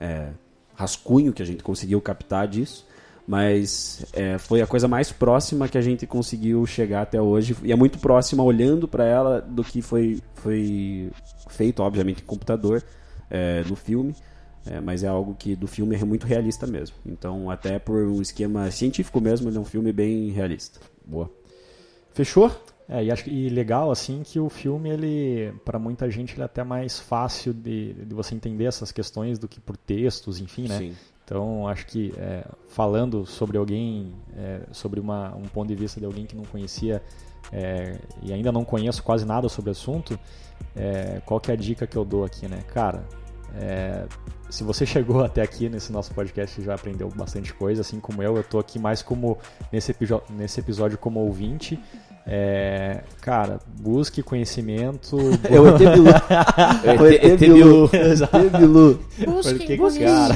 é, 0.00 0.30
rascunho 0.74 1.32
que 1.32 1.42
a 1.42 1.46
gente 1.46 1.62
conseguiu 1.62 2.00
captar 2.00 2.46
disso, 2.46 2.86
Mas 3.26 4.06
é, 4.14 4.38
foi 4.38 4.62
a 4.62 4.66
coisa 4.66 4.88
mais 4.88 5.12
próxima 5.12 5.68
que 5.68 5.76
a 5.76 5.82
gente 5.82 6.06
conseguiu 6.06 6.64
chegar 6.64 7.02
até 7.02 7.20
hoje. 7.20 7.54
E 7.62 7.70
é 7.70 7.76
muito 7.76 7.98
próxima, 7.98 8.42
olhando 8.42 8.88
para 8.88 9.04
ela, 9.04 9.40
do 9.40 9.62
que 9.62 9.82
foi, 9.82 10.20
foi 10.36 11.10
feito, 11.50 11.82
obviamente, 11.82 12.22
em 12.22 12.24
computador, 12.24 12.82
é, 13.28 13.62
no 13.68 13.76
filme. 13.76 14.14
É, 14.64 14.80
mas 14.80 15.02
é 15.02 15.08
algo 15.08 15.34
que 15.34 15.54
do 15.54 15.66
filme 15.66 15.94
é 15.94 16.04
muito 16.04 16.26
realista 16.26 16.66
mesmo. 16.66 16.96
Então, 17.04 17.50
até 17.50 17.78
por 17.78 18.02
um 18.02 18.22
esquema 18.22 18.70
científico 18.70 19.20
mesmo, 19.20 19.50
ele 19.50 19.58
é 19.58 19.60
um 19.60 19.64
filme 19.64 19.92
bem 19.92 20.30
realista. 20.30 20.80
Boa. 21.04 21.30
Fechou? 22.14 22.50
É, 22.88 23.04
e 23.04 23.12
acho 23.12 23.28
e 23.28 23.50
legal 23.50 23.90
assim 23.90 24.22
que 24.24 24.40
o 24.40 24.48
filme 24.48 24.88
ele 24.88 25.52
para 25.62 25.78
muita 25.78 26.10
gente 26.10 26.34
ele 26.34 26.40
é 26.40 26.46
até 26.46 26.64
mais 26.64 26.98
fácil 26.98 27.52
de, 27.52 27.92
de 27.92 28.14
você 28.14 28.34
entender 28.34 28.64
essas 28.64 28.90
questões 28.90 29.38
do 29.38 29.46
que 29.46 29.60
por 29.60 29.76
textos, 29.76 30.40
enfim, 30.40 30.66
né? 30.66 30.78
Sim. 30.78 30.96
Então 31.22 31.68
acho 31.68 31.86
que 31.86 32.14
é, 32.16 32.46
falando 32.68 33.26
sobre 33.26 33.58
alguém, 33.58 34.14
é, 34.34 34.62
sobre 34.72 34.98
uma, 34.98 35.36
um 35.36 35.42
ponto 35.42 35.68
de 35.68 35.74
vista 35.74 36.00
de 36.00 36.06
alguém 36.06 36.24
que 36.24 36.34
não 36.34 36.44
conhecia 36.44 37.02
é, 37.52 37.98
e 38.22 38.32
ainda 38.32 38.50
não 38.50 38.64
conheço 38.64 39.02
quase 39.02 39.26
nada 39.26 39.50
sobre 39.50 39.68
o 39.68 39.72
assunto, 39.72 40.18
é, 40.74 41.20
qual 41.26 41.38
que 41.38 41.50
é 41.50 41.54
a 41.54 41.56
dica 41.56 41.86
que 41.86 41.96
eu 41.96 42.06
dou 42.06 42.24
aqui, 42.24 42.48
né? 42.48 42.62
Cara, 42.72 43.04
é, 43.54 44.06
se 44.48 44.64
você 44.64 44.86
chegou 44.86 45.22
até 45.24 45.42
aqui 45.42 45.68
nesse 45.68 45.92
nosso 45.92 46.14
podcast 46.14 46.62
já 46.62 46.74
aprendeu 46.74 47.10
bastante 47.10 47.52
coisa, 47.52 47.82
assim 47.82 48.00
como 48.00 48.22
eu, 48.22 48.36
eu 48.36 48.44
tô 48.44 48.58
aqui 48.58 48.78
mais 48.78 49.02
como 49.02 49.36
nesse, 49.70 49.94
nesse 50.30 50.60
episódio 50.60 50.96
como 50.96 51.20
ouvinte. 51.20 51.78
É, 52.30 53.00
cara, 53.22 53.58
busque 53.80 54.22
conhecimento. 54.22 55.16
É 55.50 55.58
o 55.58 55.66
ET 55.68 55.78
Bilu. 55.78 56.10
É 56.84 57.00
o 57.00 57.06
ET 57.06 57.24
ET 57.24 57.38
Bilu. 57.40 57.90
ET 57.92 58.52
Bilu. 58.58 59.00
Porque, 59.42 59.76
cara, 60.04 60.34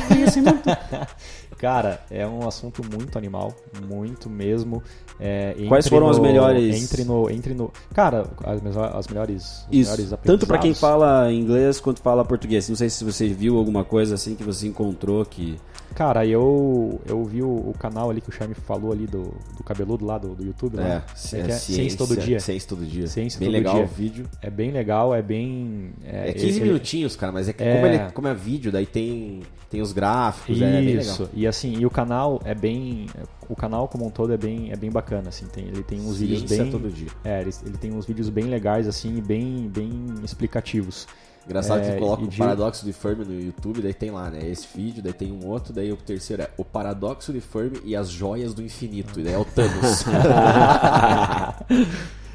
cara, 1.59 2.01
é 2.11 2.27
um 2.27 2.47
assunto 2.49 2.83
muito 2.85 3.17
animal, 3.19 3.55
muito 3.89 4.29
mesmo. 4.31 4.83
É, 5.21 5.55
Quais 5.69 5.87
foram 5.87 6.09
as 6.09 6.17
no- 6.17 6.23
melhores- 6.25 6.83
Entre 6.83 7.05
no, 7.05 7.31
entre 7.31 7.55
no, 7.55 7.71
cara, 7.95 8.27
as, 8.45 8.57
as 8.97 9.07
melhores, 9.07 9.45
os 9.61 9.69
melhores 9.71 10.05
Isso, 10.07 10.17
tanto 10.25 10.47
para 10.47 10.59
quem 10.59 10.75
fala 10.75 11.31
inglês 11.33 11.79
quanto 11.79 12.01
fala 12.01 12.25
português. 12.25 12.69
Não 12.69 12.75
sei 12.77 12.89
se 12.91 13.05
você 13.05 13.29
viu 13.29 13.57
alguma 13.59 13.85
coisa 13.85 14.15
assim 14.17 14.35
que 14.35 14.43
você 14.43 14.67
encontrou 14.67 15.25
que. 15.25 15.59
Cara, 15.95 16.25
eu 16.27 17.01
eu 17.07 17.23
vi 17.25 17.43
o, 17.43 17.49
o 17.49 17.75
canal 17.79 18.11
ali 18.11 18.21
que 18.21 18.29
o 18.29 18.33
Charme 18.33 18.55
falou 18.55 18.93
ali 18.93 19.07
do, 19.07 19.35
do 19.57 19.63
cabeludo 19.65 20.05
lá 20.05 20.19
do, 20.19 20.35
do 20.35 20.45
YouTube, 20.45 20.79
É, 20.79 20.83
né? 20.83 21.03
ci- 21.15 21.37
É 21.37 21.41
é 21.41 21.45
que 21.45 21.51
é 21.53 21.55
Ciência 21.55 21.99
Todo 21.99 22.17
Dia. 22.17 22.41
Ciência 22.41 22.69
todo 22.69 22.85
dia. 22.87 23.07
Ciência 23.07 23.39
Bem 23.39 23.49
Todo 23.49 23.53
legal 23.55 23.75
Dia. 23.75 23.85
o 23.85 23.87
vídeo. 23.89 24.27
É 24.41 24.51
bem 24.51 24.71
legal, 24.71 25.15
é 25.15 25.21
bem... 25.23 25.93
É 26.05 26.33
15 26.33 26.47
ele- 26.47 26.61
minutinhos, 26.61 27.17
cara, 27.17 27.33
mas 27.33 27.49
é 27.49 27.53
que 27.53 27.63
É. 27.63 27.75
como, 27.75 27.87
ele, 27.87 27.99
como 28.13 28.29
é 28.29 28.35
vídeo, 28.35 28.73
daí 28.73 28.87
tem, 28.87 29.41
tem 29.71 29.81
os 29.81 29.93
gráficos, 29.93 30.61
é 30.61 30.71
bem 30.71 30.87
legal. 30.97 31.03
Isso, 31.03 31.31
e 31.35 31.47
assim, 31.47 31.75
e 31.79 31.85
o 31.87 31.91
canal 31.91 32.41
é 32.45 32.55
bem. 32.55 33.07
O 33.49 33.55
canal 33.57 33.87
como 33.89 34.07
um 34.07 34.11
todo 34.11 34.33
é 34.33 34.37
bem, 34.37 34.73
é 34.73 34.77
bem 34.77 34.91
bacana, 34.91 35.29
assim. 35.29 35.47
Tem, 35.47 35.65
ele 35.65 35.83
tem 35.83 36.01
uns 36.01 36.19
vídeos 36.19 36.41
Ciência 36.41 36.63
bem. 36.65 36.73
todo 36.73 36.89
dia. 36.91 37.09
É, 37.25 37.41
ele, 37.43 37.51
ele 37.67 37.77
tem 37.77 37.93
uns 37.93 38.07
vídeos 38.07 38.29
bem 38.31 38.45
legais, 38.45 38.89
assim, 38.89 39.17
e 39.19 39.21
bem, 39.21 39.69
bem 39.69 39.91
explicativos. 40.25 41.07
Engraçado 41.45 41.81
É, 41.83 41.93
que 41.95 41.99
coloca 41.99 42.23
o 42.23 42.29
de- 42.29 42.39
paradoxo 42.39 42.85
de 42.85 42.93
Fermi 42.93 43.25
no 43.25 43.41
YouTube, 43.41 43.83
daí 43.83 43.93
tem 43.95 44.11
lá, 44.11 44.31
né? 44.31 44.47
Esse 44.49 44.67
vídeo, 44.75 45.03
daí 45.03 45.13
tem 45.13 45.33
um 45.33 45.47
outro, 45.47 45.73
daí 45.73 45.93
o 45.93 45.97
terceiro 45.97 46.43
é 46.43 46.51
o 46.57 46.65
paradoxo 46.65 47.33
de 47.33 47.41
Fermi 47.41 47.81
e 47.85 47.97
as 47.97 48.09
joias 48.09 48.55
do 48.55 48.63
infinito, 48.63 49.19
e 49.19 49.25
daí 49.25 49.35
é 49.35 49.39
o 49.39 49.45
Thanos. 49.45 50.05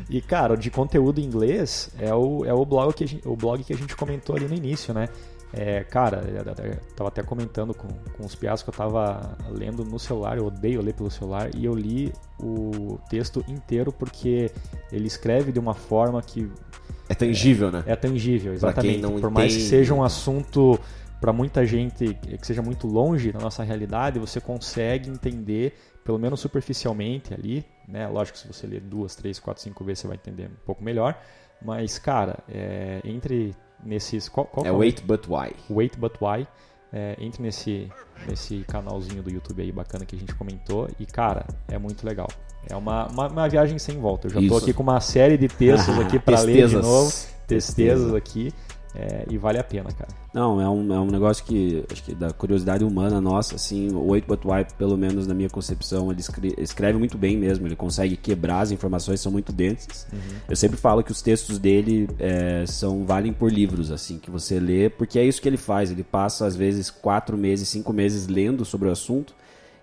E, 0.10 0.22
cara, 0.22 0.54
o 0.54 0.58
de 0.58 0.72
conteúdo 0.72 1.20
em 1.20 1.26
inglês 1.26 1.90
é 2.00 2.14
o, 2.14 2.46
é 2.46 2.54
o, 2.54 2.64
blog, 2.64 2.94
que 2.94 3.04
a 3.04 3.08
gente, 3.08 3.28
o 3.28 3.36
blog 3.36 3.62
que 3.64 3.74
a 3.74 3.76
gente 3.76 3.94
comentou 3.96 4.38
ali 4.38 4.48
no 4.48 4.54
início, 4.54 4.94
né? 4.94 5.10
É, 5.54 5.84
cara, 5.84 6.24
eu 6.28 6.66
eu 6.66 6.78
tava 6.96 7.10
até 7.10 7.24
comentando 7.24 7.74
com, 7.74 7.88
com 8.16 8.26
os 8.26 8.36
piados 8.36 8.64
que 8.64 8.70
eu 8.70 8.74
tava 8.74 9.38
lendo 9.50 9.84
no 9.84 9.98
celular, 10.00 10.38
eu 10.38 10.46
odeio 10.46 10.82
ler 10.82 10.94
pelo 10.94 11.10
celular, 11.12 11.50
e 11.56 11.66
eu 11.66 11.74
li 11.74 12.14
o 12.40 12.98
texto 13.10 13.44
inteiro 13.48 13.92
porque 13.92 14.52
ele 14.92 15.08
escreve 15.08 15.52
de 15.52 15.60
uma 15.60 15.74
forma 15.74 16.22
que 16.22 16.50
é 17.10 17.16
tangível, 17.16 17.72
né? 17.72 17.84
é 17.86 17.96
tangível, 17.96 18.54
exatamente. 18.54 19.02
Por 19.02 19.30
mais 19.32 19.54
que 19.54 19.60
entende. 19.60 19.70
seja 19.70 19.94
um 19.94 20.04
assunto 20.04 20.80
para 21.20 21.34
muita 21.34 21.66
gente 21.66 22.14
que 22.14 22.46
seja 22.46 22.62
muito 22.62 22.86
longe 22.88 23.32
da 23.32 23.40
nossa 23.40 23.64
realidade, 23.64 24.20
você 24.20 24.40
consegue 24.40 25.10
entender, 25.10 25.74
pelo 26.04 26.20
menos 26.20 26.40
superficialmente 26.40 27.34
ali, 27.34 27.66
né? 27.88 28.08
Lógico 28.08 28.38
que 28.38 28.42
se 28.44 28.48
você 28.48 28.68
ler 28.68 28.82
duas, 28.82 29.16
três, 29.16 29.40
quatro, 29.40 29.64
cinco 29.64 29.84
vezes 29.84 30.02
você 30.02 30.08
vai 30.08 30.16
entender 30.18 30.46
um 30.46 30.66
pouco 30.66 30.84
melhor. 30.84 31.20
Mas, 31.62 31.98
cara, 31.98 32.38
é, 32.48 33.02
entre 33.04 33.56
nesses. 33.84 34.30
Qual, 34.30 34.46
qual 34.46 34.66
É 34.66 34.72
o- 34.72 34.78
Wait 34.78 35.02
But 35.04 35.28
Why. 35.28 35.54
Wait 35.70 35.98
But 35.98 36.14
Why. 36.22 36.48
É, 36.92 37.18
entre 37.20 37.44
nesse, 37.44 37.92
nesse 38.28 38.64
canalzinho 38.68 39.22
do 39.22 39.30
YouTube 39.30 39.62
aí 39.62 39.72
bacana 39.72 40.06
que 40.06 40.16
a 40.16 40.20
gente 40.20 40.34
comentou. 40.36 40.90
E, 41.00 41.06
cara, 41.06 41.46
é 41.68 41.78
muito 41.78 42.06
legal. 42.06 42.28
É 42.70 42.76
uma, 42.76 43.08
uma, 43.08 43.28
uma 43.28 43.50
viagem 43.50 43.78
sem 43.78 44.00
volta. 44.00 44.28
Eu 44.28 44.32
já 44.32 44.40
tô 44.40 44.46
Isso. 44.46 44.58
aqui 44.58 44.74
com 44.74 44.84
uma 44.84 45.00
série 45.00 45.38
de 45.38 45.48
textos 45.48 45.98
aqui 46.00 46.18
para 46.20 46.40
ler 46.42 46.68
de 46.68 46.76
novo. 46.76 47.14
Tristezas 47.46 48.14
aqui. 48.14 48.54
É, 48.96 49.26
e 49.30 49.38
vale 49.38 49.60
a 49.60 49.64
pena, 49.64 49.92
cara. 49.92 50.10
Não, 50.34 50.60
é 50.62 50.68
um, 50.70 50.94
é 50.94 51.00
um 51.00 51.08
negócio 51.08 51.44
que, 51.46 51.84
acho 51.92 52.04
que 52.04 52.16
da 52.16 52.32
curiosidade 52.32 52.84
humana 52.84 53.20
nossa, 53.22 53.56
assim, 53.56 53.90
o 53.92 54.06
8 54.08 54.26
But 54.28 54.44
Why, 54.46 54.66
pelo 54.78 54.98
menos 54.98 55.28
na 55.28 55.34
minha 55.34 55.50
concepção, 55.50 56.12
ele 56.12 56.20
escre- 56.22 56.54
escreve 56.58 56.98
muito 56.98 57.18
bem 57.18 57.38
mesmo, 57.38 57.68
ele 57.68 57.76
consegue 57.76 58.16
quebrar 58.18 58.62
as 58.62 58.72
informações, 58.72 59.20
são 59.20 59.32
muito 59.32 59.52
densas. 59.52 60.08
Eu 60.50 60.56
sempre 60.56 60.78
falo 60.78 61.04
que 61.04 61.12
os 61.12 61.22
textos 61.22 61.60
dele 61.60 62.08
é, 62.20 62.66
são 62.68 63.04
valem 63.06 63.34
por 63.34 63.52
livros, 63.52 63.92
assim, 63.92 64.18
que 64.18 64.32
você 64.32 64.60
lê, 64.60 64.90
porque 64.90 65.20
é 65.20 65.24
isso 65.26 65.42
que 65.42 65.48
ele 65.50 65.58
faz, 65.58 65.92
ele 65.92 66.04
passa 66.04 66.46
às 66.46 66.56
vezes 66.56 66.90
quatro 66.90 67.38
meses, 67.38 67.70
cinco 67.70 67.92
meses 67.94 68.28
lendo 68.28 68.64
sobre 68.66 68.88
o 68.88 68.92
assunto, 68.92 69.34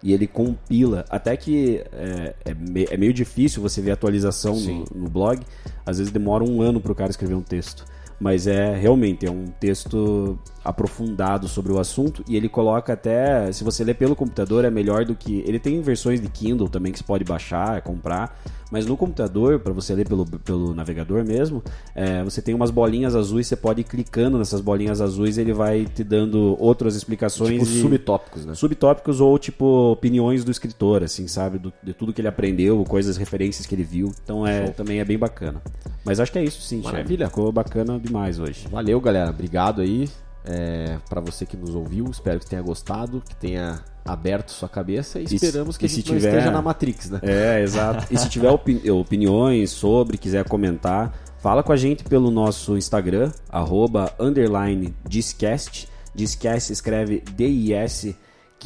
e 0.03 0.13
ele 0.13 0.27
compila, 0.27 1.05
até 1.09 1.35
que 1.37 1.83
é, 1.93 2.35
é, 2.45 2.55
me- 2.55 2.87
é 2.91 2.97
meio 2.97 3.13
difícil 3.13 3.63
você 3.63 3.81
ver 3.81 3.91
atualização 3.93 4.55
no, 4.93 5.03
no 5.05 5.09
blog, 5.09 5.41
às 5.87 5.97
vezes 5.99 6.13
demora 6.13 6.45
um 6.45 6.61
ano 6.61 6.79
para 6.81 6.93
o 6.93 6.95
cara 6.95 7.11
escrever 7.11 7.35
um 7.35 7.43
texto. 7.43 7.85
Mas 8.21 8.47
é 8.47 8.75
realmente 8.77 9.27
é 9.27 9.31
um 9.31 9.47
texto 9.47 10.39
aprofundado 10.65 11.47
sobre 11.47 11.73
o 11.73 11.79
assunto 11.79 12.25
e 12.27 12.37
ele 12.37 12.49
coloca 12.49 12.93
até, 12.95 13.53
se 13.53 13.63
você 13.63 13.85
ler 13.85 13.95
pelo 13.95 14.17
computador 14.17 14.65
é 14.65 14.71
melhor 14.71 15.05
do 15.05 15.15
que 15.15 15.45
ele 15.47 15.59
tem 15.59 15.81
versões 15.83 16.21
de 16.21 16.29
Kindle 16.29 16.69
também 16.69 16.91
que 16.93 16.99
você 16.99 17.05
pode 17.05 17.23
baixar, 17.25 17.83
comprar, 17.83 18.41
mas 18.71 18.87
no 18.87 18.97
computador 18.97 19.61
para 19.61 19.73
você 19.73 19.95
ler 19.95 20.09
pelo, 20.09 20.25
pelo 20.27 20.75
navegador 20.75 21.23
mesmo, 21.25 21.63
é, 21.95 22.25
você 22.25 22.41
tem 22.41 22.55
umas 22.55 22.71
bolinhas 22.71 23.15
azuis, 23.15 23.47
você 23.47 23.57
pode 23.57 23.83
ir 23.83 23.85
clicando 23.85 24.39
nessas 24.39 24.61
bolinhas 24.61 25.01
azuis, 25.01 25.37
ele 25.39 25.53
vai 25.53 25.85
te 25.85 26.03
dando 26.03 26.57
outras 26.59 26.97
explicações 26.97 27.51
Tipo 27.51 27.65
e- 27.65 27.81
subtópicos, 27.83 28.47
né? 28.47 28.55
subtópicos 28.55 29.21
ou 29.21 29.39
tipo 29.39 29.93
opiniões 29.93 30.45
do 30.45 30.51
escritor, 30.51 31.03
assim, 31.05 31.29
sabe, 31.29 31.59
do- 31.59 31.73
de 31.83 31.93
tudo 31.93 32.13
que 32.13 32.21
ele 32.21 32.29
aprendeu, 32.29 32.83
coisas, 32.85 33.17
referências 33.17 33.67
que 33.67 33.75
ele 33.75 33.85
viu. 33.85 34.11
Então 34.25 34.47
é 34.47 34.69
também 34.69 34.99
é 34.99 35.05
bem 35.05 35.19
bacana. 35.19 35.61
Mas 36.05 36.19
acho 36.21 36.33
que 36.33 36.39
é 36.39 36.45
isso, 36.45 36.61
sim. 36.63 36.83
Maravilha. 36.83 37.29
Ficou 37.29 37.51
bacana 37.53 37.99
demais 37.99 38.39
hoje. 38.39 38.67
Valeu, 38.71 39.01
galera. 39.01 39.31
Obrigado 39.31 39.81
aí. 39.81 40.09
É, 40.47 40.99
para 41.09 41.21
você 41.23 41.47
que 41.47 41.57
nos 41.57 41.75
ouviu, 41.75 42.05
espero 42.11 42.39
que 42.39 42.47
tenha 42.47 42.61
gostado, 42.61 43.23
que 43.27 43.35
tenha 43.35 43.81
aberto 44.05 44.51
sua 44.51 44.69
cabeça 44.69 45.19
e 45.19 45.27
se- 45.27 45.37
esperamos 45.37 45.79
que 45.79 45.85
e 45.85 45.87
a 45.87 45.89
gente 45.89 46.03
tiver- 46.05 46.29
esteja 46.29 46.51
na 46.51 46.61
Matrix, 46.61 47.09
né? 47.09 47.19
É, 47.23 47.63
exato. 47.63 48.07
E 48.13 48.19
se 48.19 48.29
tiver 48.29 48.51
opi- 48.51 48.83
opiniões 48.91 49.71
sobre, 49.71 50.19
quiser 50.19 50.47
comentar, 50.47 51.15
fala 51.39 51.63
com 51.63 51.73
a 51.73 51.77
gente 51.77 52.05
pelo 52.05 52.31
nosso 52.31 52.77
Instagram, 52.77 53.33
arroba, 53.49 54.13
underline, 54.21 54.95
Discast. 55.09 55.89
Discast 56.15 56.71
escreve 56.73 57.23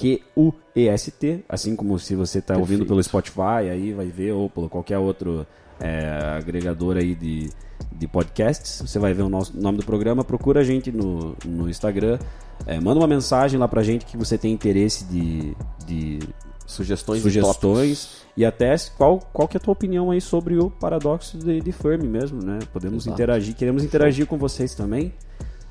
D-I-S-Q-U-E-S-T, 0.09 1.45
assim 1.49 1.75
como 1.77 1.99
se 1.99 2.15
você 2.15 2.39
está 2.41 2.57
ouvindo 2.57 2.85
pelo 2.87 3.03
Spotify, 3.03 3.69
aí 3.71 3.93
vai 3.93 4.07
ver, 4.07 4.33
ou 4.33 4.49
pelo 4.51 4.69
qualquer 4.69 4.99
outro 4.99 5.47
é, 5.81 6.37
agregador 6.37 6.97
aí 6.97 7.15
de, 7.15 7.51
de 7.93 8.07
podcasts. 8.07 8.81
Você 8.85 8.99
vai 8.99 9.13
ver 9.15 9.23
o 9.23 9.29
nosso 9.29 9.59
nome 9.59 9.79
do 9.79 9.85
programa, 9.85 10.25
procura 10.25 10.61
a 10.61 10.65
gente 10.65 10.91
no, 10.93 11.35
no 11.45 11.69
Instagram, 11.69 12.19
é, 12.67 12.81
manda 12.81 13.01
uma 13.01 13.07
mensagem 13.07 13.59
lá 13.59 13.69
pra 13.69 13.83
gente 13.83 14.05
que 14.07 14.17
você 14.17 14.37
tem 14.39 14.53
interesse 14.53 15.05
de, 15.05 15.57
de 15.87 16.19
Sugestões, 16.67 17.21
e 17.21 17.23
sugestões 17.23 18.05
tópicos. 18.05 18.27
e 18.37 18.45
até 18.45 18.75
qual, 18.97 19.19
qual 19.33 19.49
que 19.49 19.57
é 19.57 19.59
a 19.59 19.61
tua 19.61 19.73
opinião 19.73 20.11
aí 20.11 20.21
sobre 20.21 20.59
o 20.59 20.69
paradoxo 20.69 21.39
de, 21.39 21.61
de 21.63 21.73
Fermi 21.73 22.07
mesmo, 22.07 22.45
né? 22.45 22.59
Podemos 22.73 23.05
Exato. 23.05 23.15
interagir, 23.15 23.55
queremos 23.55 23.83
interagir 23.83 24.27
com 24.27 24.37
vocês 24.37 24.75
também. 24.75 25.15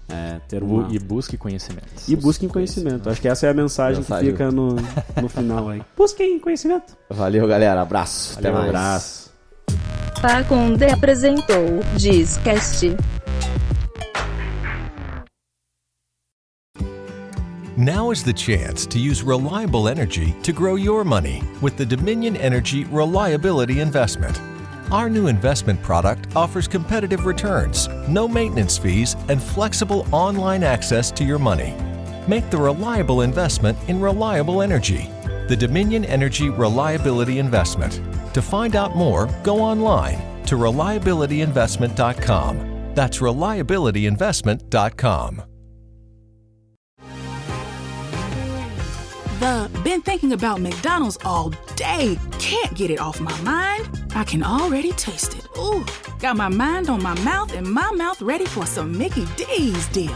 É, 0.09 0.39
ter 0.47 0.63
uma... 0.63 0.87
E 0.89 0.97
busque 0.97 1.37
conhecimento. 1.37 1.85
E 2.07 2.15
busquem 2.15 2.47
conhecimento. 2.47 3.09
Acho 3.09 3.21
que 3.21 3.27
essa 3.27 3.45
é 3.45 3.49
a 3.49 3.53
mensagem, 3.53 3.97
Mensagem. 3.99 4.25
que 4.25 4.31
fica 4.31 4.49
no, 4.49 4.75
no 5.21 5.27
final 5.29 5.69
aí. 5.69 5.81
Busquem 5.97 6.39
conhecimento. 6.39 6.95
Valeu, 7.09 7.45
galera. 7.45 7.81
Abraço. 7.81 8.39
Até 8.39 8.49
Valeu, 8.49 8.71
mais. 8.71 8.85
abraço. 8.85 10.06
Faconde 10.21 10.83
apresentou 10.83 11.83
Discast. 11.95 12.97
Now 17.77 18.09
is 18.09 18.23
the 18.23 18.33
chance 18.33 18.87
to 18.87 18.97
use 18.97 19.21
reliable 19.21 19.87
energy 19.87 20.35
to 20.41 20.51
grow 20.51 20.75
your 20.75 21.03
money 21.03 21.43
with 21.61 21.77
the 21.77 21.85
Dominion 21.85 22.35
Energy 22.35 22.85
Reliability 22.85 23.79
Investment. 23.79 24.41
Our 24.91 25.09
new 25.09 25.27
investment 25.27 25.81
product 25.83 26.35
offers 26.35 26.67
competitive 26.67 27.25
returns, 27.25 27.87
no 28.09 28.27
maintenance 28.27 28.77
fees, 28.77 29.15
and 29.29 29.41
flexible 29.41 30.07
online 30.11 30.63
access 30.63 31.11
to 31.11 31.23
your 31.23 31.37
money. 31.37 31.75
Make 32.27 32.49
the 32.49 32.57
reliable 32.57 33.21
investment 33.21 33.77
in 33.87 34.01
reliable 34.01 34.63
energy. 34.63 35.11
the 35.47 35.55
Dominion 35.55 36.03
Energy 36.03 36.49
Reliability 36.49 37.39
Investment. 37.39 38.01
To 38.37 38.41
find 38.43 38.75
out 38.75 38.95
more, 38.95 39.27
go 39.41 39.59
online 39.59 40.19
to 40.45 40.57
reliabilityinvestment.com. 40.57 42.93
That's 42.93 43.17
reliabilityinvestment.com. 43.17 45.43
The 49.39 49.81
been 49.83 50.01
thinking 50.03 50.33
about 50.33 50.61
McDonald's 50.61 51.17
all 51.25 51.49
day. 51.75 52.19
Can't 52.37 52.75
get 52.75 52.91
it 52.91 52.99
off 52.99 53.19
my 53.19 53.41
mind. 53.41 54.05
I 54.13 54.23
can 54.23 54.43
already 54.43 54.91
taste 54.91 55.35
it. 55.35 55.47
Ooh, 55.57 55.83
got 56.19 56.37
my 56.37 56.49
mind 56.49 56.91
on 56.91 57.01
my 57.01 57.19
mouth 57.21 57.55
and 57.55 57.65
my 57.65 57.91
mouth 57.93 58.21
ready 58.21 58.45
for 58.45 58.67
some 58.67 58.95
Mickey 58.95 59.25
D's 59.35 59.87
deal. 59.87 60.15